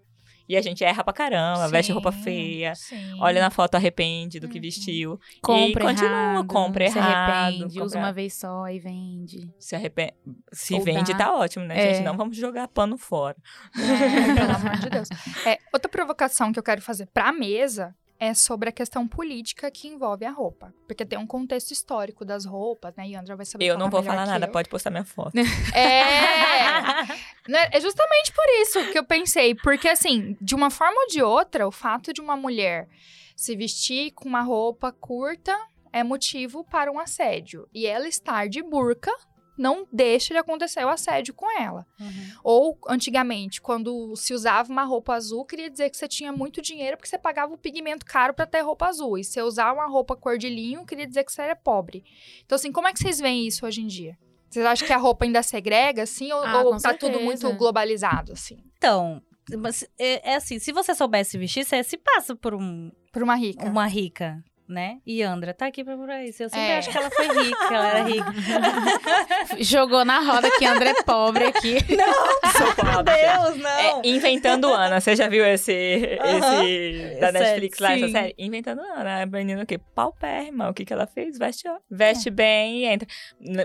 E 0.48 0.56
a 0.56 0.60
gente 0.60 0.82
erra 0.84 1.04
pra 1.04 1.12
caramba, 1.14 1.68
veste 1.68 1.92
roupa 1.92 2.10
Sim, 2.12 2.22
feia. 2.22 2.74
sim. 2.74 3.16
Olha 3.20 3.40
na 3.40 3.48
foto, 3.48 3.76
arrepende 3.76 4.40
do 4.40 4.48
que 4.48 4.56
Uhum. 4.58 4.62
vestiu. 4.62 5.20
Compra 5.40 5.84
e 5.84 5.86
continua, 5.86 6.10
errado, 6.10 6.46
compra 6.46 6.90
se 6.90 6.98
errado. 6.98 7.30
arrepende, 7.30 7.64
usa 7.80 7.80
compra- 7.84 7.98
uma 8.00 8.12
vez 8.12 8.34
só 8.34 8.68
e 8.68 8.78
vende. 8.78 9.54
Se 9.58 9.76
arrepende. 9.76 10.12
Se 10.52 10.74
Ou 10.74 10.80
vende, 10.82 11.12
dá. 11.12 11.18
tá 11.18 11.34
ótimo, 11.36 11.64
né, 11.64 11.78
É. 11.78 11.94
gente? 11.94 12.04
Não 12.04 12.16
vamos 12.16 12.36
jogar 12.36 12.66
pano 12.68 12.98
fora. 12.98 13.36
É, 13.78 14.34
pelo 14.34 14.50
amor 14.56 14.78
de 14.78 14.90
Deus. 14.90 15.08
É, 15.46 15.58
outra 15.72 15.88
provocação 15.88 16.52
que 16.52 16.58
eu 16.58 16.62
quero 16.62 16.82
fazer 16.82 17.06
pra 17.06 17.32
mesa 17.32 17.94
é 18.22 18.34
sobre 18.34 18.68
a 18.68 18.72
questão 18.72 19.08
política 19.08 19.68
que 19.68 19.88
envolve 19.88 20.24
a 20.24 20.30
roupa. 20.30 20.72
Porque 20.86 21.04
tem 21.04 21.18
um 21.18 21.26
contexto 21.26 21.72
histórico 21.72 22.24
das 22.24 22.44
roupas, 22.44 22.94
né? 22.94 23.08
E 23.08 23.16
Andra 23.16 23.34
vai 23.34 23.44
saber 23.44 23.64
Eu 23.64 23.76
não 23.76 23.90
falar 23.90 24.02
vou 24.02 24.02
falar 24.12 24.26
nada, 24.26 24.46
pode 24.46 24.68
postar 24.68 24.90
minha 24.90 25.04
foto. 25.04 25.32
É! 25.74 26.62
Né, 27.48 27.68
É 27.72 27.80
justamente 27.80 28.32
por 28.32 28.44
isso 28.60 28.92
que 28.92 28.98
eu 28.98 29.02
pensei. 29.04 29.56
Porque, 29.56 29.88
assim, 29.88 30.36
de 30.40 30.54
uma 30.54 30.70
forma 30.70 31.00
ou 31.00 31.08
de 31.08 31.20
outra, 31.20 31.66
o 31.66 31.72
fato 31.72 32.12
de 32.12 32.20
uma 32.20 32.36
mulher 32.36 32.88
se 33.34 33.56
vestir 33.56 34.12
com 34.12 34.28
uma 34.28 34.42
roupa 34.42 34.92
curta 34.92 35.58
é 35.92 36.04
motivo 36.04 36.62
para 36.62 36.92
um 36.92 37.00
assédio. 37.00 37.68
E 37.74 37.84
ela 37.84 38.06
estar 38.06 38.48
de 38.48 38.62
burca 38.62 39.10
não 39.56 39.86
deixa 39.92 40.32
de 40.34 40.38
acontecer 40.38 40.84
o 40.84 40.88
assédio 40.88 41.34
com 41.34 41.46
ela. 41.60 41.86
Uhum. 42.00 42.28
Ou, 42.42 42.78
antigamente, 42.88 43.60
quando 43.60 44.14
se 44.16 44.32
usava 44.32 44.70
uma 44.72 44.84
roupa 44.84 45.14
azul, 45.14 45.44
queria 45.44 45.70
dizer 45.70 45.90
que 45.90 45.96
você 45.96 46.08
tinha 46.08 46.32
muito 46.32 46.62
dinheiro 46.62 46.96
porque 46.96 47.08
você 47.08 47.18
pagava 47.18 47.52
o 47.52 47.58
pigmento 47.58 48.04
caro 48.06 48.32
pra 48.34 48.46
ter 48.46 48.60
roupa 48.60 48.86
azul. 48.86 49.18
E 49.18 49.24
se 49.24 49.32
você 49.32 49.42
usar 49.42 49.72
uma 49.72 49.86
roupa 49.86 50.16
cor 50.16 50.38
de 50.38 50.48
linho, 50.48 50.86
queria 50.86 51.06
dizer 51.06 51.24
que 51.24 51.32
você 51.32 51.42
era 51.42 51.56
pobre. 51.56 52.02
Então, 52.44 52.56
assim, 52.56 52.72
como 52.72 52.88
é 52.88 52.92
que 52.92 52.98
vocês 52.98 53.18
veem 53.20 53.46
isso 53.46 53.66
hoje 53.66 53.82
em 53.82 53.86
dia? 53.86 54.16
Vocês 54.48 54.64
acham 54.66 54.86
que 54.86 54.92
a 54.92 54.98
roupa 54.98 55.24
ainda 55.24 55.42
segrega, 55.42 56.02
assim? 56.02 56.30
Ou, 56.32 56.42
Ah, 56.44 56.62
ou 56.62 56.76
tá 56.78 56.92
tudo 56.94 57.12
certeza. 57.18 57.24
muito 57.24 57.52
globalizado, 57.58 58.32
assim? 58.32 58.58
Então, 58.76 59.22
mas 59.58 59.82
é, 59.98 60.32
é 60.32 60.34
assim, 60.36 60.58
se 60.58 60.72
você 60.72 60.94
soubesse 60.94 61.38
vestir, 61.38 61.64
você 61.64 61.82
se 61.82 61.96
passa 61.96 62.36
por 62.36 62.54
um, 62.54 62.90
Por 63.12 63.22
uma 63.22 63.34
rica. 63.34 63.64
uma 63.66 63.86
rica, 63.86 64.42
né? 64.72 64.98
E 65.06 65.22
Andra 65.22 65.54
tá 65.54 65.66
aqui 65.66 65.84
pra 65.84 65.96
por 65.96 66.08
isso. 66.10 66.42
Eu 66.42 66.48
sempre 66.48 66.66
É. 66.66 66.78
acho 66.78 66.90
que 66.90 66.96
ela 66.98 67.10
foi 67.10 67.28
rica, 67.28 67.64
ela 67.74 67.88
era 67.88 68.02
rica. 68.08 68.32
Jogou 69.60 70.04
na 70.04 70.20
roda 70.20 70.50
que 70.58 70.64
André 70.64 70.90
é 70.90 71.02
pobre 71.02 71.44
aqui. 71.44 71.76
Sou 72.56 72.74
pobre, 72.74 73.14
Deus, 73.14 73.56
não! 73.58 73.70
É, 73.70 74.08
Inventando 74.08 74.72
Ana, 74.72 75.00
você 75.00 75.14
já 75.14 75.28
viu 75.28 75.44
esse, 75.46 76.18
Aham. 76.20 76.64
esse 76.64 77.20
da 77.20 77.32
Sério, 77.32 77.40
Netflix 77.40 77.78
lá, 77.78 77.92
essa 77.94 78.06
sim. 78.06 78.12
série? 78.12 78.34
Inventando 78.38 78.80
Ana, 78.80 79.22
a 79.22 79.26
menina 79.26 79.62
o 79.62 79.66
quê? 79.66 79.78
Paupérrima, 79.94 80.68
o 80.68 80.74
que 80.74 80.84
que 80.84 80.92
ela 80.92 81.06
fez? 81.06 81.38
Veste, 81.38 81.68
veste 81.90 82.30
bem 82.30 82.78
e 82.78 82.84
entra. 82.86 83.06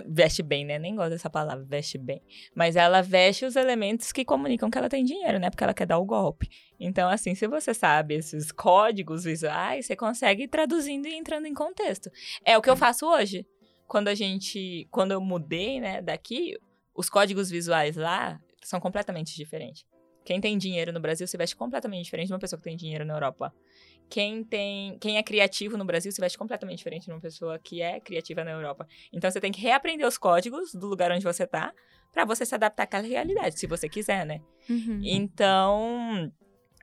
Veste 0.08 0.44
bem, 0.44 0.66
né? 0.66 0.78
Nem 0.78 0.96
gosto 0.96 1.12
dessa 1.12 1.30
palavra, 1.30 1.64
veste 1.68 1.98
bem. 1.98 2.22
Mas 2.56 2.76
ela 2.76 3.02
veste 3.02 3.46
os 3.46 3.56
elementos 3.56 4.12
que 4.12 4.26
comunicam 4.26 4.70
que 4.70 4.78
ela 4.78 4.90
tem 4.90 5.04
dinheiro, 5.04 5.40
né? 5.40 5.50
Porque 5.50 5.64
ela 5.64 5.74
quer 5.74 5.86
dar 5.86 5.98
o 5.98 6.06
golpe. 6.06 6.48
Então, 6.80 7.10
assim, 7.10 7.34
se 7.34 7.48
você 7.48 7.74
sabe 7.74 8.16
esses 8.16 8.52
códigos 8.52 9.24
visuais, 9.24 9.86
você 9.86 9.96
consegue 9.96 10.44
ir 10.44 10.48
traduzindo 10.48 11.08
e 11.08 11.16
entrando 11.16 11.48
em 11.48 11.54
contexto. 11.54 12.12
É 12.46 12.58
o 12.58 12.62
que 12.62 12.70
eu 12.70 12.78
faço 12.78 13.08
hoje. 13.08 13.46
Quando 13.88 14.10
a 14.10 14.16
gente, 14.16 14.88
quando 14.92 15.12
eu 15.12 15.22
mudei, 15.22 15.80
né, 15.80 16.02
daqui, 16.02 16.58
os 16.94 17.10
códigos 17.10 17.50
visuais 17.50 17.96
lá 17.96 18.40
são 18.62 18.80
completamente 18.80 19.36
diferentes. 19.36 19.86
Quem 20.26 20.42
tem 20.42 20.58
dinheiro 20.58 20.92
no 20.92 21.00
Brasil 21.00 21.26
se 21.26 21.38
veste 21.38 21.56
completamente 21.56 22.04
diferente 22.04 22.28
de 22.28 22.34
uma 22.34 22.40
pessoa 22.40 22.60
que 22.60 22.66
tem 22.66 22.76
dinheiro 22.76 23.06
na 23.06 23.14
Europa. 23.14 23.54
Quem 24.10 24.44
tem, 24.44 24.98
quem 25.00 25.18
é 25.18 25.24
criativo 25.24 25.78
no 25.78 25.86
Brasil 25.86 26.12
se 26.12 26.20
veste 26.20 26.38
completamente 26.38 26.80
diferente 26.80 27.06
de 27.06 27.12
uma 27.12 27.22
pessoa 27.22 27.58
que 27.58 27.82
é 27.82 28.00
criativa 28.02 28.44
na 28.44 28.52
Europa. 28.52 28.86
Então 29.14 29.32
você 29.32 29.40
tem 29.40 29.54
que 29.54 29.62
reaprender 29.62 30.06
os 30.06 30.18
códigos 30.18 30.74
do 30.74 30.86
lugar 30.86 31.14
onde 31.14 31.24
você 31.24 31.48
tá 31.48 31.74
para 32.12 32.26
você 32.26 32.46
se 32.46 32.54
adaptar 32.54 32.84
àquela 32.84 33.08
realidade, 33.08 33.58
se 33.58 33.68
você 33.68 33.88
quiser, 33.88 34.26
né? 34.26 34.42
Uhum. 34.70 35.02
Então, 35.04 36.32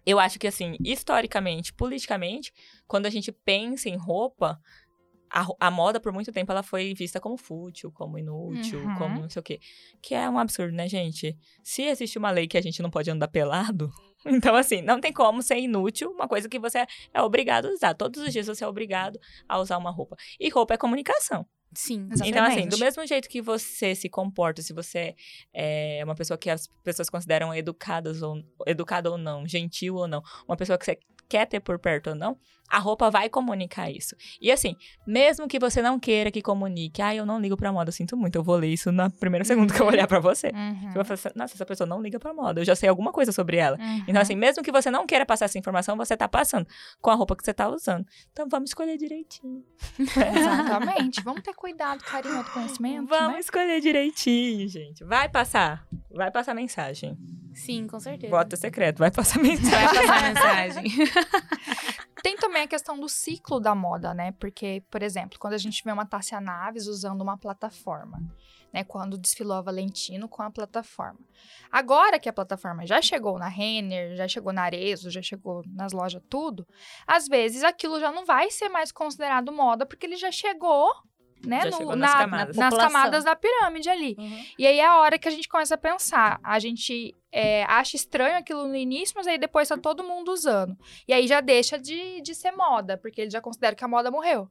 eu 0.06 0.18
acho 0.18 0.38
que 0.38 0.46
assim, 0.46 0.76
historicamente, 0.84 1.72
politicamente, 1.72 2.52
quando 2.86 3.06
a 3.06 3.10
gente 3.10 3.32
pensa 3.32 3.88
em 3.88 3.96
roupa, 3.96 4.60
a, 5.30 5.46
a 5.58 5.70
moda 5.70 5.98
por 5.98 6.12
muito 6.12 6.30
tempo 6.30 6.52
ela 6.52 6.62
foi 6.62 6.94
vista 6.94 7.18
como 7.20 7.36
fútil, 7.36 7.90
como 7.90 8.16
inútil, 8.18 8.80
Uhum. 8.84 8.94
como 8.94 9.20
não 9.22 9.30
sei 9.30 9.40
o 9.40 9.42
quê. 9.42 9.58
Que 10.00 10.14
é 10.14 10.28
um 10.30 10.38
absurdo, 10.38 10.72
né, 10.72 10.88
gente? 10.88 11.36
Se 11.62 11.82
existe 11.82 12.18
uma 12.18 12.30
lei 12.30 12.46
que 12.46 12.56
a 12.56 12.60
gente 12.62 12.80
não 12.80 12.90
pode 12.90 13.10
andar 13.10 13.26
pelado, 13.28 13.90
então 14.26 14.54
assim, 14.54 14.80
não 14.82 15.00
tem 15.00 15.12
como 15.12 15.42
ser 15.42 15.58
inútil 15.58 16.10
uma 16.10 16.28
coisa 16.28 16.48
que 16.48 16.58
você 16.58 16.86
é 17.12 17.22
obrigado 17.22 17.66
a 17.66 17.70
usar. 17.72 17.94
Todos 17.94 18.22
os 18.22 18.32
dias 18.32 18.46
você 18.46 18.62
é 18.62 18.68
obrigado 18.68 19.18
a 19.48 19.58
usar 19.58 19.76
uma 19.78 19.90
roupa. 19.90 20.16
E 20.38 20.48
roupa 20.48 20.74
é 20.74 20.76
comunicação. 20.76 21.44
Sim. 21.74 22.08
Exatamente. 22.10 22.28
Então, 22.28 22.44
assim, 22.44 22.68
do 22.68 22.78
mesmo 22.78 23.06
jeito 23.06 23.28
que 23.28 23.42
você 23.42 23.94
se 23.94 24.08
comporta, 24.08 24.62
se 24.62 24.72
você 24.72 25.14
é 25.52 26.02
uma 26.04 26.14
pessoa 26.14 26.38
que 26.38 26.50
as 26.50 26.66
pessoas 26.82 27.10
consideram 27.10 27.54
educadas 27.54 28.22
ou, 28.22 28.42
educada 28.66 29.10
ou 29.10 29.18
não, 29.18 29.46
gentil 29.46 29.96
ou 29.96 30.08
não, 30.08 30.22
uma 30.46 30.56
pessoa 30.56 30.78
que 30.78 30.84
você 30.84 30.98
quer 31.28 31.46
ter 31.46 31.60
por 31.60 31.78
perto 31.78 32.10
ou 32.10 32.16
não, 32.16 32.38
a 32.68 32.79
roupa 32.79 33.11
vai 33.11 33.29
comunicar 33.29 33.90
isso. 33.90 34.16
E 34.40 34.50
assim, 34.50 34.77
mesmo 35.07 35.46
que 35.46 35.59
você 35.59 35.81
não 35.83 35.98
queira 35.98 36.31
que 36.31 36.42
comunique, 36.42 37.00
ah, 37.03 37.14
eu 37.14 37.27
não 37.27 37.38
ligo 37.38 37.57
pra 37.57 37.72
moda, 37.72 37.88
eu 37.88 37.92
sinto 37.92 38.16
muito, 38.16 38.37
eu 38.37 38.42
vou 38.42 38.57
ler 38.57 38.68
isso 38.68 38.90
na 38.90 39.11
primeira 39.11 39.44
segundo 39.44 39.72
que 39.72 39.81
eu 39.81 39.87
olhar 39.87 40.07
pra 40.07 40.18
você. 40.18 40.48
Uhum. 40.48 40.88
Você 40.88 40.94
vai 40.94 41.05
falar 41.05 41.14
assim, 41.14 41.29
nossa, 41.37 41.55
essa 41.55 41.66
pessoa 41.66 41.87
não 41.87 42.00
liga 42.00 42.18
pra 42.18 42.33
moda, 42.33 42.61
eu 42.61 42.64
já 42.64 42.74
sei 42.74 42.88
alguma 42.88 43.12
coisa 43.12 43.33
sobre 43.33 43.59
ela. 43.59 43.77
Uhum. 43.79 44.05
Então, 44.09 44.20
assim, 44.20 44.35
mesmo 44.35 44.62
que 44.62 44.72
você 44.72 44.90
não 44.90 45.07
queira 45.07 45.27
passar 45.27 45.44
essa 45.44 45.59
informação, 45.59 45.96
você 45.96 46.16
tá 46.16 46.29
passando 46.29 46.66
com 47.00 47.11
a 47.11 47.14
roupa 47.14 47.37
que 47.37 47.44
você 47.44 47.55
tá 47.55 47.68
usando. 47.68 48.07
Então, 48.33 48.48
vamos 48.48 48.70
escolher 48.70 48.96
direitinho. 48.96 49.62
Exatamente. 49.98 51.22
Vamos 51.22 51.42
ter 51.42 51.55
cuidado, 51.55 52.03
carinho, 52.03 52.38
autoconhecimento, 52.38 53.09
Vamos 53.09 53.35
né? 53.35 53.40
escolher 53.40 53.81
direitinho, 53.81 54.68
gente. 54.68 55.05
Vai 55.05 55.29
passar. 55.29 55.87
Vai 56.11 56.31
passar 56.31 56.55
mensagem. 56.55 57.16
Sim, 57.53 57.87
com 57.87 58.00
certeza. 58.00 58.31
Voto 58.31 58.57
secreto, 58.57 58.98
vai 58.98 59.11
passar 59.11 59.38
mensagem. 59.42 59.70
Vai 59.70 60.07
passar 60.07 60.22
mensagem. 60.22 60.85
Tem 62.24 62.38
também 62.38 62.62
a 62.62 62.66
questão 62.66 62.98
do 62.98 63.06
ciclo 63.06 63.60
da 63.60 63.74
moda, 63.74 64.14
né? 64.14 64.32
Porque, 64.40 64.82
por 64.90 65.02
exemplo, 65.02 65.38
quando 65.38 65.52
a 65.52 65.58
gente 65.58 65.84
vê 65.84 65.92
uma 65.92 66.06
Tássia 66.06 66.40
Naves 66.40 66.87
usando 66.87 67.20
uma 67.20 67.37
plataforma, 67.37 68.18
né? 68.72 68.82
Quando 68.82 69.18
desfilou 69.18 69.58
a 69.58 69.60
Valentino 69.60 70.26
com 70.26 70.40
a 70.40 70.50
plataforma. 70.50 71.20
Agora 71.70 72.18
que 72.18 72.26
a 72.26 72.32
plataforma 72.32 72.87
já 72.87 73.02
chegou 73.02 73.38
na 73.38 73.48
Renner, 73.48 74.16
já 74.16 74.26
chegou 74.26 74.54
na 74.54 74.62
Arezzo, 74.62 75.10
já 75.10 75.20
chegou 75.20 75.62
nas 75.66 75.92
lojas 75.92 76.22
tudo, 76.30 76.66
às 77.06 77.28
vezes 77.28 77.62
aquilo 77.62 78.00
já 78.00 78.10
não 78.10 78.24
vai 78.24 78.50
ser 78.50 78.70
mais 78.70 78.90
considerado 78.90 79.52
moda, 79.52 79.84
porque 79.84 80.06
ele 80.06 80.16
já 80.16 80.32
chegou, 80.32 80.90
né? 81.46 81.61
No- 81.70 81.96
nas 81.96 82.11
na- 82.12 82.18
camadas. 82.18 82.57
nas 82.57 82.74
camadas 82.76 83.24
da 83.24 83.37
pirâmide 83.37 83.88
ali. 83.88 84.16
Uhum. 84.18 84.44
E 84.59 84.66
aí 84.66 84.78
é 84.80 84.87
a 84.87 84.98
hora 84.98 85.18
que 85.18 85.28
a 85.28 85.30
gente 85.30 85.48
começa 85.48 85.74
a 85.74 85.78
pensar. 85.78 86.38
A 86.42 86.59
gente 86.59 87.14
é, 87.33 87.64
acha 87.64 87.96
estranho 87.96 88.37
aquilo 88.37 88.66
no 88.68 88.76
início, 88.76 89.14
mas 89.16 89.26
aí 89.26 89.38
depois 89.38 89.68
tá 89.68 89.76
todo 89.76 90.04
mundo 90.04 90.33
usando. 90.33 90.76
E 91.09 91.12
aí 91.12 91.26
já 91.26 91.40
deixa 91.40 91.78
de, 91.78 92.20
de 92.20 92.35
ser 92.35 92.52
moda, 92.52 92.96
porque 92.96 93.20
eles 93.22 93.33
já 93.33 93.40
consideram 93.40 93.76
que 93.76 93.85
a 93.85 93.88
moda 93.88 94.11
morreu. 94.11 94.48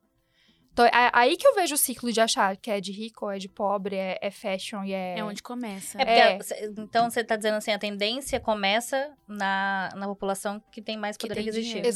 Então, 0.71 0.85
é 0.87 0.91
aí 1.13 1.37
que 1.37 1.45
eu 1.47 1.53
vejo 1.53 1.75
o 1.75 1.77
ciclo 1.77 2.11
de 2.11 2.19
achar 2.19 2.57
que 2.57 2.71
é 2.71 2.81
de 2.81 2.91
rico, 2.91 3.29
é 3.29 3.37
de 3.37 3.47
pobre, 3.47 3.95
é, 3.95 4.17
é 4.19 4.31
fashion 4.31 4.83
e 4.83 4.91
é... 4.91 5.19
É 5.19 5.23
onde 5.23 5.43
começa. 5.43 6.01
É 6.01 6.37
porque, 6.39 6.53
É. 6.55 6.65
então 6.79 7.11
você 7.11 7.23
tá 7.23 7.35
dizendo 7.35 7.57
assim, 7.57 7.71
a 7.71 7.77
tendência 7.77 8.39
começa 8.39 9.13
na, 9.27 9.89
na 9.95 10.07
população 10.07 10.59
que 10.71 10.81
tem 10.81 10.97
mais 10.97 11.15
Que 11.15 11.27
poder 11.27 11.35
tem 11.35 11.43
aquisitivo. 11.43 11.67
dinheiro. 11.73 11.87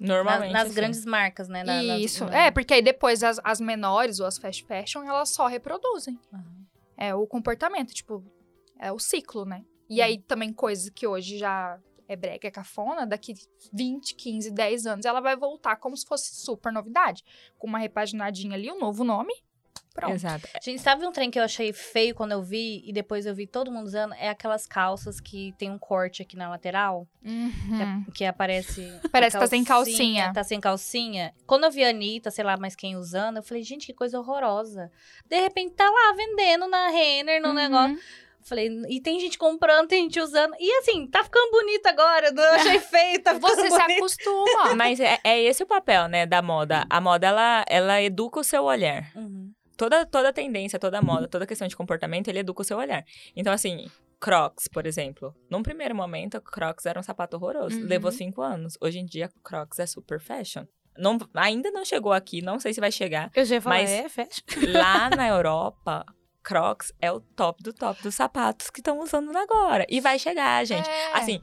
Exatamente. 0.00 0.08
Na- 0.08 0.14
Normalmente. 0.14 0.52
nas 0.52 0.66
assim. 0.66 0.74
grandes 0.74 1.04
marcas, 1.04 1.48
né? 1.48 1.62
Na- 1.64 1.82
nas- 1.82 2.00
Isso. 2.00 2.24
na- 2.24 2.36
É, 2.46 2.50
porque 2.50 2.74
aí 2.74 2.82
depois 2.82 3.22
as, 3.22 3.38
as 3.44 3.60
menores 3.60 4.18
ou 4.20 4.26
as 4.26 4.38
fast 4.38 4.64
fashion, 4.64 5.02
elas 5.04 5.28
só 5.30 5.46
reproduzem. 5.46 6.18
Uhum. 6.32 6.64
É 6.96 7.14
o 7.14 7.26
comportamento, 7.26 7.92
tipo, 7.92 8.24
é 8.78 8.90
o 8.90 8.98
ciclo, 8.98 9.44
né? 9.44 9.64
E 9.88 9.98
Uhum. 9.98 10.04
aí 10.04 10.18
também 10.18 10.52
coisas 10.52 10.88
que 10.90 11.06
hoje 11.06 11.38
já 11.38 11.78
é 12.08 12.16
brega, 12.16 12.48
é 12.48 12.50
cafona, 12.50 13.06
daqui 13.06 13.34
20, 13.72 14.14
15, 14.16 14.50
10 14.50 14.84
anos 14.86 15.06
ela 15.06 15.20
vai 15.20 15.36
voltar 15.36 15.76
como 15.76 15.96
se 15.96 16.04
fosse 16.06 16.34
super 16.34 16.72
novidade. 16.72 17.22
Com 17.58 17.66
uma 17.68 17.78
repaginadinha 17.78 18.54
ali, 18.54 18.70
um 18.70 18.78
novo 18.78 19.04
nome. 19.04 19.32
Pronto. 19.94 20.12
Exato. 20.14 20.46
Gente, 20.62 20.80
sabe 20.80 21.04
um 21.04 21.10
trem 21.12 21.30
que 21.30 21.38
eu 21.38 21.42
achei 21.42 21.72
feio 21.72 22.14
quando 22.14 22.32
eu 22.32 22.42
vi 22.42 22.82
e 22.86 22.92
depois 22.92 23.26
eu 23.26 23.34
vi 23.34 23.46
todo 23.46 23.70
mundo 23.72 23.86
usando? 23.86 24.14
É 24.14 24.28
aquelas 24.28 24.66
calças 24.66 25.20
que 25.20 25.52
tem 25.58 25.68
um 25.70 25.78
corte 25.78 26.22
aqui 26.22 26.36
na 26.36 26.48
lateral, 26.48 27.06
que, 27.22 27.28
Uhum. 27.28 28.04
que 28.14 28.24
aparece. 28.24 28.88
Parece 29.12 29.36
que 29.36 29.40
tá 29.42 29.46
sem 29.48 29.64
calcinha. 29.64 30.32
Tá 30.32 30.44
sem 30.44 30.60
calcinha. 30.60 31.34
Quando 31.46 31.64
eu 31.64 31.70
vi 31.70 31.84
a 31.84 31.88
Anitta, 31.90 32.30
sei 32.30 32.44
lá 32.44 32.56
mais 32.56 32.76
quem 32.76 32.96
usando, 32.96 33.38
eu 33.38 33.42
falei, 33.42 33.62
gente, 33.62 33.86
que 33.86 33.92
coisa 33.92 34.18
horrorosa. 34.18 34.90
De 35.26 35.40
repente 35.40 35.74
tá 35.74 35.84
lá 35.90 36.14
vendendo 36.16 36.68
na 36.68 36.88
Renner, 36.88 37.42
no 37.42 37.48
Uhum. 37.48 37.54
negócio. 37.54 37.98
Falei, 38.42 38.68
e 38.88 39.00
tem 39.02 39.20
gente 39.20 39.36
comprando, 39.36 39.86
tem 39.88 40.04
gente 40.04 40.18
usando. 40.18 40.54
E 40.58 40.72
assim, 40.78 41.06
tá 41.06 41.22
ficando 41.22 41.50
bonito 41.50 41.86
agora. 41.86 42.30
Não 42.32 42.42
achei 42.54 42.78
feio, 42.80 43.22
tá 43.22 43.34
Você 43.34 43.68
se 43.70 43.78
bonito. 43.78 43.96
acostuma. 43.98 44.74
Mas 44.74 44.98
é, 44.98 45.18
é 45.22 45.42
esse 45.42 45.62
o 45.62 45.66
papel, 45.66 46.08
né, 46.08 46.24
da 46.24 46.40
moda. 46.40 46.86
A 46.88 47.00
moda, 47.02 47.26
ela, 47.26 47.64
ela 47.68 48.00
educa 48.00 48.40
o 48.40 48.44
seu 48.44 48.64
olhar. 48.64 49.10
Uhum. 49.14 49.49
Toda, 49.80 50.04
toda 50.04 50.30
tendência, 50.30 50.78
toda 50.78 51.00
moda, 51.00 51.26
toda 51.26 51.46
questão 51.46 51.66
de 51.66 51.74
comportamento, 51.74 52.28
ele 52.28 52.40
educa 52.40 52.60
o 52.60 52.64
seu 52.66 52.76
olhar. 52.76 53.02
Então, 53.34 53.50
assim, 53.50 53.86
Crocs, 54.20 54.68
por 54.68 54.86
exemplo. 54.86 55.34
Num 55.48 55.62
primeiro 55.62 55.94
momento, 55.94 56.38
Crocs 56.38 56.84
era 56.84 57.00
um 57.00 57.02
sapato 57.02 57.36
horroroso. 57.38 57.78
Uhum. 57.80 57.86
Levou 57.86 58.12
cinco 58.12 58.42
anos. 58.42 58.76
Hoje 58.78 58.98
em 58.98 59.06
dia, 59.06 59.30
Crocs 59.42 59.78
é 59.78 59.86
super 59.86 60.20
fashion. 60.20 60.66
Não, 60.98 61.16
ainda 61.32 61.70
não 61.70 61.82
chegou 61.82 62.12
aqui, 62.12 62.42
não 62.42 62.60
sei 62.60 62.74
se 62.74 62.80
vai 62.80 62.92
chegar. 62.92 63.30
Eu 63.34 63.42
já 63.42 63.54
ia 63.54 63.62
falar, 63.62 63.76
Mas- 63.76 63.90
é, 63.90 64.06
fecha. 64.10 64.42
Lá 64.68 65.08
na 65.16 65.26
Europa, 65.26 66.04
Crocs 66.42 66.92
é 67.00 67.10
o 67.10 67.18
top 67.18 67.62
do 67.62 67.72
top 67.72 68.02
dos 68.02 68.14
sapatos 68.14 68.68
que 68.68 68.80
estão 68.80 69.00
usando 69.00 69.34
agora. 69.34 69.86
E 69.88 69.98
vai 69.98 70.18
chegar, 70.18 70.62
gente. 70.66 70.90
É. 70.90 71.16
Assim, 71.16 71.40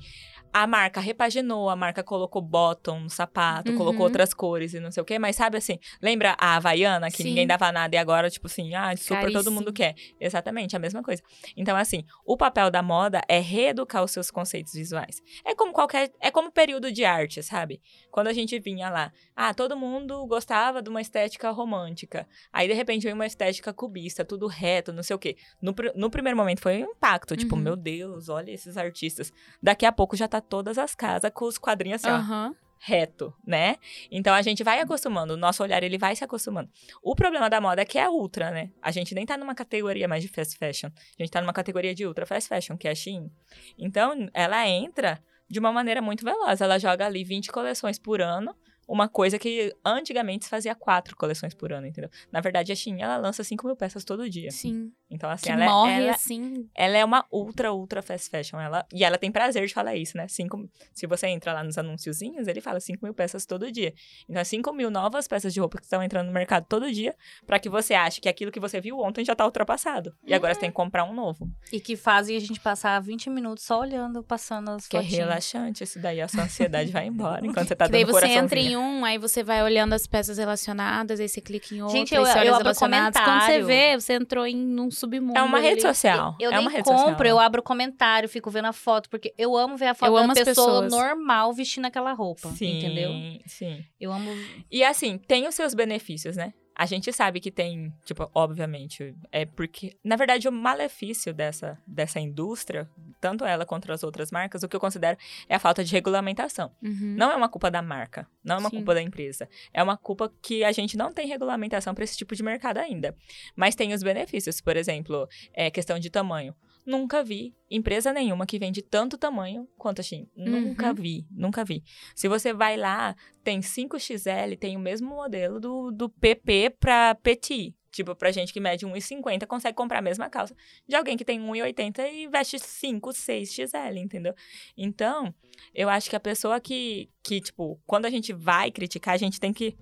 a 0.54 0.66
marca 0.68 1.00
repaginou, 1.00 1.70
a 1.70 1.76
marca 1.76 2.04
colocou 2.04 2.42
bottom 2.42 3.02
no 3.02 3.10
sapato, 3.10 3.72
Uhum. 3.72 3.78
colocou 3.78 4.02
outras 4.04 4.34
cores 4.34 4.74
e 4.74 4.80
não 4.80 4.92
sei 4.92 5.02
o 5.02 5.06
quê, 5.06 5.20
mas 5.20 5.36
sabe 5.36 5.58
assim, 5.58 5.80
lembra 6.02 6.36
a 6.40 6.56
Havaiana, 6.56 7.10
que 7.12 7.18
Sim. 7.18 7.24
ninguém 7.26 7.46
dava 7.48 7.72
nada 7.72 7.96
e 7.96 7.98
agora, 7.98 8.30
tipo 8.30 8.48
assim, 8.48 8.74
ah, 8.74 8.96
super 8.98 9.22
todo 9.22 9.32
Caríssimo. 9.34 9.52
mundo 9.56 9.74
quer. 9.74 9.96
Exatamente, 10.20 10.76
a 10.76 10.80
mesma 10.80 11.04
coisa. 11.04 11.22
Então, 11.56 11.76
assim, 11.78 12.04
o 12.26 12.36
papel 12.38 12.70
da 12.72 12.82
moda 12.82 13.22
é 13.28 13.40
reeducar 13.40 14.04
os 14.04 14.12
seus 14.12 14.32
conceitos 14.32 14.74
visuais. 14.74 15.22
É 15.46 15.54
como 15.56 15.72
qualquer. 15.74 16.12
É 16.20 16.32
como 16.32 16.52
período 16.52 16.92
de 16.92 17.06
arte, 17.06 17.42
sabe? 17.44 17.82
Quando 18.12 18.28
a 18.28 18.34
gente 18.34 18.58
vinha 18.60 18.90
lá, 18.90 19.12
ah, 19.36 19.54
todo 19.54 19.76
mundo 19.78 20.26
gostava 20.28 20.82
de 20.82 20.90
uma 20.90 21.02
estética 21.02 21.52
romântica. 21.52 22.28
Aí, 22.52 22.68
de 22.68 22.74
repente, 22.74 23.04
veio 23.04 23.16
uma 23.16 23.26
estética 23.26 23.74
cubista, 23.74 24.26
tudo 24.26 24.48
reto, 24.48 24.92
não 24.92 25.04
sei 25.04 25.16
o 25.16 25.20
quê. 25.20 25.36
No, 25.62 25.74
no 25.96 26.10
primeiro 26.10 26.38
momento 26.38 26.62
foi 26.62 26.84
um 26.84 26.92
impacto, 26.92 27.36
tipo, 27.38 27.56
Uhum. 27.56 27.62
meu 27.62 27.76
Deus, 27.76 28.30
olha 28.30 28.52
esses 28.52 28.78
artistas. 28.78 29.32
Daqui 29.62 29.86
a 29.86 29.92
pouco 29.92 30.16
já 30.16 30.28
tá 30.28 30.37
todas 30.42 30.78
as 30.78 30.96
casas 30.96 31.32
com 31.34 31.46
os 31.46 31.58
quadrinhos 31.58 32.04
assim, 32.04 32.12
ó, 32.14 32.18
Aham. 32.20 32.56
reto, 32.80 33.34
né? 33.46 33.76
Então 34.12 34.34
a 34.34 34.42
gente 34.42 34.64
vai 34.64 34.80
acostumando, 34.80 35.34
o 35.34 35.38
nosso 35.38 35.64
olhar 35.64 35.82
ele 35.84 35.98
vai 35.98 36.16
se 36.16 36.24
acostumando. 36.24 36.70
O 37.02 37.16
problema 37.16 37.50
da 37.50 37.60
moda 37.60 37.82
é 37.82 37.86
que 37.86 37.98
é 37.98 38.10
ultra, 38.10 38.52
né? 38.52 38.72
A 38.82 38.92
gente 38.92 39.14
nem 39.16 39.26
tá 39.26 39.38
numa 39.38 39.56
categoria 39.56 40.08
mais 40.08 40.22
de 40.24 40.30
fast 40.30 40.58
fashion, 40.58 40.90
a 40.90 41.24
gente 41.24 41.32
tá 41.32 41.42
numa 41.42 41.54
categoria 41.54 41.94
de 41.94 42.06
ultra 42.06 42.26
fast 42.26 42.48
fashion, 42.48 42.78
que 42.78 42.88
é 42.88 42.92
a 42.92 42.96
Shein. 42.96 43.32
Então 43.78 44.30
ela 44.34 44.68
entra 44.68 45.22
de 45.50 45.60
uma 45.60 45.72
maneira 45.72 46.02
muito 46.02 46.26
veloz, 46.26 46.60
ela 46.62 46.78
joga 46.78 47.06
ali 47.06 47.24
20 47.24 47.52
coleções 47.52 47.98
por 47.98 48.22
ano, 48.22 48.56
uma 48.88 49.08
coisa 49.10 49.38
que 49.38 49.74
antigamente 49.86 50.46
se 50.46 50.50
fazia 50.50 50.74
quatro 50.74 51.16
coleções 51.16 51.54
por 51.54 51.74
ano, 51.74 51.88
entendeu? 51.88 52.10
Na 52.32 52.40
verdade 52.42 52.72
a 52.72 52.76
Shein 52.76 53.02
ela 53.02 53.18
lança 53.18 53.44
5 53.44 53.66
mil 53.68 53.76
peças 53.76 54.04
todo 54.06 54.30
dia. 54.30 54.50
Sim. 54.52 54.92
Então 55.10 55.30
assim, 55.30 55.46
Que 55.48 55.52
ela, 55.52 55.64
é- 55.66 55.68
morre 55.68 55.94
ela, 55.94 56.12
assim. 56.12 56.70
ela 56.76 56.98
é 56.98 57.04
uma 57.06 57.26
ultra, 57.32 57.72
ultra 57.74 58.02
fast 58.02 58.30
fashion. 58.30 58.60
Ela, 58.60 58.86
e 58.94 59.04
ela 59.04 59.18
tem 59.18 59.32
prazer 59.32 59.66
de 59.68 59.74
falar 59.74 59.96
isso, 59.96 60.16
né? 60.18 60.28
Cinco, 60.28 60.70
se 60.94 61.06
você 61.08 61.28
entra 61.28 61.54
lá 61.54 61.64
nos 61.64 61.78
anunciozinhos, 61.78 62.48
ele 62.48 62.62
fala 62.62 62.80
5 62.80 63.04
mil 63.06 63.14
peças 63.14 63.46
todo 63.46 63.72
dia. 63.72 63.94
Então, 64.30 64.42
é 64.42 64.44
5 64.44 64.72
mil 64.74 64.90
novas 64.90 65.28
peças 65.28 65.54
de 65.54 65.60
roupa 65.60 65.78
que 65.78 65.84
estão 65.84 66.02
entrando 66.04 66.28
no 66.28 66.34
mercado 66.34 66.66
todo 66.68 66.92
dia, 66.92 67.16
pra 67.46 67.60
que 67.60 67.70
você 67.70 67.94
ache 67.94 68.20
que 68.22 68.30
aquilo 68.30 68.52
que 68.52 68.60
você 68.60 68.80
viu 68.82 69.00
ontem 69.00 69.24
já 69.26 69.36
tá 69.36 69.46
ultrapassado. 69.46 70.14
E 70.26 70.34
agora 70.34 70.54
você 70.54 70.60
tem 70.62 70.70
que 70.70 70.76
comprar 70.76 71.04
um 71.06 71.14
novo. 71.14 71.50
E 71.72 71.80
que 71.80 71.96
fazem 71.96 72.36
a 72.36 72.40
gente 72.40 72.60
passar 72.60 73.00
20 73.02 73.30
minutos 73.30 73.64
só 73.64 73.80
olhando, 73.82 74.24
passando 74.24 74.72
as 74.72 74.88
Que 74.88 74.98
é 74.98 75.02
fotinhas. 75.02 75.20
relaxante, 75.26 75.84
isso 75.84 76.00
daí 76.00 76.20
a 76.22 76.28
sua 76.28 76.44
ansiedade 76.44 76.92
vai 76.92 77.06
embora 77.08 77.46
enquanto 77.48 77.68
você 77.68 77.76
tá 77.76 77.86
Que 77.86 77.92
daí 77.92 78.04
dando 78.04 78.14
você 78.14 78.22
coraçãozinho. 78.28 78.46
entra 78.46 78.60
em 78.60 78.77
um, 78.78 79.04
aí 79.04 79.18
você 79.18 79.44
vai 79.44 79.62
olhando 79.64 79.94
as 79.94 80.06
peças 80.08 80.38
relacionadas, 80.38 81.20
aí 81.20 81.28
você 81.28 81.42
clica 81.42 81.74
em 81.76 81.82
outro, 81.82 81.98
Gente, 81.98 82.16
aí 82.16 82.22
eu- 82.22 82.26
você 82.26 82.38
olha 82.40 82.48
eu 82.48 82.54
as 82.54 82.58
relacionadas. 82.60 83.22
Quando 83.22 83.42
você 83.42 83.62
vê, 83.64 83.96
você 84.00 84.14
entrou 84.14 84.46
em 84.48 84.80
um 84.80 84.90
submundo. 84.92 85.38
É 85.38 85.42
uma 85.44 85.60
rede 85.60 85.82
social. 85.82 86.36
Eu 86.40 86.52
é 86.52 86.54
nem 86.56 86.62
uma 86.62 86.72
rede 86.72 86.84
compro, 86.84 87.10
social. 87.10 87.28
eu 87.28 87.40
abro 87.40 87.62
comentário, 87.64 88.30
fico 88.30 88.50
vendo 88.52 88.66
a 88.66 88.74
foto, 88.74 89.10
porque 89.10 89.34
eu 89.38 89.58
amo 89.58 89.76
ver 89.76 89.88
a 89.88 89.94
foto 89.94 90.10
Eu 90.10 90.28
da 90.28 90.34
pessoa 90.34 90.82
pessoas. 90.84 90.92
normal 90.92 91.52
vestindo 91.54 91.86
aquela 91.86 92.14
roupa, 92.14 92.50
Sim, 92.52 92.78
entendeu? 92.78 93.12
Sim. 93.46 93.84
Eu 94.00 94.12
amo 94.14 94.30
E 94.72 94.84
assim, 94.84 95.18
tem 95.18 95.48
os 95.48 95.56
seus 95.56 95.74
benefícios, 95.74 96.36
né? 96.38 96.54
A 96.80 96.86
gente 96.86 97.12
sabe 97.12 97.40
que 97.40 97.50
tem, 97.50 97.92
tipo, 98.06 98.30
obviamente, 98.36 99.16
é 99.32 99.46
porque, 99.46 99.98
na 100.04 100.16
verdade, 100.16 100.48
o 100.48 100.52
malefício 100.52 101.34
dessa, 101.34 101.76
dessa 101.88 102.20
indústria, 102.20 102.88
tanto 103.20 103.44
ela 103.44 103.66
quanto 103.66 103.92
as 103.92 104.04
outras 104.04 104.30
marcas, 104.30 104.62
o 104.62 104.70
que 104.70 104.76
eu 104.76 104.80
considero 104.80 105.18
é 105.50 105.56
a 105.56 105.60
falta 105.60 105.84
de 105.84 105.92
regulamentação. 105.92 106.72
Uhum. 106.84 107.16
Não 107.18 107.32
é 107.32 107.36
uma 107.36 107.50
culpa 107.50 107.72
da 107.72 107.82
marca, 107.82 108.28
não 108.44 108.58
é 108.58 108.60
uma 108.60 108.70
Sim. 108.70 108.76
culpa 108.76 108.94
da 108.94 109.02
empresa. 109.02 109.50
É 109.74 109.82
uma 109.82 109.98
culpa 109.98 110.32
que 110.40 110.64
a 110.64 110.72
gente 110.72 110.96
não 110.96 111.12
tem 111.12 111.28
regulamentação 111.28 111.96
para 111.96 112.04
esse 112.04 112.16
tipo 112.16 112.36
de 112.36 112.44
mercado 112.44 112.78
ainda. 112.78 113.16
Mas 113.56 113.74
tem 113.74 113.92
os 113.92 114.04
benefícios, 114.04 114.62
por 114.62 114.78
exemplo, 114.78 115.28
é 115.56 115.72
questão 115.72 115.98
de 115.98 116.12
tamanho. 116.12 116.54
Nunca 116.88 117.22
vi 117.22 117.54
empresa 117.70 118.14
nenhuma 118.14 118.46
que 118.46 118.58
vende 118.58 118.82
tanto 118.82 119.18
tamanho 119.18 119.68
quanto 119.78 120.00
a 120.00 120.04
Shein. 120.04 120.26
Nunca 120.34 120.88
Uhum. 120.88 120.94
vi, 120.96 121.28
nunca 121.30 121.66
vi. 121.66 121.84
Se 122.16 122.30
você 122.30 122.54
vai 122.54 122.78
lá, 122.78 123.14
tem 123.44 123.60
5XL, 123.60 124.58
tem 124.58 124.78
o 124.78 124.80
mesmo 124.80 125.10
modelo 125.10 125.60
do, 125.60 125.92
do 125.92 126.10
PP 126.10 126.78
pra 126.80 127.14
Petit. 127.16 127.76
Tipo, 127.92 128.16
pra 128.16 128.32
gente 128.32 128.54
que 128.54 128.60
mede 128.62 128.86
1,50, 128.86 129.46
consegue 129.48 129.76
comprar 129.76 130.00
a 130.00 130.02
mesma 130.02 130.30
calça 130.30 130.56
de 130.88 130.96
alguém 130.96 131.18
que 131.18 131.26
tem 131.26 131.42
1,80 131.42 132.10
e 132.10 132.28
veste 132.30 132.58
5, 132.58 133.10
6XL, 133.10 133.98
entendeu? 133.98 134.34
Então, 134.78 135.34
eu 135.74 135.90
acho 135.90 136.10
que 136.10 136.16
a 136.16 136.20
pessoa 136.22 136.60
que, 136.62 137.10
que, 137.22 137.42
tipo, 137.42 137.78
quando 137.86 138.06
a 138.06 138.10
gente 138.10 138.32
vai 138.32 138.72
criticar, 138.72 139.16
a 139.16 139.18
gente 139.18 139.40
tem 139.42 139.52
que 139.52 139.76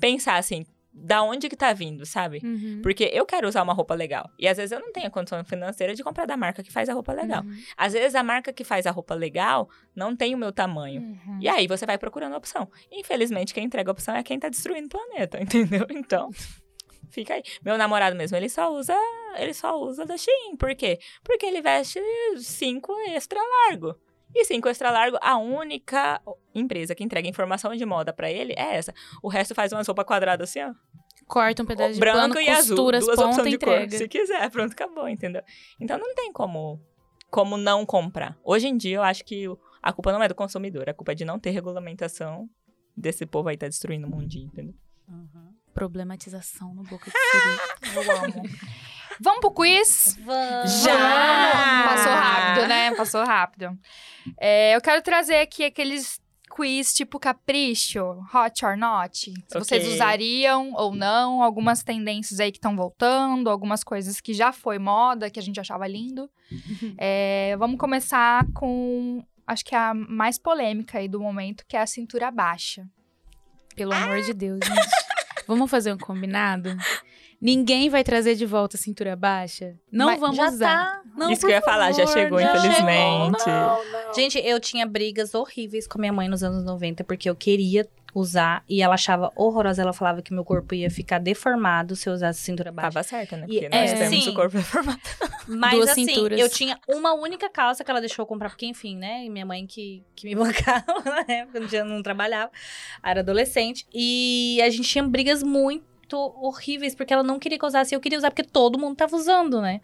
pensar 0.00 0.36
assim, 0.36 0.64
da 0.98 1.22
onde 1.22 1.48
que 1.48 1.56
tá 1.56 1.74
vindo, 1.74 2.06
sabe? 2.06 2.40
Uhum. 2.42 2.80
Porque 2.82 3.10
eu 3.12 3.26
quero 3.26 3.46
usar 3.46 3.62
uma 3.62 3.74
roupa 3.74 3.94
legal. 3.94 4.30
E 4.38 4.48
às 4.48 4.56
vezes 4.56 4.72
eu 4.72 4.80
não 4.80 4.90
tenho 4.90 5.06
a 5.06 5.10
condição 5.10 5.44
financeira 5.44 5.94
de 5.94 6.02
comprar 6.02 6.24
da 6.24 6.36
marca 6.36 6.62
que 6.62 6.72
faz 6.72 6.88
a 6.88 6.94
roupa 6.94 7.12
legal. 7.12 7.42
Uhum. 7.42 7.58
Às 7.76 7.92
vezes 7.92 8.14
a 8.14 8.22
marca 8.22 8.52
que 8.52 8.64
faz 8.64 8.86
a 8.86 8.90
roupa 8.90 9.14
legal 9.14 9.68
não 9.94 10.16
tem 10.16 10.34
o 10.34 10.38
meu 10.38 10.50
tamanho. 10.52 11.02
Uhum. 11.02 11.38
E 11.40 11.48
aí 11.48 11.66
você 11.66 11.84
vai 11.84 11.98
procurando 11.98 12.32
a 12.32 12.38
opção. 12.38 12.68
Infelizmente, 12.90 13.52
quem 13.52 13.64
entrega 13.64 13.90
a 13.90 13.92
opção 13.92 14.16
é 14.16 14.22
quem 14.22 14.38
tá 14.38 14.48
destruindo 14.48 14.86
o 14.86 14.90
planeta, 14.90 15.38
entendeu? 15.42 15.86
Então, 15.90 16.30
fica 17.10 17.34
aí. 17.34 17.42
Meu 17.62 17.76
namorado 17.76 18.16
mesmo, 18.16 18.36
ele 18.36 18.48
só 18.48 18.72
usa. 18.72 18.96
Ele 19.36 19.52
só 19.52 19.78
usa 19.78 20.06
da 20.06 20.16
Shein. 20.16 20.56
Por 20.56 20.74
quê? 20.74 20.98
Porque 21.22 21.44
ele 21.44 21.60
veste 21.60 22.00
cinco 22.38 22.92
extra 23.08 23.38
largo. 23.68 23.94
E 24.38 24.44
cinco 24.44 24.68
extra 24.68 24.90
largo, 24.90 25.16
a 25.22 25.38
única 25.38 26.20
empresa 26.54 26.94
que 26.94 27.02
entrega 27.02 27.26
informação 27.28 27.74
de 27.74 27.86
moda 27.86 28.12
pra 28.12 28.30
ele 28.30 28.52
é 28.56 28.76
essa. 28.76 28.92
O 29.22 29.28
resto 29.28 29.54
faz 29.54 29.72
umas 29.72 29.86
roupas 29.86 30.04
quadradas 30.04 30.50
assim, 30.50 30.60
ó. 30.62 30.74
Corta 31.26 31.62
um 31.62 31.66
pedaço 31.66 31.94
de 31.94 32.00
branco 32.00 32.34
pano, 32.34 32.40
e 32.40 32.48
azul. 32.48 32.76
costura, 32.76 33.00
Duas 33.00 33.16
ponta, 33.16 33.28
opções 33.30 33.48
de 33.48 33.54
entrega. 33.56 33.88
cor. 33.90 33.98
Se 33.98 34.08
quiser, 34.08 34.48
pronto, 34.52 34.72
acabou, 34.72 35.08
entendeu? 35.08 35.42
Então 35.80 35.98
não 35.98 36.14
tem 36.14 36.30
como, 36.32 36.80
como 37.30 37.56
não 37.56 37.84
comprar. 37.86 38.36
Hoje 38.44 38.68
em 38.68 38.76
dia, 38.76 38.96
eu 38.96 39.02
acho 39.02 39.24
que 39.24 39.48
o- 39.48 39.58
a 39.82 39.92
culpa 39.92 40.12
não 40.12 40.22
é 40.22 40.28
do 40.28 40.34
consumidor, 40.34 40.88
a 40.88 40.94
culpa 40.94 41.12
é 41.12 41.14
de 41.14 41.24
não 41.24 41.38
ter 41.38 41.50
regulamentação 41.50 42.48
desse 42.96 43.24
povo 43.26 43.48
aí 43.48 43.56
tá 43.56 43.66
destruindo 43.66 44.06
o 44.06 44.10
mundinho, 44.10 44.46
entendeu? 44.46 44.74
Problematização 45.74 46.74
no 46.74 46.82
boca 46.84 47.10
de 47.10 47.16
siri. 47.16 47.96
Eu 48.06 48.24
amo. 48.24 48.42
Vamos 49.20 49.40
pro 49.40 49.50
quiz? 49.50 50.16
Vamos. 50.24 50.82
Já! 50.82 51.84
Passou 51.88 52.12
rápido, 52.12 52.68
né? 52.68 52.94
Passou 52.94 53.24
rápido. 53.24 53.78
É, 54.38 54.74
eu 54.76 54.80
quero 54.80 55.02
trazer 55.02 55.36
aqui 55.36 55.64
aqueles 55.64 56.20
quiz 56.54 56.94
tipo 56.94 57.18
capricho, 57.18 58.02
hot 58.34 58.64
or 58.64 58.76
not. 58.78 59.18
Se 59.18 59.58
vocês 59.58 59.82
Ok. 59.84 59.94
usariam 59.94 60.72
ou 60.74 60.94
não, 60.94 61.42
algumas 61.42 61.82
tendências 61.82 62.40
aí 62.40 62.50
que 62.50 62.56
estão 62.58 62.74
voltando, 62.74 63.50
algumas 63.50 63.84
coisas 63.84 64.20
que 64.20 64.32
já 64.32 64.52
foi 64.52 64.78
moda, 64.78 65.28
que 65.30 65.38
a 65.38 65.42
gente 65.42 65.60
achava 65.60 65.86
lindo. 65.86 66.30
É, 66.98 67.54
vamos 67.58 67.76
começar 67.78 68.46
com, 68.54 69.22
acho 69.46 69.64
que 69.64 69.74
a 69.74 69.92
mais 69.92 70.38
polêmica 70.38 70.98
aí 70.98 71.08
do 71.08 71.20
momento, 71.20 71.64
que 71.68 71.76
é 71.76 71.80
a 71.80 71.86
cintura 71.86 72.30
baixa. 72.30 72.86
Pelo 73.74 73.92
amor 73.92 74.22
de 74.22 74.32
Deus, 74.32 74.60
gente. 74.64 75.06
Vamos 75.46 75.70
fazer 75.70 75.92
um 75.92 75.98
combinado? 75.98 76.74
Ninguém 77.40 77.88
vai 77.88 78.02
trazer 78.02 78.34
de 78.34 78.46
volta 78.46 78.76
a 78.76 78.80
cintura 78.80 79.14
baixa? 79.14 79.74
Não 79.92 80.06
Mas 80.06 80.20
vamos 80.20 80.36
já 80.36 80.46
usar. 80.48 80.66
tá. 80.86 81.02
Não, 81.16 81.30
Isso 81.30 81.40
que 81.42 81.46
eu 81.46 81.50
ia 81.50 81.62
falar, 81.62 81.92
já 81.92 82.06
favor, 82.06 82.12
chegou, 82.12 82.40
já 82.40 82.56
infelizmente. 82.56 83.44
Gente, 84.14 84.38
eu 84.38 84.58
tinha 84.60 84.86
brigas 84.86 85.34
horríveis 85.34 85.86
com 85.86 85.98
a 85.98 86.00
minha 86.00 86.12
mãe 86.12 86.28
nos 86.28 86.42
anos 86.42 86.64
90, 86.64 87.04
porque 87.04 87.28
eu 87.28 87.34
queria 87.36 87.86
usar 88.14 88.64
e 88.66 88.80
ela 88.82 88.94
achava 88.94 89.30
horrorosa. 89.36 89.82
Ela 89.82 89.92
falava 89.92 90.22
que 90.22 90.32
meu 90.32 90.44
corpo 90.44 90.74
ia 90.74 90.90
ficar 90.90 91.18
deformado 91.18 91.94
se 91.94 92.08
eu 92.08 92.14
usasse 92.14 92.40
cintura 92.40 92.72
baixa. 92.72 92.90
Tava 92.92 93.02
certa, 93.02 93.36
né? 93.36 93.46
E- 93.48 93.60
Porque 93.60 93.68
nós 93.68 93.90
é, 93.90 93.94
temos 93.94 94.24
sim. 94.24 94.30
o 94.30 94.34
corpo 94.34 94.56
deformado. 94.56 95.00
Mas 95.46 95.74
Duas 95.74 95.90
assim, 95.90 96.06
cinturas. 96.06 96.40
eu 96.40 96.48
tinha 96.48 96.78
uma 96.88 97.12
única 97.14 97.48
calça 97.50 97.84
que 97.84 97.90
ela 97.90 98.00
deixou 98.00 98.22
eu 98.22 98.26
comprar, 98.26 98.48
porque 98.48 98.64
enfim, 98.66 98.96
né? 98.96 99.24
E 99.24 99.28
minha 99.30 99.44
mãe 99.44 99.66
que, 99.66 100.02
que 100.14 100.26
me 100.26 100.34
bancava 100.36 100.84
na 101.04 101.20
época, 101.34 101.60
não, 101.60 101.66
tinha, 101.68 101.84
não 101.84 102.02
trabalhava, 102.02 102.50
era 103.04 103.20
adolescente. 103.20 103.86
E 103.92 104.58
a 104.62 104.70
gente 104.70 104.88
tinha 104.88 105.04
brigas 105.04 105.42
muito 105.42 105.84
horríveis, 106.14 106.94
porque 106.94 107.12
ela 107.12 107.22
não 107.22 107.38
queria 107.38 107.58
que 107.58 107.64
eu 107.64 107.68
usasse, 107.68 107.94
eu 107.94 108.00
queria 108.00 108.18
usar 108.18 108.30
porque 108.30 108.44
todo 108.44 108.78
mundo 108.78 108.96
tava 108.96 109.16
usando, 109.16 109.60
né? 109.60 109.80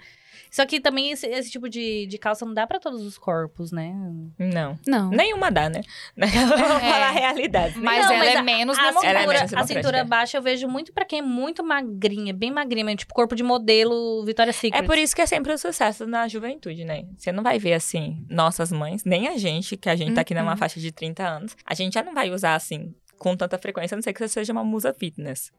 Só 0.51 0.66
que 0.66 0.81
também 0.81 1.11
esse, 1.12 1.27
esse 1.27 1.51
tipo 1.51 1.66
de, 1.66 2.07
de 2.07 2.18
calça 2.18 2.45
não 2.45 2.53
dá 2.53 2.66
pra 2.66 2.79
todos 2.79 3.01
os 3.07 3.16
corpos, 3.16 3.73
né? 3.73 3.91
Não. 4.39 4.79
Não. 4.87 5.09
Nenhuma 5.09 5.51
dá, 5.51 5.70
né? 5.70 5.81
Vamos 6.14 6.81
falar 6.83 7.09
a 7.09 7.11
realidade. 7.11 7.79
Mas 7.79 8.05
Não, 8.05 8.12
ela 8.12 8.18
mas 8.25 8.35
é 8.35 8.37
a- 8.37 8.43
menos 8.43 8.79
A. 8.79 8.83
Ela 8.83 8.91
é 8.91 8.93
cintura, 8.93 9.18
menos 9.39 9.55
a 9.55 9.66
cintura 9.66 10.05
baixa 10.05 10.37
eu 10.37 10.43
vejo 10.43 10.68
muito 10.68 10.93
pra 10.93 11.07
quem 11.07 11.20
é 11.20 11.23
muito 11.23 11.64
magrinha, 11.64 12.35
bem 12.35 12.51
magrinha, 12.51 12.95
tipo 12.95 13.14
corpo 13.14 13.35
de 13.35 13.43
modelo 13.43 14.23
Victoria's 14.27 14.57
Secret. 14.57 14.83
É 14.83 14.87
por 14.87 14.99
isso 14.99 15.16
que 15.16 15.23
é 15.23 15.27
sempre 15.27 15.55
o 15.55 15.59
sucesso 15.59 16.07
na 16.07 16.29
juventude, 16.29 16.85
né? 16.85 17.07
Você 17.16 17.33
não 17.33 17.43
vai 17.43 17.59
ver 17.59 17.73
assim, 17.73 18.23
nossas 18.29 18.70
mães, 18.70 19.05
nem 19.07 19.29
a 19.29 19.39
gente, 19.39 19.75
que 19.79 19.89
a 19.89 19.97
gente 19.97 20.12
tá 20.14 20.20
aqui 20.20 20.35
numa 20.35 20.51
Uhum. 20.51 20.57
faixa 20.59 20.79
de 20.79 20.93
30 20.93 21.27
anos, 21.27 21.57
a 21.64 21.73
gente 21.73 21.95
já 21.95 22.03
não 22.03 22.12
vai 22.12 22.31
usar 22.31 22.57
assim 22.57 22.95
com 23.18 23.35
tanta 23.35 23.57
frequência, 23.57 23.95
a 23.95 23.97
não 23.97 24.03
ser 24.03 24.12
que 24.12 24.18
você 24.18 24.29
seja 24.29 24.53
uma 24.53 24.64
musa 24.64 24.93
fitness. 24.93 25.51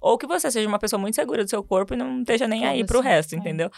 Ou 0.00 0.16
que 0.18 0.26
você 0.26 0.50
seja 0.50 0.68
uma 0.68 0.78
pessoa 0.78 0.98
muito 1.00 1.14
segura 1.14 1.44
do 1.44 1.50
seu 1.50 1.62
corpo 1.62 1.94
e 1.94 1.96
não 1.96 2.20
esteja 2.20 2.46
nem 2.48 2.64
aí 2.66 2.84
pro 2.84 3.00
resto, 3.00 3.34
É. 3.34 3.38
entendeu? 3.38 3.70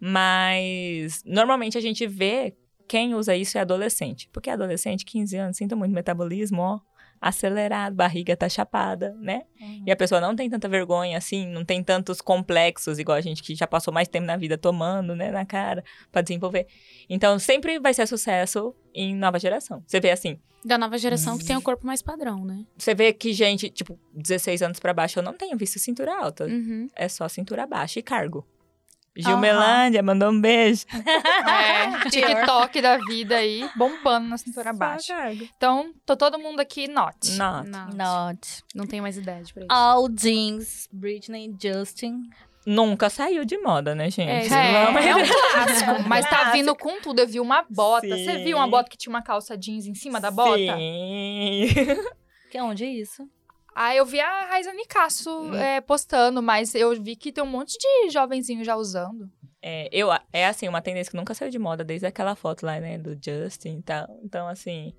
Mas 0.00 1.22
normalmente 1.24 1.76
a 1.76 1.80
gente 1.80 2.06
vê 2.06 2.56
quem 2.88 3.14
usa 3.14 3.36
isso 3.36 3.58
é 3.58 3.60
adolescente. 3.60 4.28
Porque 4.32 4.48
adolescente, 4.50 5.04
15 5.04 5.36
anos, 5.36 5.56
sinto 5.56 5.76
muito 5.76 5.94
metabolismo, 5.94 6.62
ó, 6.62 6.80
acelerado, 7.20 7.94
barriga 7.94 8.36
tá 8.36 8.48
chapada, 8.48 9.14
né? 9.20 9.42
E 9.86 9.90
a 9.90 9.96
pessoa 9.96 10.20
não 10.20 10.34
tem 10.36 10.48
tanta 10.48 10.68
vergonha, 10.68 11.18
assim, 11.18 11.46
não 11.46 11.64
tem 11.64 11.82
tantos 11.82 12.20
complexos, 12.20 12.98
igual 12.98 13.16
a 13.16 13.20
gente 13.20 13.42
que 13.42 13.54
já 13.54 13.66
passou 13.66 13.92
mais 13.92 14.08
tempo 14.08 14.26
na 14.26 14.36
vida 14.36 14.56
tomando, 14.56 15.14
né, 15.14 15.30
na 15.30 15.44
cara, 15.44 15.82
pra 16.10 16.22
desenvolver. 16.22 16.66
Então, 17.08 17.38
sempre 17.38 17.78
vai 17.78 17.92
ser 17.94 18.06
sucesso 18.06 18.74
em 18.94 19.14
nova 19.14 19.38
geração. 19.38 19.82
Você 19.86 20.00
vê 20.00 20.10
assim, 20.10 20.38
Da 20.64 20.76
nova 20.76 20.98
geração 20.98 21.38
que 21.38 21.44
tem 21.44 21.56
o 21.56 21.62
corpo 21.62 21.86
mais 21.86 22.02
padrão, 22.02 22.44
né? 22.44 22.64
você 22.76 22.94
vê 22.94 23.12
que 23.12 23.32
gente, 23.32 23.70
tipo, 23.70 23.98
16 24.12 24.62
anos 24.62 24.80
pra 24.80 24.92
baixo, 24.92 25.18
eu 25.18 25.22
não 25.22 25.32
tenho 25.32 25.56
visto 25.56 25.78
cintura 25.78 26.16
alta. 26.16 26.46
Uhum. 26.46 26.88
É 26.94 27.08
só 27.08 27.28
cintura 27.28 27.66
baixa 27.66 27.98
e 27.98 28.02
cargo. 28.02 28.46
Gilmelândia, 29.18 30.02
mandou 30.02 30.30
um 30.30 30.40
beijo. 30.40 30.84
É, 31.48 31.90
TikTok 32.10 32.80
da 32.80 32.96
vida 32.98 33.36
aí, 33.36 33.68
bombando 33.76 34.28
na 34.28 34.38
cintura 34.38 34.72
baixa. 34.72 35.14
cargo. 35.14 35.48
Então, 35.56 35.92
tô 36.06 36.16
todo 36.16 36.38
mundo 36.38 36.60
aqui 36.60 36.86
not. 36.88 37.32
Não, 37.32 37.64
Not. 37.94 38.62
não 38.74 38.86
tenho 38.86 39.02
mais 39.02 39.16
idade 39.16 39.52
pra 39.52 39.62
isso. 39.64 39.72
All 39.72 40.08
jeans, 40.08 40.88
Britney, 40.92 41.54
Justin. 41.60 42.22
Nunca 42.66 43.08
saiu 43.08 43.44
de 43.46 43.56
moda, 43.58 43.94
né, 43.94 44.10
gente? 44.10 44.28
É, 44.30 44.46
É, 44.46 44.84
Vamos- 44.84 45.04
é 45.04 45.14
um 45.16 45.20
clássico, 45.52 46.08
mas 46.08 46.28
tá 46.28 46.50
vindo 46.52 46.74
com 46.76 47.00
tudo. 47.00 47.20
Eu 47.20 47.26
vi 47.26 47.40
uma 47.40 47.64
bota. 47.70 48.06
Sim. 48.06 48.24
Você 48.24 48.38
viu 48.44 48.58
uma 48.58 48.66
bota 48.68 48.90
que 48.90 48.96
tinha 48.98 49.10
uma 49.10 49.22
calça 49.22 49.56
jeans 49.56 49.86
em 49.86 49.94
cima 49.94 50.20
da 50.20 50.30
bota? 50.30 50.56
Sim. 50.76 51.66
Que 52.50 52.60
onde 52.60 52.84
é 52.84 52.88
isso? 52.88 53.26
Ah, 53.80 53.94
eu 53.94 54.04
vi 54.04 54.18
a 54.20 54.46
Raiza 54.46 54.72
Nicasso 54.74 55.54
é, 55.54 55.80
postando, 55.80 56.42
mas 56.42 56.74
eu 56.74 57.00
vi 57.00 57.14
que 57.14 57.30
tem 57.30 57.44
um 57.44 57.46
monte 57.46 57.76
de 57.78 58.10
jovenzinho 58.10 58.64
já 58.64 58.74
usando. 58.74 59.30
É, 59.62 59.88
eu, 59.92 60.08
é 60.32 60.46
assim, 60.46 60.66
uma 60.66 60.82
tendência 60.82 61.10
que 61.12 61.16
nunca 61.16 61.32
saiu 61.32 61.48
de 61.48 61.58
moda 61.60 61.84
desde 61.84 62.04
aquela 62.04 62.34
foto 62.34 62.66
lá, 62.66 62.80
né, 62.80 62.98
do 62.98 63.10
Justin 63.22 63.78
e 63.78 63.82
tal. 63.82 64.08
Então, 64.24 64.48
assim. 64.48 64.92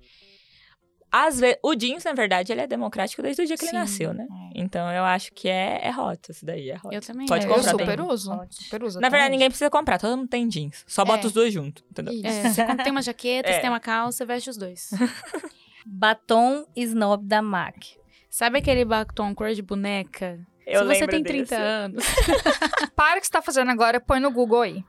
Às 1.12 1.40
vezes, 1.40 1.58
o 1.62 1.74
jeans, 1.74 2.04
na 2.04 2.12
verdade, 2.14 2.52
ele 2.52 2.60
é 2.62 2.66
democrático 2.66 3.20
desde 3.20 3.42
o 3.42 3.46
dia 3.46 3.56
que 3.56 3.64
Sim. 3.64 3.70
ele 3.70 3.78
nasceu, 3.80 4.14
né? 4.14 4.26
Então, 4.54 4.90
eu 4.92 5.02
acho 5.04 5.32
que 5.32 5.48
é, 5.48 5.80
é 5.82 5.90
hot 5.94 6.30
isso 6.30 6.46
daí, 6.46 6.70
é 6.70 6.76
hot. 6.76 6.94
Eu 6.94 7.00
também. 7.02 7.26
Pode 7.26 7.44
É, 7.46 7.48
comprar 7.48 7.72
eu 7.72 7.76
bem. 7.76 7.86
super 7.86 8.00
uso. 8.00 8.40
Super 8.48 8.82
uso 8.84 9.00
Na 9.00 9.08
verdade, 9.08 9.24
hoje. 9.24 9.30
ninguém 9.32 9.48
precisa 9.50 9.68
comprar, 9.68 9.98
todo 9.98 10.16
mundo 10.16 10.28
tem 10.28 10.46
jeans. 10.48 10.84
Só 10.86 11.04
bota 11.04 11.24
É. 11.24 11.26
os 11.26 11.32
dois 11.32 11.52
juntos, 11.52 11.84
entendeu? 11.90 12.14
Isso. 12.14 12.60
É, 12.60 12.64
tem 12.84 12.92
uma 12.92 13.02
jaqueta, 13.02 13.48
É. 13.50 13.54
você 13.54 13.60
tem 13.60 13.68
uma 13.68 13.80
calça, 13.80 14.24
veste 14.24 14.48
os 14.48 14.56
dois. 14.56 14.88
Batom 15.84 16.64
Snob 16.76 17.26
da 17.26 17.42
MAC. 17.42 17.99
Sabe 18.30 18.58
aquele 18.58 18.84
batom 18.84 19.34
cor 19.34 19.52
de 19.52 19.60
boneca? 19.60 20.38
Eu 20.64 20.82
Se 20.82 20.86
você 20.86 21.06
tem 21.08 21.22
30 21.22 21.40
desse. 21.42 21.54
anos. 21.54 22.04
Para 22.94 23.18
o 23.18 23.20
que 23.20 23.26
você 23.26 23.32
tá 23.32 23.42
fazendo 23.42 23.70
agora, 23.72 24.00
põe 24.00 24.20
no 24.20 24.30
Google 24.30 24.62
aí. 24.62 24.84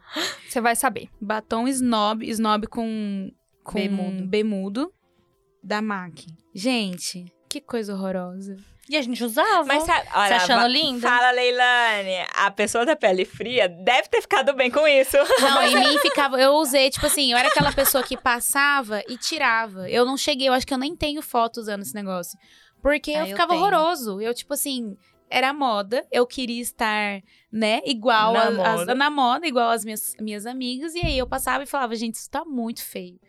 Você 0.48 0.62
vai 0.62 0.76
saber. 0.76 1.10
Batom 1.20 1.68
snob, 1.68 2.24
snob 2.30 2.68
com, 2.68 3.32
com 3.64 3.74
Bemudo. 3.74 4.28
bemudo 4.28 4.94
da 5.64 5.82
MAC. 5.82 6.28
Gente, 6.54 7.26
que 7.50 7.60
coisa 7.60 7.96
horrorosa. 7.96 8.56
E 8.90 8.98
a 8.98 9.02
gente 9.02 9.24
usava. 9.24 9.64
Mas 9.64 9.84
sabe, 9.84 10.08
olha, 10.14 10.28
Você 10.28 10.34
achando 10.34 10.68
linda? 10.68 11.08
Fala, 11.08 11.32
Leilane. 11.32 12.28
A 12.36 12.52
pessoa 12.52 12.86
da 12.86 12.96
pele 12.96 13.24
fria 13.26 13.70
deve 13.70 14.10
ter 14.10 14.22
ficado 14.22 14.54
bem 14.54 14.70
com 14.70 14.86
isso. 14.88 15.18
Não, 15.40 15.64
em 15.66 15.80
mim 15.80 15.98
ficava. 16.00 16.40
Eu 16.40 16.54
usei, 16.56 16.90
tipo 16.90 17.06
assim, 17.06 17.32
eu 17.32 17.38
era 17.38 17.48
aquela 17.48 17.72
pessoa 17.72 18.04
que 18.04 18.18
passava 18.18 19.02
e 19.08 19.18
tirava. 19.18 19.90
Eu 19.90 20.06
não 20.06 20.18
cheguei, 20.18 20.50
eu 20.50 20.54
acho 20.54 20.68
que 20.68 20.74
eu 20.74 20.78
nem 20.78 20.96
tenho 20.96 21.22
foto 21.22 21.58
usando 21.58 21.82
esse 21.84 21.96
negócio. 21.96 22.38
Porque 22.82 23.12
Ah, 23.12 23.20
eu 23.20 23.26
eu 23.26 23.28
ficava 23.30 23.54
tenho. 23.54 23.62
horroroso. 23.62 24.20
Eu, 24.22 24.34
tipo 24.34 24.54
assim, 24.54 24.98
era 25.30 25.54
moda, 25.54 26.06
eu 26.12 26.26
queria 26.28 26.62
estar, 26.62 27.22
né, 27.52 27.82
igual 27.86 28.34
Na 28.34 28.42
a- 28.44 28.74
as- 28.74 28.80
moda. 28.80 28.96
na 28.96 29.10
moda, 29.10 29.48
igual 29.48 29.70
as 29.70 29.84
minhas, 29.86 30.16
minhas 30.20 30.46
amigas. 30.46 30.94
E 30.96 31.00
aí 31.00 31.18
eu 31.18 31.28
passava 31.28 31.64
e 31.64 31.68
falava, 31.68 31.96
gente, 31.96 32.16
isso 32.16 32.30
tá 32.30 32.44
muito 32.44 32.84
feio. 32.84 33.20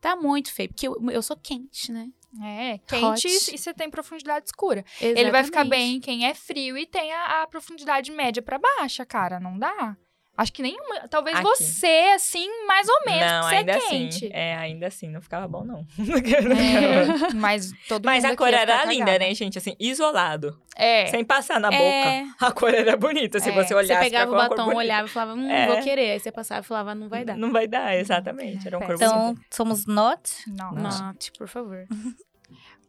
Tá 0.00 0.16
muito 0.16 0.52
feio, 0.52 0.68
porque 0.70 0.88
eu, 0.88 0.96
eu 1.10 1.22
sou 1.22 1.36
quente, 1.36 1.92
né? 1.92 2.08
É, 2.42 2.78
quente 2.86 3.28
Hot. 3.28 3.54
e 3.54 3.58
você 3.58 3.74
tem 3.74 3.90
profundidade 3.90 4.46
escura. 4.46 4.84
Ele 5.00 5.30
vai 5.30 5.44
ficar 5.44 5.60
Exatamente. 5.60 5.68
bem 5.70 6.00
quem 6.00 6.26
é 6.26 6.32
frio 6.34 6.78
e 6.78 6.86
tem 6.86 7.12
a, 7.12 7.42
a 7.42 7.46
profundidade 7.46 8.10
média 8.10 8.42
pra 8.42 8.58
baixa, 8.58 9.04
cara. 9.04 9.38
Não 9.38 9.58
dá. 9.58 9.96
Acho 10.34 10.52
que 10.52 10.62
nenhuma. 10.62 11.06
Talvez 11.10 11.36
Aqui. 11.36 11.44
você, 11.46 12.12
assim, 12.14 12.48
mais 12.66 12.88
ou 12.88 13.00
menos, 13.06 13.30
não, 13.32 13.40
porque 13.42 13.48
você 13.50 13.54
ainda 13.56 13.72
é 13.72 13.80
quente. 13.80 14.16
assim. 14.24 14.30
É, 14.32 14.56
ainda 14.56 14.86
assim, 14.86 15.08
não 15.08 15.20
ficava 15.20 15.46
bom, 15.46 15.62
não. 15.62 15.86
É, 17.28 17.34
mas 17.34 17.70
todo 17.86 18.04
Mas 18.06 18.22
mundo 18.24 18.32
a 18.32 18.36
cor 18.36 18.48
era 18.52 18.84
linda, 18.86 19.18
né, 19.18 19.34
gente? 19.34 19.58
Assim, 19.58 19.76
isolado. 19.78 20.58
É. 20.74 21.06
Sem 21.08 21.22
passar 21.22 21.60
na 21.60 21.68
É. 21.72 22.22
boca. 22.24 22.34
A 22.48 22.50
cor 22.52 22.74
era 22.74 22.96
bonita. 22.96 23.38
Se 23.40 23.50
É. 23.50 23.52
você 23.52 23.68
Você 23.68 23.74
olhasse 23.74 24.00
pegava 24.04 24.32
o 24.32 24.34
batom, 24.34 24.74
olhava 24.74 25.06
e 25.06 25.10
falava, 25.10 25.34
hum, 25.38 25.50
É. 25.50 25.66
vou 25.66 25.82
querer. 25.82 26.12
Aí 26.12 26.18
você 26.20 26.32
passava 26.32 26.60
e 26.60 26.64
falava, 26.64 26.94
não 26.94 27.08
vai 27.08 27.24
dar. 27.24 27.36
Não 27.36 27.52
vai 27.52 27.66
dar, 27.68 27.94
exatamente. 27.94 28.66
Era 28.66 28.78
uma 28.78 28.86
cor 28.86 28.94
Então, 28.94 29.18
bonita. 29.34 29.40
somos 29.50 29.86
not. 29.86 30.30
Não. 30.46 30.72
Note, 30.72 31.30
por 31.38 31.46
favor. 31.46 31.84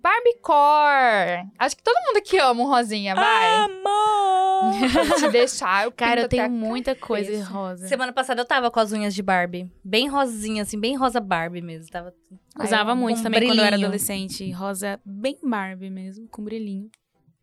Barbiecore. 0.04 1.50
Acho 1.58 1.78
que 1.78 1.84
todo 1.84 1.96
mundo 2.06 2.18
aqui 2.18 2.38
ama 2.38 2.62
um 2.62 2.68
rosinha, 2.68 3.16
vai. 3.16 3.56
Amor! 3.62 4.74
Se 5.20 5.30
deixar, 5.30 5.86
eu 5.86 5.92
Cara, 5.92 6.22
eu 6.22 6.30
tenho 6.30 6.50
muita 6.50 6.94
coisa 6.96 7.32
cabeça. 7.32 7.50
rosa. 7.50 7.88
Semana 7.88 8.12
passada 8.14 8.42
eu 8.42 8.46
tava 8.46 8.70
com 8.70 8.80
as 8.80 8.92
unhas 8.92 9.14
de 9.16 9.22
Barbie. 9.24 9.72
Bem 9.84 10.08
rosinha, 10.08 10.64
assim, 10.64 10.80
bem 10.80 10.96
rosa 10.96 11.20
Barbie 11.20 11.62
mesmo. 11.62 11.90
Tava 11.90 12.14
Usava 12.62 12.92
com 12.94 12.98
muito 13.02 13.24
também 13.24 13.42
quando 13.48 13.60
eu 13.60 13.64
era 13.66 13.72
brilhinho. 13.72 13.88
adolescente. 13.88 14.52
Rosa 14.52 15.00
bem 15.06 15.38
Barbie 15.44 15.90
mesmo, 15.90 16.28
com 16.28 16.44
brilhinho. 16.44 16.90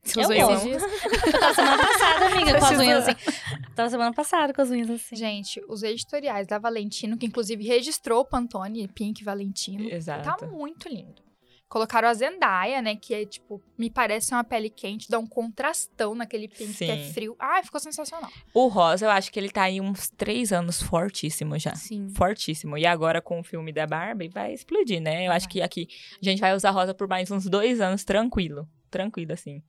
Você 0.02 0.18
Eu 0.18 0.24
usou 0.24 0.40
amo. 0.40 0.52
esses 0.52 0.62
dias? 0.64 0.82
Eu 0.82 1.40
tava 1.40 1.54
semana 1.54 1.78
passada, 1.78 2.26
amiga, 2.26 2.58
com 2.58 2.64
as 2.64 2.78
unhas 2.78 3.08
assim. 3.08 3.40
Tava 3.74 3.90
semana 3.90 4.12
passada 4.14 4.52
com 4.54 4.62
as 4.62 4.70
unhas 4.70 4.90
assim. 4.90 5.14
Gente, 5.16 5.62
os 5.68 5.82
editoriais 5.82 6.46
da 6.46 6.58
Valentino, 6.58 7.18
que 7.18 7.26
inclusive 7.26 7.62
registrou 7.66 8.20
o 8.20 8.24
Pantone 8.24 8.88
Pink 8.88 9.22
Valentino, 9.22 9.88
tá 9.90 9.94
Exato. 9.96 10.46
muito 10.46 10.88
lindo. 10.88 11.22
Colocaram 11.70 12.08
a 12.08 12.14
Zendaya, 12.14 12.82
né? 12.82 12.96
Que 12.96 13.14
é 13.14 13.24
tipo, 13.24 13.62
me 13.78 13.88
parece 13.88 14.34
uma 14.34 14.42
pele 14.42 14.68
quente, 14.68 15.08
dá 15.08 15.20
um 15.20 15.26
contrastão 15.26 16.16
naquele 16.16 16.48
pink 16.48 16.74
que 16.74 16.84
é 16.84 16.96
Sim. 17.04 17.12
frio. 17.12 17.36
Ai, 17.38 17.62
ficou 17.62 17.78
sensacional. 17.78 18.28
O 18.52 18.66
rosa, 18.66 19.06
eu 19.06 19.10
acho 19.10 19.30
que 19.30 19.38
ele 19.38 19.48
tá 19.48 19.62
aí 19.62 19.80
uns 19.80 20.10
três 20.10 20.52
anos 20.52 20.82
fortíssimo 20.82 21.56
já. 21.60 21.72
Sim. 21.76 22.08
Fortíssimo. 22.10 22.76
E 22.76 22.84
agora 22.84 23.22
com 23.22 23.38
o 23.38 23.44
filme 23.44 23.72
da 23.72 23.86
Barbie 23.86 24.28
vai 24.28 24.52
explodir, 24.52 25.00
né? 25.00 25.28
Eu 25.28 25.30
acho 25.30 25.48
que 25.48 25.62
aqui 25.62 25.86
a 26.20 26.24
gente 26.24 26.40
vai 26.40 26.56
usar 26.56 26.72
rosa 26.72 26.92
por 26.92 27.06
mais 27.06 27.30
uns 27.30 27.46
dois 27.46 27.80
anos 27.80 28.02
tranquilo. 28.02 28.68
Tranquilo, 28.90 29.32
assim. 29.32 29.62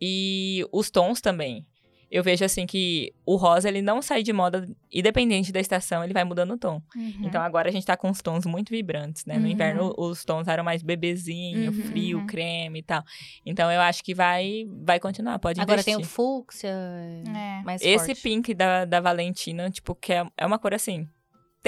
E 0.00 0.64
os 0.70 0.92
tons 0.92 1.20
também. 1.20 1.66
Eu 2.14 2.22
vejo 2.22 2.44
assim 2.44 2.66
que 2.66 3.10
o 3.24 3.36
rosa 3.36 3.68
ele 3.70 3.80
não 3.80 4.02
sai 4.02 4.22
de 4.22 4.34
moda, 4.34 4.68
independente 4.92 5.50
da 5.50 5.58
estação, 5.58 6.04
ele 6.04 6.12
vai 6.12 6.24
mudando 6.24 6.52
o 6.52 6.58
tom. 6.58 6.82
Uhum. 6.94 7.14
Então 7.22 7.40
agora 7.40 7.70
a 7.70 7.72
gente 7.72 7.86
tá 7.86 7.96
com 7.96 8.10
os 8.10 8.20
tons 8.20 8.44
muito 8.44 8.68
vibrantes, 8.68 9.24
né? 9.24 9.36
No 9.38 9.46
Uhum. 9.46 9.46
inverno 9.50 9.94
os 9.96 10.22
tons 10.22 10.46
eram 10.46 10.62
mais 10.62 10.82
bebezinho, 10.82 11.72
Uhum, 11.72 11.82
frio, 11.84 12.18
uhum. 12.18 12.26
creme 12.26 12.80
e 12.80 12.82
tal. 12.82 13.02
Então 13.46 13.72
eu 13.72 13.80
acho 13.80 14.04
que 14.04 14.14
vai 14.14 14.66
vai 14.84 15.00
continuar, 15.00 15.38
pode 15.38 15.58
Agora 15.58 15.82
tem 15.82 15.94
investir. 15.94 16.12
o 16.12 16.14
fúcsia, 16.14 16.68
É. 16.68 17.62
mais 17.64 17.80
Esse 17.80 18.08
forte. 18.14 18.22
pink 18.22 18.52
da, 18.54 18.84
da 18.84 19.00
Valentina, 19.00 19.70
tipo, 19.70 19.94
que 19.94 20.12
é, 20.12 20.26
é 20.36 20.44
uma 20.44 20.58
cor 20.58 20.74
assim. 20.74 21.08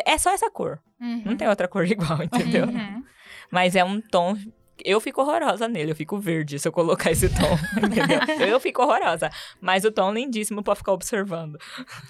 É 0.04 0.18
só 0.18 0.30
essa 0.30 0.50
cor. 0.50 0.78
Uhum. 1.00 1.22
Não 1.24 1.36
tem 1.38 1.48
outra 1.48 1.66
cor 1.66 1.86
igual, 1.90 2.22
entendeu? 2.22 2.66
Uhum. 2.66 3.02
Mas 3.50 3.74
é 3.74 3.82
um 3.82 3.98
tom. 4.00 4.36
Eu 4.82 5.00
fico 5.00 5.20
horrorosa 5.20 5.68
nele, 5.68 5.92
eu 5.92 5.96
fico 5.96 6.18
verde 6.18 6.58
se 6.58 6.66
eu 6.66 6.72
colocar 6.72 7.10
esse 7.10 7.28
tom, 7.28 7.54
entendeu? 7.78 8.48
Eu 8.48 8.58
fico 8.58 8.82
horrorosa. 8.82 9.30
Mas 9.60 9.84
o 9.84 9.92
tom 9.92 10.12
lindíssimo 10.12 10.62
pra 10.62 10.74
ficar 10.74 10.92
observando. 10.92 11.58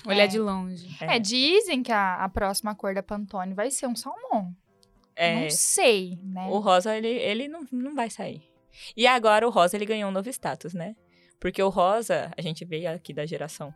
Olhar 0.06 0.24
É. 0.24 0.26
de 0.26 0.38
longe. 0.38 0.96
É, 1.00 1.18
dizem 1.18 1.82
que 1.82 1.92
a, 1.92 2.14
a 2.24 2.28
próxima 2.28 2.74
cor 2.74 2.94
da 2.94 3.02
Pantone 3.02 3.52
vai 3.54 3.70
ser 3.70 3.86
um 3.86 3.94
salmão. 3.96 4.54
É, 5.16 5.42
Não 5.42 5.50
sei, 5.50 6.18
né? 6.22 6.46
o 6.50 6.58
rosa, 6.58 6.96
ele, 6.96 7.08
ele 7.08 7.48
não, 7.48 7.66
não 7.70 7.94
vai 7.94 8.08
sair. 8.10 8.42
E 8.96 9.06
agora 9.06 9.46
o 9.46 9.50
rosa, 9.50 9.76
ele 9.76 9.86
ganhou 9.86 10.08
um 10.10 10.12
novo 10.12 10.28
status, 10.30 10.74
né? 10.74 10.96
Porque 11.38 11.62
o 11.62 11.68
rosa, 11.68 12.32
a 12.36 12.40
gente 12.42 12.64
veio 12.64 12.90
aqui 12.90 13.12
da 13.12 13.24
geração 13.26 13.72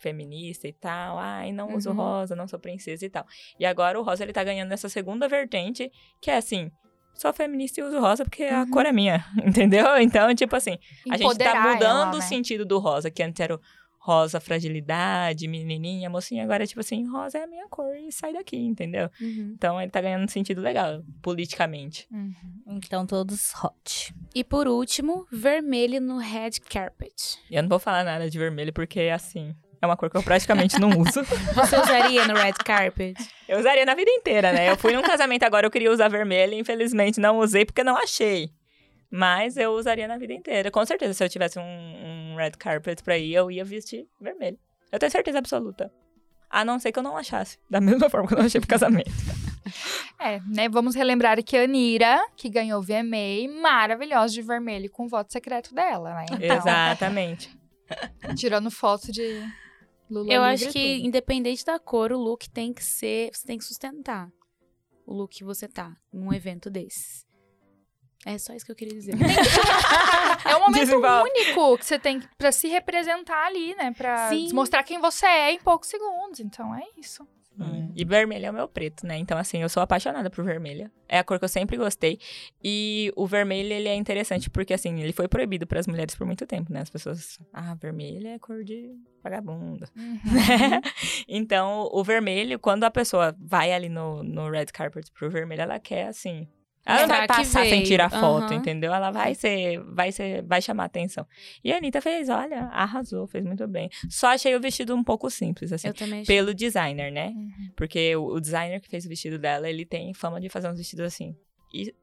feminista 0.00 0.66
e 0.66 0.72
tal. 0.72 1.18
Ai, 1.18 1.52
não 1.52 1.76
uso 1.76 1.90
Uhum. 1.90 1.96
rosa, 1.96 2.34
não 2.34 2.48
sou 2.48 2.58
princesa 2.58 3.04
e 3.06 3.10
tal. 3.10 3.24
E 3.60 3.64
agora 3.64 4.00
o 4.00 4.02
rosa, 4.02 4.24
ele 4.24 4.32
tá 4.32 4.42
ganhando 4.42 4.72
essa 4.72 4.88
segunda 4.88 5.28
vertente, 5.28 5.90
que 6.20 6.30
é 6.30 6.36
assim... 6.36 6.70
Sou 7.14 7.32
feminista 7.32 7.80
e 7.80 7.84
uso 7.84 8.00
rosa 8.00 8.24
porque 8.24 8.44
a 8.44 8.60
Uhum. 8.62 8.70
cor 8.70 8.86
é 8.86 8.92
minha, 8.92 9.24
entendeu? 9.44 9.96
Então, 9.98 10.34
tipo 10.34 10.56
assim, 10.56 10.78
A 11.10 11.16
gente 11.16 11.20
tá 11.20 11.24
Empoderar 11.34 11.72
mudando 11.74 12.02
ela, 12.02 12.12
o 12.14 12.18
né? 12.18 12.20
sentido 12.22 12.64
do 12.64 12.78
rosa, 12.78 13.10
que 13.10 13.22
antes 13.22 13.38
era 13.40 13.54
o 13.54 13.60
rosa 13.98 14.40
fragilidade, 14.40 15.46
menininha, 15.46 16.10
mocinha, 16.10 16.42
agora 16.42 16.64
é 16.64 16.66
tipo 16.66 16.80
assim, 16.80 17.06
rosa 17.08 17.38
é 17.38 17.44
a 17.44 17.46
minha 17.46 17.68
cor 17.68 17.94
e 17.94 18.10
sai 18.10 18.32
daqui, 18.32 18.56
entendeu? 18.56 19.08
Uhum. 19.20 19.52
Então 19.56 19.80
ele 19.80 19.92
tá 19.92 20.00
ganhando 20.00 20.24
um 20.24 20.28
sentido 20.28 20.60
legal, 20.60 21.04
politicamente. 21.22 22.08
Uhum. 22.10 22.34
Então 22.66 23.06
todos 23.06 23.52
hot. 23.62 24.12
E 24.34 24.42
por 24.42 24.66
último, 24.66 25.24
vermelho 25.30 26.00
no 26.00 26.18
red 26.18 26.52
carpet. 26.68 27.38
Eu 27.48 27.62
não 27.62 27.68
vou 27.68 27.78
falar 27.78 28.02
nada 28.02 28.28
de 28.28 28.36
vermelho 28.38 28.72
porque, 28.72 29.02
assim, 29.02 29.54
é 29.82 29.86
uma 29.86 29.96
cor 29.96 30.08
que 30.08 30.16
eu 30.16 30.22
praticamente 30.22 30.80
não 30.80 30.90
uso. 30.90 31.24
Você 31.54 31.76
usaria 31.76 32.24
no 32.28 32.34
red 32.34 32.52
carpet? 32.52 33.16
Eu 33.48 33.58
usaria 33.58 33.84
na 33.84 33.96
vida 33.96 34.10
inteira, 34.12 34.52
né? 34.52 34.70
Eu 34.70 34.76
fui 34.76 34.92
num 34.92 35.02
casamento 35.02 35.42
agora, 35.42 35.66
eu 35.66 35.70
queria 35.72 35.90
usar 35.90 36.06
vermelho 36.06 36.54
e 36.54 36.60
infelizmente 36.60 37.18
não 37.18 37.40
usei 37.40 37.64
porque 37.64 37.82
não 37.82 37.96
achei. 37.96 38.52
Mas 39.10 39.56
eu 39.56 39.72
usaria 39.72 40.06
na 40.06 40.16
vida 40.16 40.32
inteira. 40.32 40.70
Com 40.70 40.86
certeza, 40.86 41.12
se 41.12 41.24
eu 41.24 41.28
tivesse 41.28 41.58
um, 41.58 41.62
um 41.62 42.36
red 42.36 42.52
carpet 42.52 43.02
pra 43.02 43.18
ir, 43.18 43.34
eu 43.34 43.50
ia 43.50 43.64
vestir 43.64 44.06
vermelho. 44.20 44.56
Eu 44.92 45.00
tenho 45.00 45.10
certeza 45.10 45.38
absoluta. 45.38 45.92
A 46.48 46.64
não 46.64 46.78
ser 46.78 46.92
que 46.92 46.98
eu 47.00 47.02
não 47.02 47.16
achasse. 47.16 47.58
Da 47.68 47.80
mesma 47.80 48.08
forma 48.08 48.28
que 48.28 48.34
eu 48.34 48.38
não 48.38 48.46
achei 48.46 48.60
pro 48.60 48.68
casamento. 48.68 49.10
É, 50.20 50.38
né? 50.46 50.68
Vamos 50.68 50.94
relembrar 50.94 51.42
que 51.42 51.56
a 51.56 51.64
Anira, 51.64 52.20
que 52.36 52.48
ganhou 52.48 52.80
o 52.80 52.82
VMA, 52.82 53.60
maravilhosa 53.60 54.32
de 54.32 54.42
vermelho 54.42 54.88
com 54.90 55.06
o 55.06 55.08
voto 55.08 55.32
secreto 55.32 55.74
dela, 55.74 56.14
né? 56.14 56.26
Então, 56.30 56.56
Exatamente. 56.56 57.50
tirando 58.36 58.70
foto 58.70 59.10
de 59.10 59.42
Lula 60.12 60.32
Eu 60.32 60.42
acho 60.42 60.64
e 60.64 60.72
que, 60.72 60.96
tudo. 60.96 61.06
independente 61.06 61.64
da 61.64 61.78
cor, 61.78 62.12
o 62.12 62.18
look 62.18 62.48
tem 62.50 62.72
que 62.72 62.84
ser. 62.84 63.30
Você 63.34 63.46
tem 63.46 63.58
que 63.58 63.64
sustentar. 63.64 64.30
o 65.06 65.12
look 65.14 65.34
que 65.36 65.44
você 65.44 65.66
tá 65.68 65.96
num 66.12 66.32
evento 66.32 66.70
desses. 66.70 67.26
É 68.24 68.38
só 68.38 68.52
isso 68.54 68.64
que 68.64 68.70
eu 68.70 68.76
queria 68.76 68.94
dizer. 68.94 69.14
É 70.44 70.56
um 70.56 70.60
momento 70.60 70.80
Desenvolve. 70.80 71.30
único 71.30 71.78
que 71.78 71.84
você 71.84 71.98
tem 71.98 72.20
pra 72.36 72.50
se 72.52 72.68
representar 72.68 73.46
ali, 73.46 73.74
né? 73.76 73.92
Pra 73.92 74.28
Sim. 74.28 74.52
mostrar 74.52 74.82
quem 74.82 74.98
você 75.00 75.24
é 75.26 75.52
em 75.52 75.58
poucos 75.58 75.88
segundos. 75.88 76.40
Então 76.40 76.74
é 76.74 76.82
isso. 76.96 77.26
E 77.94 78.04
vermelho 78.04 78.46
é 78.46 78.50
o 78.50 78.54
meu 78.54 78.66
preto, 78.66 79.06
né? 79.06 79.18
Então, 79.18 79.36
assim, 79.36 79.62
eu 79.62 79.68
sou 79.68 79.82
apaixonada 79.82 80.30
por 80.30 80.44
vermelho. 80.44 80.90
É 81.08 81.18
a 81.18 81.24
cor 81.24 81.38
que 81.38 81.44
eu 81.44 81.48
sempre 81.48 81.76
gostei. 81.76 82.18
E 82.62 83.12
o 83.14 83.26
vermelho, 83.26 83.72
ele 83.72 83.88
é 83.88 83.94
interessante 83.94 84.48
porque, 84.48 84.72
assim, 84.72 85.00
ele 85.00 85.12
foi 85.12 85.28
proibido 85.28 85.66
para 85.66 85.78
as 85.78 85.86
mulheres 85.86 86.14
por 86.14 86.26
muito 86.26 86.46
tempo, 86.46 86.72
né? 86.72 86.80
As 86.80 86.90
pessoas, 86.90 87.38
ah, 87.52 87.74
vermelho 87.74 88.26
é 88.28 88.38
cor 88.38 88.64
de 88.64 88.96
vagabundo. 89.22 89.86
né? 89.94 90.80
Então, 91.28 91.88
o 91.92 92.02
vermelho, 92.02 92.58
quando 92.58 92.84
a 92.84 92.90
pessoa 92.90 93.36
vai 93.38 93.72
ali 93.72 93.88
no, 93.88 94.22
no 94.22 94.50
red 94.50 94.66
carpet 94.66 95.10
pro 95.12 95.30
vermelho, 95.30 95.62
ela 95.62 95.78
quer, 95.78 96.08
assim... 96.08 96.48
Ela 96.84 97.00
não 97.02 97.08
vai 97.08 97.26
passar 97.28 97.64
sem 97.64 97.82
tirar 97.84 98.10
foto, 98.10 98.44
Aham. 98.46 98.54
entendeu? 98.54 98.92
Ela 98.92 99.10
vai 99.10 99.34
ser, 99.34 99.78
vai 99.84 100.10
ser, 100.10 100.42
vai 100.42 100.60
chamar 100.60 100.84
atenção. 100.86 101.24
E 101.62 101.72
a 101.72 101.76
Anitta 101.76 102.00
fez, 102.00 102.28
olha, 102.28 102.62
arrasou, 102.72 103.26
fez 103.26 103.44
muito 103.44 103.66
bem. 103.68 103.88
Só 104.10 104.28
achei 104.28 104.54
o 104.56 104.60
vestido 104.60 104.94
um 104.94 105.04
pouco 105.04 105.30
simples, 105.30 105.72
assim, 105.72 105.88
Eu 105.88 105.94
também 105.94 106.22
achei. 106.22 106.34
pelo 106.36 106.52
designer, 106.52 107.12
né? 107.12 107.28
Uhum. 107.28 107.70
Porque 107.76 108.16
o, 108.16 108.34
o 108.34 108.40
designer 108.40 108.80
que 108.80 108.88
fez 108.88 109.04
o 109.06 109.08
vestido 109.08 109.38
dela, 109.38 109.68
ele 109.70 109.84
tem 109.86 110.12
fama 110.12 110.40
de 110.40 110.48
fazer 110.48 110.68
uns 110.68 110.78
vestidos 110.78 111.04
assim, 111.06 111.36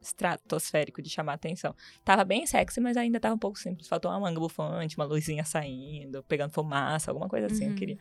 estratosférico, 0.01 1.01
de 1.01 1.09
chamar 1.09 1.33
atenção. 1.33 1.75
Tava 2.03 2.23
bem 2.23 2.45
sexy, 2.45 2.79
mas 2.79 2.97
ainda 2.97 3.19
tava 3.19 3.35
um 3.35 3.39
pouco 3.39 3.57
simples. 3.59 3.87
Faltou 3.87 4.09
uma 4.11 4.19
manga 4.19 4.39
bufante, 4.39 4.97
uma 4.97 5.05
luzinha 5.05 5.43
saindo, 5.43 6.23
pegando 6.23 6.51
fumaça, 6.51 7.11
alguma 7.11 7.27
coisa 7.29 7.47
assim, 7.47 7.65
eu 7.65 7.69
Uhum. 7.71 7.75
queria. 7.75 7.97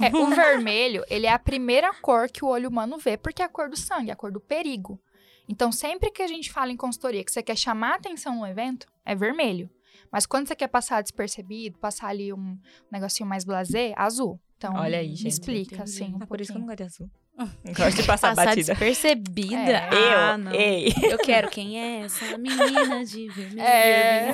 É, 0.00 0.14
o 0.14 0.26
vermelho, 0.34 1.04
ele 1.08 1.26
é 1.26 1.32
a 1.32 1.38
primeira 1.38 1.92
cor 1.94 2.28
que 2.30 2.44
o 2.44 2.48
olho 2.48 2.68
humano 2.68 2.98
vê, 2.98 3.16
porque 3.16 3.42
é 3.42 3.44
a 3.44 3.48
cor 3.48 3.68
do 3.68 3.76
sangue, 3.76 4.10
é 4.10 4.12
a 4.12 4.16
cor 4.16 4.30
do 4.30 4.40
perigo. 4.40 5.00
Então, 5.48 5.72
sempre 5.72 6.10
que 6.10 6.22
a 6.22 6.26
gente 6.26 6.52
fala 6.52 6.70
em 6.70 6.76
consultoria 6.76 7.24
que 7.24 7.32
você 7.32 7.42
quer 7.42 7.56
chamar 7.56 7.94
atenção 7.96 8.36
no 8.36 8.46
evento, 8.46 8.86
é 9.04 9.14
vermelho. 9.14 9.70
Mas 10.12 10.26
quando 10.26 10.46
você 10.48 10.54
quer 10.56 10.68
passar 10.68 11.02
despercebido, 11.02 11.78
passar 11.78 12.08
ali 12.08 12.32
um 12.32 12.58
negocinho 12.90 13.28
mais 13.28 13.44
blasé, 13.44 13.92
azul. 13.96 14.40
Então, 14.56 14.74
Olha 14.74 14.98
aí, 14.98 15.14
gente. 15.14 15.28
explica, 15.28 15.76
Entendi. 15.76 15.90
assim, 15.90 16.14
um 16.14 16.18
Ah, 16.20 16.26
por 16.26 16.40
isso 16.40 16.50
que 16.52 16.56
eu 16.56 16.60
não 16.60 16.66
gosto 16.66 16.78
de 16.78 16.82
azul. 16.84 17.10
Gosto 17.76 18.00
de 18.00 18.02
passar, 18.02 18.34
Passar 18.34 18.46
batida. 18.46 18.72
despercebida. 18.72 19.54
É. 19.54 19.88
Eu, 19.92 20.18
Ah, 20.18 20.36
não. 20.36 20.52
ei. 20.52 20.92
Eu 21.08 21.18
quero 21.18 21.48
quem 21.48 21.78
é 21.80 22.00
essa 22.00 22.36
menina 22.36 23.04
de 23.04 23.28
vermelho. 23.28 23.60
É. 23.60 24.32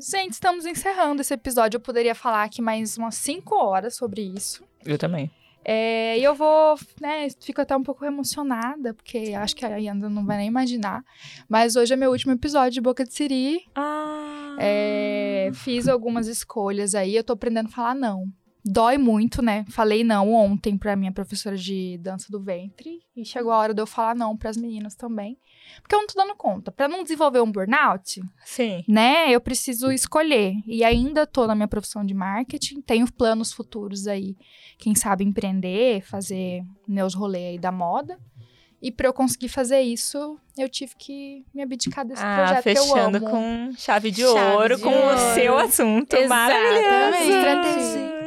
Gente, 0.00 0.34
estamos 0.34 0.64
encerrando 0.66 1.20
esse 1.20 1.34
episódio. 1.34 1.78
Eu 1.78 1.80
poderia 1.80 2.14
falar 2.14 2.44
aqui 2.44 2.62
mais 2.62 2.96
umas 2.96 3.16
5 3.16 3.56
horas 3.56 3.96
sobre 3.96 4.22
isso. 4.22 4.62
Eu 4.84 4.96
também. 4.96 5.28
É, 5.64 6.18
e 6.18 6.24
eu 6.24 6.34
vou, 6.34 6.76
né, 7.00 7.28
fico 7.40 7.60
até 7.60 7.76
um 7.76 7.82
pouco 7.82 8.04
emocionada, 8.04 8.94
porque 8.94 9.34
acho 9.36 9.54
que 9.54 9.64
a 9.64 9.76
Yanda 9.76 10.08
não 10.08 10.24
vai 10.24 10.38
nem 10.38 10.48
imaginar. 10.48 11.04
Mas 11.48 11.76
hoje 11.76 11.92
é 11.92 11.96
meu 11.96 12.10
último 12.10 12.32
episódio 12.32 12.72
de 12.72 12.80
Boca 12.80 13.04
de 13.04 13.12
Siri. 13.12 13.64
Ah. 13.74 14.56
É, 14.58 15.50
fiz 15.54 15.88
algumas 15.88 16.26
escolhas 16.26 16.94
aí, 16.94 17.16
eu 17.16 17.24
tô 17.24 17.32
aprendendo 17.32 17.66
a 17.66 17.72
falar 17.72 17.94
não. 17.94 18.26
Dói 18.64 18.98
muito, 18.98 19.40
né? 19.42 19.64
Falei 19.68 20.04
não 20.04 20.32
ontem 20.32 20.76
pra 20.76 20.96
minha 20.96 21.12
professora 21.12 21.56
de 21.56 21.98
dança 21.98 22.26
do 22.30 22.42
ventre. 22.42 23.00
E 23.16 23.24
chegou 23.24 23.52
a 23.52 23.58
hora 23.58 23.74
de 23.74 23.80
eu 23.80 23.86
falar 23.86 24.14
não 24.14 24.36
pras 24.36 24.56
meninas 24.56 24.94
também. 24.94 25.38
Porque 25.80 25.94
eu 25.94 26.00
não 26.00 26.06
tô 26.06 26.14
dando 26.14 26.34
conta. 26.36 26.70
Pra 26.70 26.88
não 26.88 27.02
desenvolver 27.02 27.40
um 27.40 27.50
burnout, 27.50 28.20
Sim. 28.44 28.84
né? 28.88 29.30
Eu 29.30 29.40
preciso 29.40 29.90
escolher. 29.90 30.54
E 30.66 30.84
ainda 30.84 31.26
tô 31.26 31.46
na 31.46 31.54
minha 31.54 31.68
profissão 31.68 32.04
de 32.04 32.14
marketing, 32.14 32.80
tenho 32.80 33.10
planos 33.12 33.52
futuros 33.52 34.06
aí, 34.06 34.36
quem 34.78 34.94
sabe 34.94 35.24
empreender, 35.24 36.02
fazer 36.02 36.62
meus 36.86 37.14
rolês 37.14 37.50
aí 37.52 37.58
da 37.58 37.72
moda. 37.72 38.18
E 38.82 38.90
pra 38.90 39.06
eu 39.08 39.12
conseguir 39.12 39.48
fazer 39.48 39.80
isso, 39.80 40.38
eu 40.56 40.66
tive 40.68 40.92
que 40.98 41.44
me 41.54 41.62
abdicar 41.62 42.02
desse 42.04 42.22
Ah, 42.24 42.36
projeto 42.36 42.62
que 42.62 42.70
eu 42.70 42.82
fechando 42.86 43.16
amo. 43.18 43.28
com 43.30 43.72
chave 43.76 44.10
de 44.10 44.22
Chave 44.22 44.56
ouro, 44.56 44.76
de 44.76 44.82
com 44.82 44.88
ouro. 44.88 45.16
o 45.16 45.34
seu 45.34 45.58
assunto 45.58 46.14
Exatamente. 46.14 46.28
maravilhoso. 46.28 47.30
Estratégia. 47.30 48.20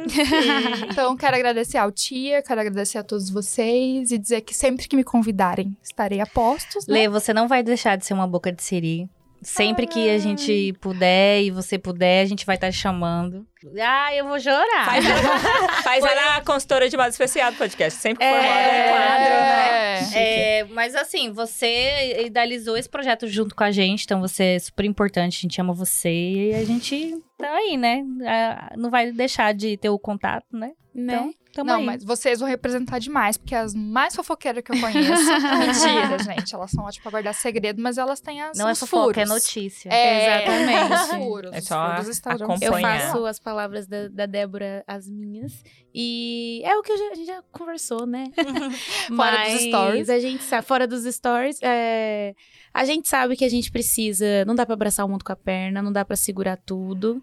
Então, 0.90 1.16
quero 1.16 1.34
agradecer 1.36 1.78
ao 1.78 1.90
Tia, 1.90 2.42
quero 2.42 2.60
agradecer 2.60 2.98
a 2.98 3.02
todos 3.02 3.30
vocês 3.30 4.12
e 4.12 4.18
dizer 4.18 4.42
que 4.42 4.54
sempre 4.54 4.86
que 4.86 4.94
me 4.94 5.02
convidarem, 5.02 5.76
estarei 5.82 6.20
a 6.20 6.26
postos. 6.26 6.86
Né? 6.86 6.94
Lê, 7.00 7.08
você 7.08 7.32
não 7.32 7.48
vai 7.48 7.62
deixar 7.62 7.96
de 7.96 8.04
ser 8.06 8.14
uma 8.14 8.26
boca 8.26 8.52
de 8.52 8.62
siri. 8.62 9.08
Sempre 9.44 9.86
que 9.86 10.10
a 10.10 10.18
gente 10.18 10.72
puder 10.80 11.42
e 11.42 11.50
você 11.50 11.78
puder, 11.78 12.22
a 12.22 12.24
gente 12.26 12.46
vai 12.46 12.56
estar 12.56 12.70
te 12.70 12.76
chamando. 12.76 13.46
Ah, 13.80 14.14
eu 14.14 14.26
vou 14.26 14.38
chorar. 14.40 14.84
Faz 14.86 15.04
ela, 15.06 15.38
faz 15.82 16.04
ela 16.04 16.36
a 16.36 16.40
consultora 16.42 16.88
de 16.88 16.96
modo 16.96 17.08
especial 17.10 17.52
do 17.52 17.58
podcast. 17.58 18.00
Sempre 18.00 18.24
que 18.24 18.30
for 18.30 18.36
moda, 18.36 18.48
é 18.48 18.90
quadro, 18.90 19.30
né? 19.30 20.10
É, 20.14 20.64
mas 20.64 20.94
assim, 20.94 21.32
você 21.32 22.24
idealizou 22.24 22.76
esse 22.76 22.88
projeto 22.88 23.26
junto 23.26 23.54
com 23.54 23.64
a 23.64 23.70
gente, 23.70 24.04
então 24.04 24.20
você 24.20 24.44
é 24.56 24.58
super 24.58 24.84
importante, 24.84 25.38
a 25.38 25.40
gente 25.42 25.60
ama 25.60 25.72
você 25.72 26.10
e 26.10 26.54
a 26.54 26.64
gente 26.64 27.16
tá 27.38 27.50
aí, 27.50 27.76
né? 27.76 28.02
Ah, 28.26 28.72
Não 28.76 28.90
vai 28.90 29.12
deixar 29.12 29.54
de 29.54 29.76
ter 29.76 29.88
o 29.88 29.98
contato, 29.98 30.46
né? 30.52 30.72
Né? 30.94 31.14
Então, 31.14 31.34
tamo 31.54 31.70
Não, 31.70 31.78
aí. 31.78 31.86
mas 31.86 32.04
vocês 32.04 32.40
vão 32.40 32.48
representar 32.48 32.98
demais, 32.98 33.36
porque 33.36 33.54
as 33.54 33.74
mais 33.74 34.14
fofoqueiras 34.14 34.62
que 34.62 34.72
eu 34.72 34.80
conheço. 34.80 35.22
mentira, 35.58 36.18
gente. 36.18 36.54
Elas 36.54 36.70
são 36.70 36.84
ótimas 36.84 37.02
pra 37.02 37.10
guardar 37.10 37.34
segredo, 37.34 37.80
mas 37.80 37.96
elas 37.98 38.20
têm 38.20 38.42
as, 38.42 38.58
Não 38.58 38.68
é 38.68 38.72
os 38.72 38.80
fofoca, 38.80 39.20
é 39.20 39.26
furos. 39.26 39.42
notícia. 39.44 39.88
É, 39.90 40.36
Exatamente. 40.44 40.92
Os 40.92 41.24
furos. 41.24 41.52
É 41.52 41.58
os 41.58 41.64
só 41.64 41.90
furos 41.90 42.08
estarão 42.08 42.46
acompanhar. 42.50 43.00
Eu 43.00 43.06
faço 43.06 43.26
as 43.26 43.38
palavras 43.40 43.86
da, 43.86 44.08
da 44.08 44.26
Débora 44.26 44.84
as 44.86 45.08
minhas. 45.08 45.62
E 45.94 46.60
é 46.64 46.76
o 46.76 46.82
que 46.82 46.92
a 46.92 46.96
gente, 46.96 47.12
a 47.12 47.14
gente 47.14 47.26
já 47.26 47.42
conversou, 47.52 48.04
né? 48.06 48.24
Fora 49.14 49.44
dos 49.50 49.60
stories. 49.62 50.10
A 50.10 50.18
gente 50.18 50.42
sabe, 50.42 50.66
fora 50.66 50.86
dos 50.86 51.04
stories, 51.04 51.58
é, 51.62 52.34
a 52.72 52.84
gente 52.84 53.08
sabe 53.08 53.36
que 53.36 53.44
a 53.44 53.48
gente 53.48 53.70
precisa. 53.70 54.44
Não 54.44 54.54
dá 54.54 54.66
pra 54.66 54.74
abraçar 54.74 55.06
o 55.06 55.08
mundo 55.08 55.24
com 55.24 55.32
a 55.32 55.36
perna, 55.36 55.80
não 55.80 55.92
dá 55.92 56.04
pra 56.04 56.16
segurar 56.16 56.56
tudo. 56.56 57.22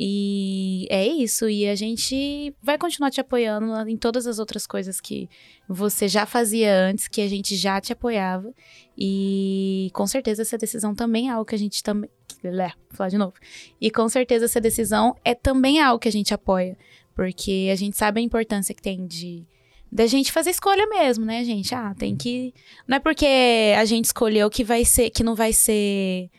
E 0.00 0.86
é 0.90 1.04
isso. 1.04 1.48
E 1.48 1.66
a 1.66 1.74
gente 1.74 2.54
vai 2.62 2.78
continuar 2.78 3.10
te 3.10 3.20
apoiando 3.20 3.90
em 3.90 3.96
todas 3.96 4.28
as 4.28 4.38
outras 4.38 4.64
coisas 4.64 5.00
que 5.00 5.28
você 5.68 6.06
já 6.06 6.24
fazia 6.24 6.72
antes, 6.72 7.08
que 7.08 7.20
a 7.20 7.28
gente 7.28 7.56
já 7.56 7.80
te 7.80 7.92
apoiava. 7.92 8.54
E 8.96 9.90
com 9.92 10.06
certeza 10.06 10.42
essa 10.42 10.56
decisão 10.56 10.94
também 10.94 11.28
é 11.28 11.32
algo 11.32 11.44
que 11.44 11.56
a 11.56 11.58
gente 11.58 11.82
também. 11.82 12.08
Lé, 12.44 12.72
vou 12.88 12.96
falar 12.96 13.10
de 13.10 13.18
novo. 13.18 13.34
E 13.80 13.90
com 13.90 14.08
certeza 14.08 14.44
essa 14.44 14.60
decisão 14.60 15.16
é 15.24 15.34
também 15.34 15.80
algo 15.80 15.98
que 15.98 16.08
a 16.08 16.12
gente 16.12 16.32
apoia. 16.32 16.78
Porque 17.12 17.68
a 17.72 17.74
gente 17.74 17.96
sabe 17.96 18.20
a 18.20 18.22
importância 18.22 18.72
que 18.72 18.80
tem 18.80 19.04
de. 19.04 19.44
Da 19.90 20.06
gente 20.06 20.30
fazer 20.30 20.50
escolha 20.50 20.86
mesmo, 20.86 21.24
né, 21.24 21.42
gente? 21.42 21.74
Ah, 21.74 21.92
tem 21.98 22.14
que. 22.14 22.54
Não 22.86 22.98
é 22.98 23.00
porque 23.00 23.74
a 23.76 23.84
gente 23.84 24.04
escolheu 24.04 24.48
que 24.48 24.62
vai 24.62 24.84
ser. 24.84 25.10
Que 25.10 25.24
não 25.24 25.34
vai 25.34 25.52
ser. 25.52 26.30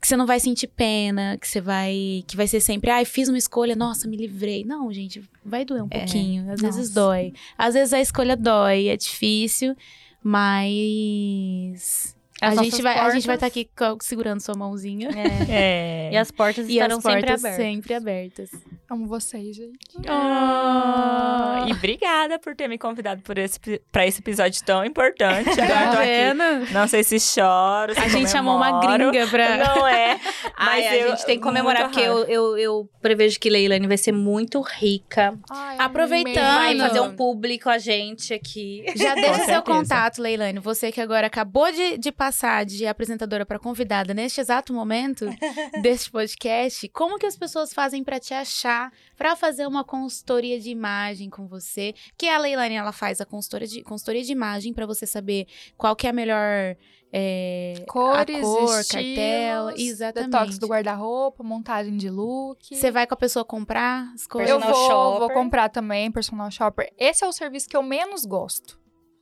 Que 0.00 0.06
você 0.06 0.16
não 0.16 0.26
vai 0.26 0.38
sentir 0.38 0.68
pena, 0.68 1.36
que 1.40 1.48
você 1.48 1.60
vai. 1.60 2.22
Que 2.26 2.36
vai 2.36 2.46
ser 2.46 2.60
sempre, 2.60 2.90
ai, 2.90 3.04
fiz 3.04 3.28
uma 3.28 3.36
escolha, 3.38 3.74
nossa, 3.74 4.06
me 4.08 4.16
livrei. 4.16 4.64
Não, 4.64 4.92
gente, 4.92 5.22
vai 5.44 5.64
doer 5.64 5.82
um 5.82 5.88
É, 5.90 5.98
pouquinho. 5.98 6.50
Às 6.52 6.60
vezes 6.60 6.88
nossa. 6.90 6.94
dói. 6.94 7.32
Às 7.56 7.74
vezes 7.74 7.92
a 7.92 8.00
escolha 8.00 8.36
dói, 8.36 8.88
é 8.88 8.96
difícil, 8.96 9.74
mas. 10.22 12.16
As 12.40 12.56
a 12.58 12.62
gente, 12.62 12.80
vai, 12.82 12.98
a 12.98 13.10
gente 13.10 13.26
vai 13.26 13.36
portas- 13.38 13.56
estar 13.56 13.90
aqui 13.90 13.98
segurando 14.02 14.40
sua 14.40 14.54
mãozinha. 14.56 15.08
É. 15.48 16.10
E 16.12 16.16
as 16.16 16.30
portas 16.30 16.68
E 16.68 16.72
estarão 16.74 16.98
as 16.98 17.02
sempre 17.02 17.20
portas 17.20 17.44
abertas. 17.44 17.64
sempre 17.66 17.94
abertas. 17.94 18.50
Amo 18.90 19.06
vocês, 19.06 19.54
gente. 19.56 19.78
Oh, 19.98 21.68
e 21.68 21.72
obrigada 21.72 22.38
por 22.38 22.54
ter 22.54 22.68
me 22.68 22.78
convidado 22.78 23.20
por 23.22 23.36
esse, 23.38 23.58
pra 23.92 24.06
esse 24.06 24.20
episódio 24.20 24.62
tão 24.64 24.84
importante. 24.84 25.48
Agora 25.60 25.90
tô 25.92 25.98
aqui. 25.98 26.72
Não 26.72 26.86
sei 26.88 27.02
se 27.04 27.18
choro, 27.20 27.92
se 27.94 28.00
A 28.00 28.08
gente 28.08 28.30
chamou 28.30 28.56
uma 28.56 28.80
gringa 28.80 29.26
pra. 29.26 29.56
Não 29.56 29.86
é. 29.86 30.18
Ai, 30.56 30.82
Mas 30.82 30.86
a 30.86 30.96
eu- 30.96 31.08
gente 31.10 31.26
tem 31.26 31.36
que 31.38 31.42
comemorar, 31.42 31.84
porque 31.84 32.00
eu, 32.00 32.24
eu, 32.24 32.56
eu 32.58 32.88
prevejo 33.02 33.38
que 33.40 33.50
Leilane 33.50 33.86
vai 33.86 33.98
ser 33.98 34.12
muito 34.12 34.60
rica. 34.60 35.36
Ai, 35.50 35.76
Aproveitando. 35.78 36.34
Vai 36.34 36.78
fazer 36.78 37.00
um 37.00 37.14
público 37.14 37.68
a 37.68 37.78
gente 37.78 38.32
aqui. 38.32 38.84
Já 38.96 39.14
deixa 39.14 39.44
seu 39.44 39.62
contato, 39.62 40.20
Leilane. 40.22 40.58
Você 40.60 40.90
que 40.92 41.00
agora 41.00 41.26
acabou 41.26 41.70
de, 41.72 41.98
de 41.98 42.10
passar 42.12 42.27
de 42.64 42.86
apresentadora 42.86 43.44
para 43.44 43.58
convidada 43.58 44.14
neste 44.14 44.40
exato 44.40 44.72
momento 44.72 45.26
deste 45.82 46.10
podcast, 46.10 46.88
como 46.88 47.18
que 47.18 47.26
as 47.26 47.36
pessoas 47.36 47.72
fazem 47.72 48.04
para 48.04 48.20
te 48.20 48.34
achar, 48.34 48.92
para 49.16 49.34
fazer 49.34 49.66
uma 49.66 49.84
consultoria 49.84 50.60
de 50.60 50.70
imagem 50.70 51.30
com 51.30 51.46
você? 51.46 51.94
Que 52.16 52.28
a 52.28 52.38
Leilane 52.38 52.74
ela 52.74 52.92
faz 52.92 53.20
a 53.20 53.26
consultoria 53.26 53.66
de, 53.66 53.82
consultoria 53.82 54.22
de 54.22 54.32
imagem 54.32 54.72
para 54.72 54.86
você 54.86 55.06
saber 55.06 55.46
qual 55.76 55.96
que 55.96 56.06
é 56.06 56.10
a 56.10 56.12
melhor 56.12 56.76
é, 57.12 57.84
Cores, 57.88 58.36
a 58.36 58.40
cor, 58.40 58.80
estilos, 58.80 58.88
cartela, 58.88 59.74
exatamente. 59.76 60.30
Detox 60.30 60.58
do 60.58 60.66
guarda-roupa, 60.66 61.42
montagem 61.42 61.96
de 61.96 62.10
look. 62.10 62.58
Você 62.74 62.90
vai 62.90 63.06
com 63.06 63.14
a 63.14 63.16
pessoa 63.16 63.44
comprar 63.44 64.12
as 64.14 64.26
coisas. 64.26 64.50
Eu 64.50 64.58
Personal 64.58 64.78
vou, 64.78 64.90
shopper. 64.90 65.18
vou 65.20 65.30
comprar 65.30 65.68
também, 65.70 66.12
personal 66.12 66.50
shopper. 66.50 66.92
Esse 66.98 67.24
é 67.24 67.26
o 67.26 67.32
serviço 67.32 67.68
que 67.68 67.76
eu 67.76 67.82
menos 67.82 68.24
gosto. 68.24 68.77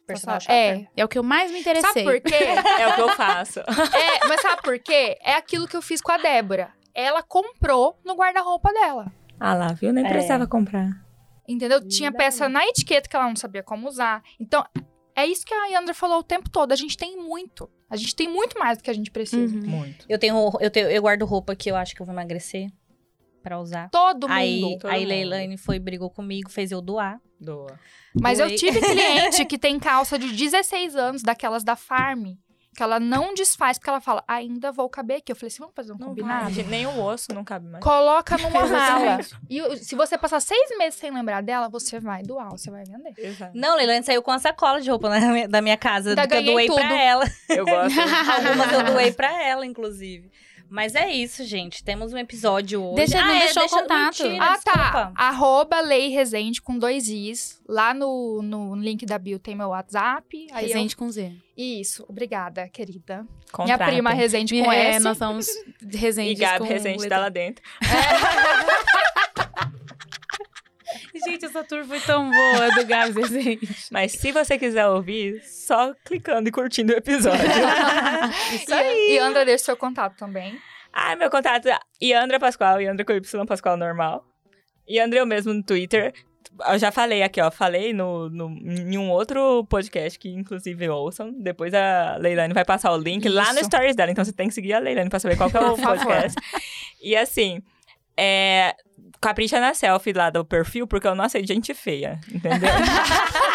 Personal 0.07 0.39
É. 0.49 0.87
É 0.97 1.05
o 1.05 1.09
que 1.09 1.19
eu 1.19 1.23
mais 1.23 1.51
me 1.51 1.61
interessei. 1.61 2.05
Sabe 2.05 2.21
por 2.21 2.31
quê? 2.31 2.39
É 2.81 2.89
o 2.89 2.95
que 2.95 3.01
eu 3.01 3.09
faço. 3.11 3.61
É, 3.61 4.27
mas 4.29 4.41
sabe 4.41 4.63
por 4.63 4.79
quê? 4.79 5.19
É 5.21 5.35
aquilo 5.35 5.67
que 5.67 5.77
eu 5.77 5.83
fiz 5.83 6.01
com 6.01 6.13
a 6.13 6.17
Débora. 6.19 6.71
Ela 6.95 7.23
comprou 7.23 7.99
no 8.05 8.15
guarda-roupa 8.15 8.73
dela. 8.73 9.13
Ah 9.39 9.55
lá, 9.55 9.69
viu? 9.73 9.93
Nem 9.93 10.07
É. 10.07 10.09
precisava 10.09 10.47
comprar. 10.47 10.89
Entendeu? 11.49 11.87
Tinha 11.87 12.11
peça 12.11 12.49
na 12.49 12.65
etiqueta 12.67 13.09
que 13.09 13.15
ela 13.15 13.29
não 13.29 13.37
sabia 13.37 13.63
como 13.63 13.87
usar. 13.89 14.23
Então, 14.41 14.65
É 15.19 15.25
isso 15.25 15.47
que 15.47 15.55
a 15.55 15.67
Yandra 15.69 15.95
falou 15.95 16.19
o 16.19 16.23
tempo 16.23 16.51
todo. 16.51 16.73
A 16.73 16.77
gente 16.77 16.95
tem 16.95 17.17
muito. 17.17 17.71
A 17.89 17.97
gente 17.97 18.15
tem 18.15 18.29
muito 18.29 18.59
mais 18.59 18.77
do 18.77 18.85
que 18.85 18.91
a 18.91 18.93
gente 18.93 19.11
precisa. 19.11 19.57
Uhum. 19.57 19.63
Muito. 19.67 20.05
Eu 20.11 20.19
tenho, 20.19 20.53
eu 20.61 20.71
tenho, 20.71 20.91
eu 20.91 21.01
guardo 21.01 21.25
roupa 21.25 21.57
que 21.57 21.71
eu 21.71 21.75
acho 21.77 21.95
que 21.95 22.03
eu 22.03 22.05
vou 22.05 22.13
emagrecer 22.15 22.69
pra 23.43 23.59
usar. 23.59 23.89
Todo 23.89 24.27
Aí, 24.29 24.61
mundo. 24.61 24.79
todo 24.81 24.91
aí 24.91 25.01
mundo. 25.01 25.09
Leilane 25.09 25.57
foi, 25.57 25.79
brigou 25.79 26.11
comigo, 26.11 26.51
fez 26.51 26.71
eu 26.71 26.83
doar. 26.83 27.19
Doa. 27.41 27.79
Mas 28.15 28.39
eu 28.39 28.47
Doei. 28.47 28.57
tive 28.59 28.81
cliente 28.81 29.45
que 29.45 29.59
tem 29.59 29.79
calça 29.79 30.19
de 30.19 30.29
16 30.33 30.97
anos, 30.97 31.23
daquelas 31.23 31.63
da 31.65 31.77
Farm, 31.77 32.33
que 32.75 32.83
ela 32.83 33.01
não 33.01 33.33
desfaz, 33.35 33.79
porque 33.79 33.89
ela 33.89 34.01
fala, 34.03 34.23
ainda 34.29 34.71
vou 34.71 34.87
caber 34.89 35.19
aqui. 35.19 35.33
Eu 35.33 35.37
falei 35.37 35.49
assim, 35.49 35.61
vamos 35.61 35.75
fazer 35.75 35.93
um 35.93 35.99
Não 35.99 36.09
combinado? 36.09 36.51
vai. 36.51 36.65
Nem 36.65 36.87
o 36.87 37.03
osso 37.03 37.33
não 37.35 37.43
cabe 37.43 37.67
mais. 37.69 37.83
Coloca 37.83 38.37
numa 38.39 38.67
mala. 38.67 39.19
E 39.49 39.77
se 39.79 39.95
você 39.95 40.19
passar 40.19 40.41
seis 40.41 40.77
meses 40.77 40.99
sem 40.99 41.11
lembrar 41.11 41.43
dela, 41.43 41.69
você 41.71 41.99
vai 41.99 42.23
doar, 42.23 42.51
você 42.51 42.71
vai 42.71 42.85
vender. 42.85 43.15
Exato. 43.17 43.53
Não, 43.55 43.77
Leilane 43.77 44.05
saiu 44.05 44.23
com 44.23 44.31
a 44.31 44.39
sacola 44.39 44.81
de 44.81 44.91
roupa 44.91 45.09
na 45.09 45.21
minha- 45.33 45.49
da 45.49 45.63
minha 45.63 45.77
casa, 45.79 46.11
Ainda 46.11 46.27
que 46.27 46.35
eu 46.37 46.43
doei 46.45 46.67
tudo. 46.67 46.77
pra 46.77 47.03
ela. 47.03 47.25
Eu 47.49 47.65
gosto. 47.65 47.97
Algumas 48.47 48.73
eu 48.73 48.83
doei 48.93 49.13
pra 49.13 49.43
ela, 49.43 49.65
inclusive. 49.65 50.31
Mas 50.69 50.95
é 50.95 51.11
isso, 51.13 51.45
gente. 51.45 51.83
Temos 51.85 52.13
um 52.13 52.19
episódio 52.19 52.83
hoje. 52.83 52.97
Deixa- 52.97 53.21
não 53.21 53.29
ah, 53.31 53.37
é, 53.37 53.39
deixou 53.41 53.63
o 53.63 53.67
deixa, 53.67 53.81
contato. 53.83 54.23
mentira, 54.25 54.45
ah, 54.45 54.59
tá. 54.59 54.73
desculpa. 54.73 55.13
Arroba 55.15 55.81
Lei 55.81 56.09
Resende 56.09 56.61
com 56.63 56.79
dois 56.79 57.09
Is. 57.09 57.61
Lá 57.69 57.93
no, 57.95 58.43
no 58.43 58.75
link 58.77 59.05
da 59.07 59.19
bio 59.19 59.39
tem 59.39 59.55
meu 59.55 59.69
WhatsApp. 59.69 60.47
Aí 60.53 60.65
eu- 60.65 60.69
Resende 60.69 60.97
com 60.97 61.11
Z. 61.11 61.33
Isso, 61.57 62.05
obrigada, 62.09 62.69
querida. 62.69 63.17
Minha 63.23 63.27
Contratem. 63.51 63.87
prima 63.87 64.11
Resende 64.13 64.63
com 64.63 64.71
é, 64.73 64.91
S. 64.97 65.01
nós 65.05 65.17
somos 65.17 65.47
E 65.49 65.75
Resendes 65.97 66.39
Gabi 66.39 66.59
com 66.59 66.65
recente 66.65 67.01
letra- 67.01 67.17
tá 67.17 67.23
lá 67.23 67.29
dentro. 67.31 67.63
Gente, 71.25 71.45
essa 71.47 71.65
tour 71.65 71.85
foi 71.85 72.01
tão 72.01 72.31
boa 72.31 72.71
do 72.75 72.85
Gabs 72.87 73.15
Resende. 73.17 73.69
Mas 73.91 74.13
se 74.13 74.33
você 74.33 74.59
quiser 74.59 74.87
ouvir, 74.87 75.43
só 75.45 75.95
clicando 76.05 76.49
e 76.49 76.53
curtindo 76.53 76.93
o 76.93 76.97
episódio. 76.97 77.45
Isso 78.55 78.75
aí. 78.75 79.13
E 79.13 79.19
Andra, 79.19 79.45
deixa 79.45 79.65
seu 79.65 79.77
contato 79.77 80.17
também. 80.17 80.59
ah, 80.93 81.17
meu 81.17 81.31
contato 81.31 81.69
é 81.69 81.79
Iandra 82.03 82.39
Pascoal, 82.41 82.81
Iandra 82.81 83.05
com 83.05 83.13
Y 83.13 83.47
Pascoal 83.47 83.77
normal. 83.77 84.25
Iandra 84.89 85.19
eu 85.19 85.27
mesmo 85.27 85.53
no 85.53 85.63
Twitter. 85.63 86.13
Eu 86.71 86.79
já 86.79 86.91
falei 86.93 87.23
aqui, 87.23 87.41
ó. 87.41 87.51
Falei 87.51 87.93
no, 87.93 88.31
no, 88.31 88.49
em 88.49 88.97
um 88.97 89.11
outro 89.11 89.65
podcast 89.69 90.19
que, 90.19 90.29
inclusive, 90.31 90.89
ouçam. 90.89 91.33
Depois 91.33 91.75
a 91.75 92.17
Leilane 92.19 92.55
vai 92.55 92.65
passar 92.65 92.93
o 92.93 92.97
link 92.97 93.29
lá 93.29 93.53
no 93.53 93.59
Isso. 93.59 93.67
Stories 93.67 93.95
dela. 93.97 94.11
Então 94.11 94.25
você 94.25 94.33
tem 94.33 94.49
que 94.49 94.55
seguir 94.55 94.73
a 94.73 94.79
Leilane 94.79 95.11
pra 95.11 95.19
saber 95.19 95.37
qual 95.37 95.51
que 95.51 95.57
é 95.57 95.61
o 95.61 95.77
podcast. 95.77 96.35
E 97.03 97.15
assim, 97.17 97.61
é. 98.17 98.75
Capricha 99.21 99.59
na 99.61 99.75
selfie 99.75 100.13
lá 100.13 100.31
do 100.31 100.45
perfil, 100.45 100.87
porque 100.87 101.07
eu 101.07 101.15
não 101.15 101.25
aceito 101.25 101.47
gente 101.49 101.73
feia, 101.75 102.21
entendeu? 102.33 102.69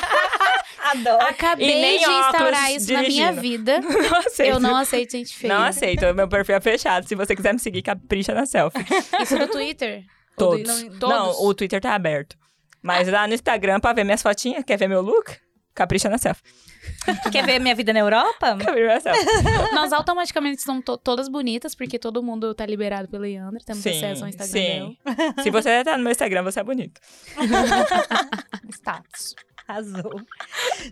Adoro. 0.84 1.24
Acabei 1.26 2.00
de 2.00 2.06
instaurar 2.06 2.72
isso 2.74 2.92
na 2.92 3.02
minha 3.04 3.32
dirigindo. 3.32 3.42
vida. 3.42 3.80
não 3.80 4.18
aceito. 4.18 4.50
Eu 4.50 4.60
não 4.60 4.76
aceito 4.76 5.12
gente 5.12 5.34
feia. 5.36 5.54
Não 5.54 5.64
aceito, 5.64 6.14
meu 6.14 6.28
perfil 6.28 6.56
é 6.56 6.62
fechado. 6.62 7.08
Se 7.08 7.16
você 7.16 7.36
quiser 7.36 7.54
me 7.54 7.60
seguir, 7.60 7.82
capricha 7.82 8.34
na 8.34 8.46
selfie. 8.46 8.84
Isso 9.22 9.38
do 9.38 9.48
Twitter? 9.48 10.04
Todos. 10.36 10.68
Não, 10.68 10.90
Não, 10.90 11.00
todos? 11.00 11.40
o 11.40 11.54
Twitter 11.54 11.80
tá 11.80 11.94
aberto. 11.94 12.36
Mas 12.82 13.08
lá 13.08 13.28
no 13.28 13.34
Instagram, 13.34 13.80
pra 13.80 13.94
ver 13.94 14.04
minhas 14.04 14.22
fotinhas, 14.22 14.64
quer 14.66 14.78
ver 14.78 14.88
meu 14.90 15.02
look? 15.02 15.32
Capricha 15.74 16.10
na 16.10 16.18
selfie. 16.18 16.44
Quer 17.32 17.46
ver 17.46 17.60
minha 17.60 17.74
vida 17.76 17.94
na 17.94 18.00
Europa? 18.00 18.58
Capricha 18.58 18.88
na 18.88 19.00
selfie. 19.00 19.26
Nós 19.74 19.94
automaticamente 19.94 20.62
somos 20.62 20.84
to- 20.84 20.98
todas 20.98 21.30
bonitas, 21.30 21.74
porque 21.76 21.98
todo 21.98 22.22
mundo 22.22 22.54
tá 22.54 22.66
liberado 22.66 23.08
pelo 23.08 23.26
Yandra. 23.26 23.62
Temos 23.66 23.82
Sim, 23.84 23.90
acesso 23.92 24.24
ao 24.24 24.30
Instagram 24.30 24.52
sim. 24.52 24.98
dela. 25.06 25.34
Se 25.44 25.50
você 25.50 25.84
tá 25.84 25.98
no 25.98 26.04
meu 26.04 26.12
Instagram, 26.12 26.44
você 26.44 26.60
é 26.60 26.64
bonito. 26.64 27.00
Status. 28.72 29.36
Arrasou. 29.68 30.22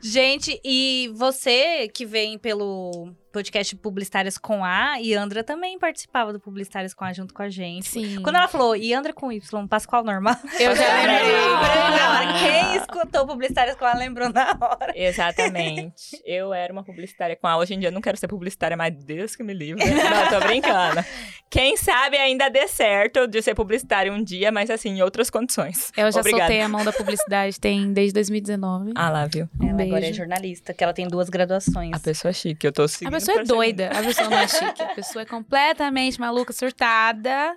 Gente, 0.02 0.60
e 0.64 1.12
você 1.16 1.90
que 1.90 2.06
vem 2.06 2.38
pelo 2.38 3.12
podcast 3.32 3.76
Publicitárias 3.76 4.38
com 4.38 4.64
A, 4.64 5.00
e 5.00 5.14
Andra 5.14 5.44
também 5.44 5.78
participava 5.80 6.34
do 6.34 6.40
Publicitárias 6.40 6.94
com 6.94 7.06
A 7.06 7.14
junto 7.14 7.34
com 7.34 7.42
a 7.42 7.50
gente. 7.50 7.88
Sim. 7.88 8.22
Quando 8.22 8.36
ela 8.36 8.48
falou, 8.48 8.76
e 8.76 8.94
Andra 8.94 9.14
com 9.14 9.32
Y, 9.32 9.68
Pascoal 9.68 10.04
normal, 10.04 10.36
Eu 10.60 10.76
já 10.76 10.94
lembrei. 10.96 11.18
lembrei 11.18 11.98
na 11.98 12.10
hora. 12.10 12.40
Quem 12.40 12.76
escutou 12.78 13.28
Publicitárias 13.28 13.76
com 13.76 13.86
A 13.86 13.94
lembrou 13.94 14.30
na 14.32 14.58
hora. 14.60 14.94
Exatamente. 14.96 16.22
eu 16.26 16.54
era 16.54 16.72
uma 16.74 16.84
publicitária 16.84 17.36
com 17.36 17.48
a. 17.48 17.58
Hoje 17.58 17.74
em 17.74 17.80
dia 17.80 17.90
eu 17.90 17.94
não 17.94 18.02
quero 18.02 18.18
ser 18.18 18.28
publicitária, 18.28 18.76
mas 18.76 18.94
Deus 19.04 19.36
que 19.36 19.44
me 19.44 19.54
livre. 19.54 19.84
Não, 19.86 20.30
tô 20.30 20.46
brincando. 20.46 21.04
Quem 21.50 21.76
sabe 21.78 22.18
ainda 22.18 22.50
dê 22.50 22.68
certo 22.68 23.28
de 23.28 23.42
ser 23.42 23.56
publicitária 23.56 24.12
um 24.12 24.24
dia, 24.24 24.52
mas 24.52 24.70
assim, 24.70 24.90
em 24.90 25.02
outras 25.02 25.30
condições. 25.30 25.92
Eu 25.98 26.12
já 26.12 26.20
Obrigada. 26.20 26.44
soltei 26.44 26.62
a 26.62 26.70
mão 26.70 26.84
da 26.84 26.92
publicidade, 26.94 27.60
tem 27.60 27.92
desde 27.92 28.14
2019. 28.14 28.92
Ah 28.96 29.10
lá, 29.10 29.26
viu? 29.26 29.50
Um 29.60 29.70
ela 29.70 29.82
agora 29.82 29.98
é 30.00 30.02
beijo. 30.02 30.18
jornalista, 30.18 30.74
que 30.74 30.84
ela 30.84 30.94
tem 30.94 31.08
duas 31.08 31.30
graduações. 31.30 31.92
A 31.94 32.00
pessoa 32.00 32.30
é 32.30 32.34
chique, 32.34 32.66
eu 32.66 32.72
tô 32.72 32.88
seguindo. 32.88 33.19
A 33.20 33.26
pessoa 33.26 33.42
é 33.42 33.44
doida, 33.44 33.90
a 33.90 34.04
pessoa 34.04 34.30
não 34.30 34.38
é 34.38 34.48
chique. 34.48 34.82
A 34.82 34.96
pessoa 34.96 35.22
é 35.24 35.26
completamente 35.26 36.20
maluca, 36.20 36.54
surtada. 36.54 37.56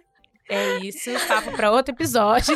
É 0.48 0.78
isso, 0.78 1.10
papo 1.28 1.52
pra 1.52 1.70
outro 1.70 1.94
episódio. 1.94 2.54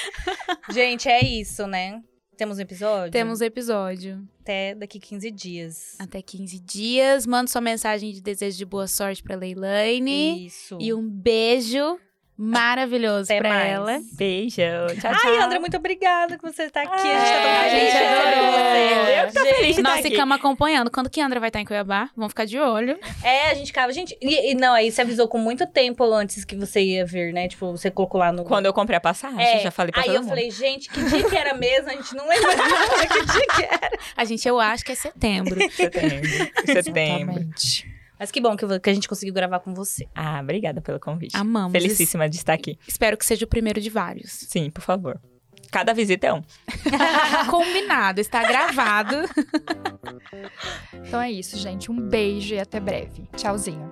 Gente, 0.70 1.08
é 1.08 1.24
isso, 1.24 1.66
né? 1.66 2.00
Temos 2.36 2.58
um 2.58 2.60
episódio? 2.60 3.10
Temos 3.10 3.40
episódio. 3.40 4.22
Até 4.42 4.74
daqui 4.74 5.00
15 5.00 5.30
dias. 5.30 5.96
Até 5.98 6.20
15 6.20 6.60
dias. 6.60 7.26
Manda 7.26 7.50
sua 7.50 7.62
mensagem 7.62 8.12
de 8.12 8.20
desejo 8.20 8.58
de 8.58 8.64
boa 8.66 8.86
sorte 8.86 9.22
pra 9.22 9.34
Leilane. 9.36 10.46
Isso. 10.46 10.76
E 10.78 10.92
um 10.92 11.08
beijo 11.08 11.98
maravilhoso 12.38 13.24
Até 13.32 13.38
pra 13.40 13.48
mais. 13.48 13.70
ela. 13.72 14.00
Beijo. 14.12 14.56
Tchau, 15.00 15.12
tchau. 15.12 15.20
Ai, 15.24 15.38
André, 15.38 15.58
muito 15.58 15.76
obrigada 15.76 16.36
que 16.36 16.42
você 16.42 16.64
está 16.64 16.82
aqui. 16.82 16.92
a 16.92 16.96
gente 16.98 17.32
tá 17.32 17.42
tão 17.42 17.50
a 17.50 17.62
feliz 17.64 17.72
gente 17.72 17.92
de 17.92 17.98
receber 17.98 18.38
adorou. 18.38 18.52
você. 18.52 19.20
Eu 19.20 19.26
que 19.26 19.32
tô 19.32 19.44
feliz 19.56 19.76
de 19.76 19.82
Nós 19.82 19.96
estar 19.96 20.08
ficamos 20.10 20.36
acompanhando. 20.36 20.90
Quando 20.90 21.10
que 21.10 21.20
a 21.20 21.26
Andra 21.26 21.40
vai 21.40 21.48
estar 21.48 21.60
em 21.60 21.64
Cuiabá? 21.64 22.10
Vamos 22.16 22.30
ficar 22.32 22.44
de 22.44 22.58
olho. 22.58 22.98
É, 23.22 23.50
a 23.50 23.54
gente 23.54 23.66
ficava. 23.68 23.92
Gente, 23.92 24.16
e, 24.20 24.52
e 24.52 24.54
não, 24.54 24.74
aí 24.74 24.90
você 24.90 25.02
avisou 25.02 25.26
com 25.28 25.38
muito 25.38 25.66
tempo 25.66 26.04
antes 26.12 26.44
que 26.44 26.54
você 26.56 26.80
ia 26.80 27.04
vir, 27.06 27.32
né? 27.32 27.48
Tipo, 27.48 27.72
você 27.72 27.90
colocou 27.90 28.18
lá 28.20 28.30
no. 28.32 28.44
Quando 28.44 28.66
eu 28.66 28.72
comprei 28.72 28.96
a 28.96 29.00
passagem, 29.00 29.40
É, 29.40 29.60
já 29.60 29.70
falei 29.70 29.92
pra 29.92 30.02
Aí 30.02 30.06
todo 30.06 30.14
eu 30.16 30.20
mundo. 30.20 30.28
falei, 30.30 30.50
gente, 30.50 30.88
que 30.90 31.02
dia 31.04 31.24
que 31.28 31.36
era 31.36 31.54
mesmo? 31.54 31.88
A 31.90 31.92
gente 31.94 32.14
não 32.14 32.28
lembra 32.28 32.50
que 33.08 33.24
dia 33.26 33.46
que 33.56 33.62
era. 33.64 33.90
A 34.16 34.24
gente, 34.24 34.46
eu 34.46 34.60
acho 34.60 34.84
que 34.84 34.92
é 34.92 34.94
setembro. 34.94 35.56
Setembro. 35.70 36.28
Setembro. 36.66 36.94
Exatamente. 36.94 37.95
Mas 38.18 38.30
que 38.30 38.40
bom 38.40 38.56
que, 38.56 38.66
que 38.80 38.90
a 38.90 38.94
gente 38.94 39.08
conseguiu 39.08 39.34
gravar 39.34 39.60
com 39.60 39.74
você. 39.74 40.06
Ah, 40.14 40.40
obrigada 40.40 40.80
pelo 40.80 40.98
convite. 40.98 41.36
Amamos. 41.36 41.72
Felicíssima 41.72 42.28
de 42.28 42.36
estar 42.36 42.54
aqui. 42.54 42.78
Espero 42.86 43.16
que 43.16 43.26
seja 43.26 43.44
o 43.44 43.48
primeiro 43.48 43.80
de 43.80 43.90
vários. 43.90 44.30
Sim, 44.30 44.70
por 44.70 44.82
favor. 44.82 45.20
Cada 45.70 45.92
visita 45.92 46.28
é 46.28 46.32
um. 46.32 46.42
Combinado, 47.50 48.20
está 48.20 48.42
gravado. 48.42 49.16
Então 51.06 51.20
é 51.20 51.30
isso, 51.30 51.56
gente. 51.56 51.90
Um 51.90 52.00
beijo 52.00 52.54
e 52.54 52.58
até 52.58 52.80
breve. 52.80 53.28
Tchauzinho. 53.36 53.88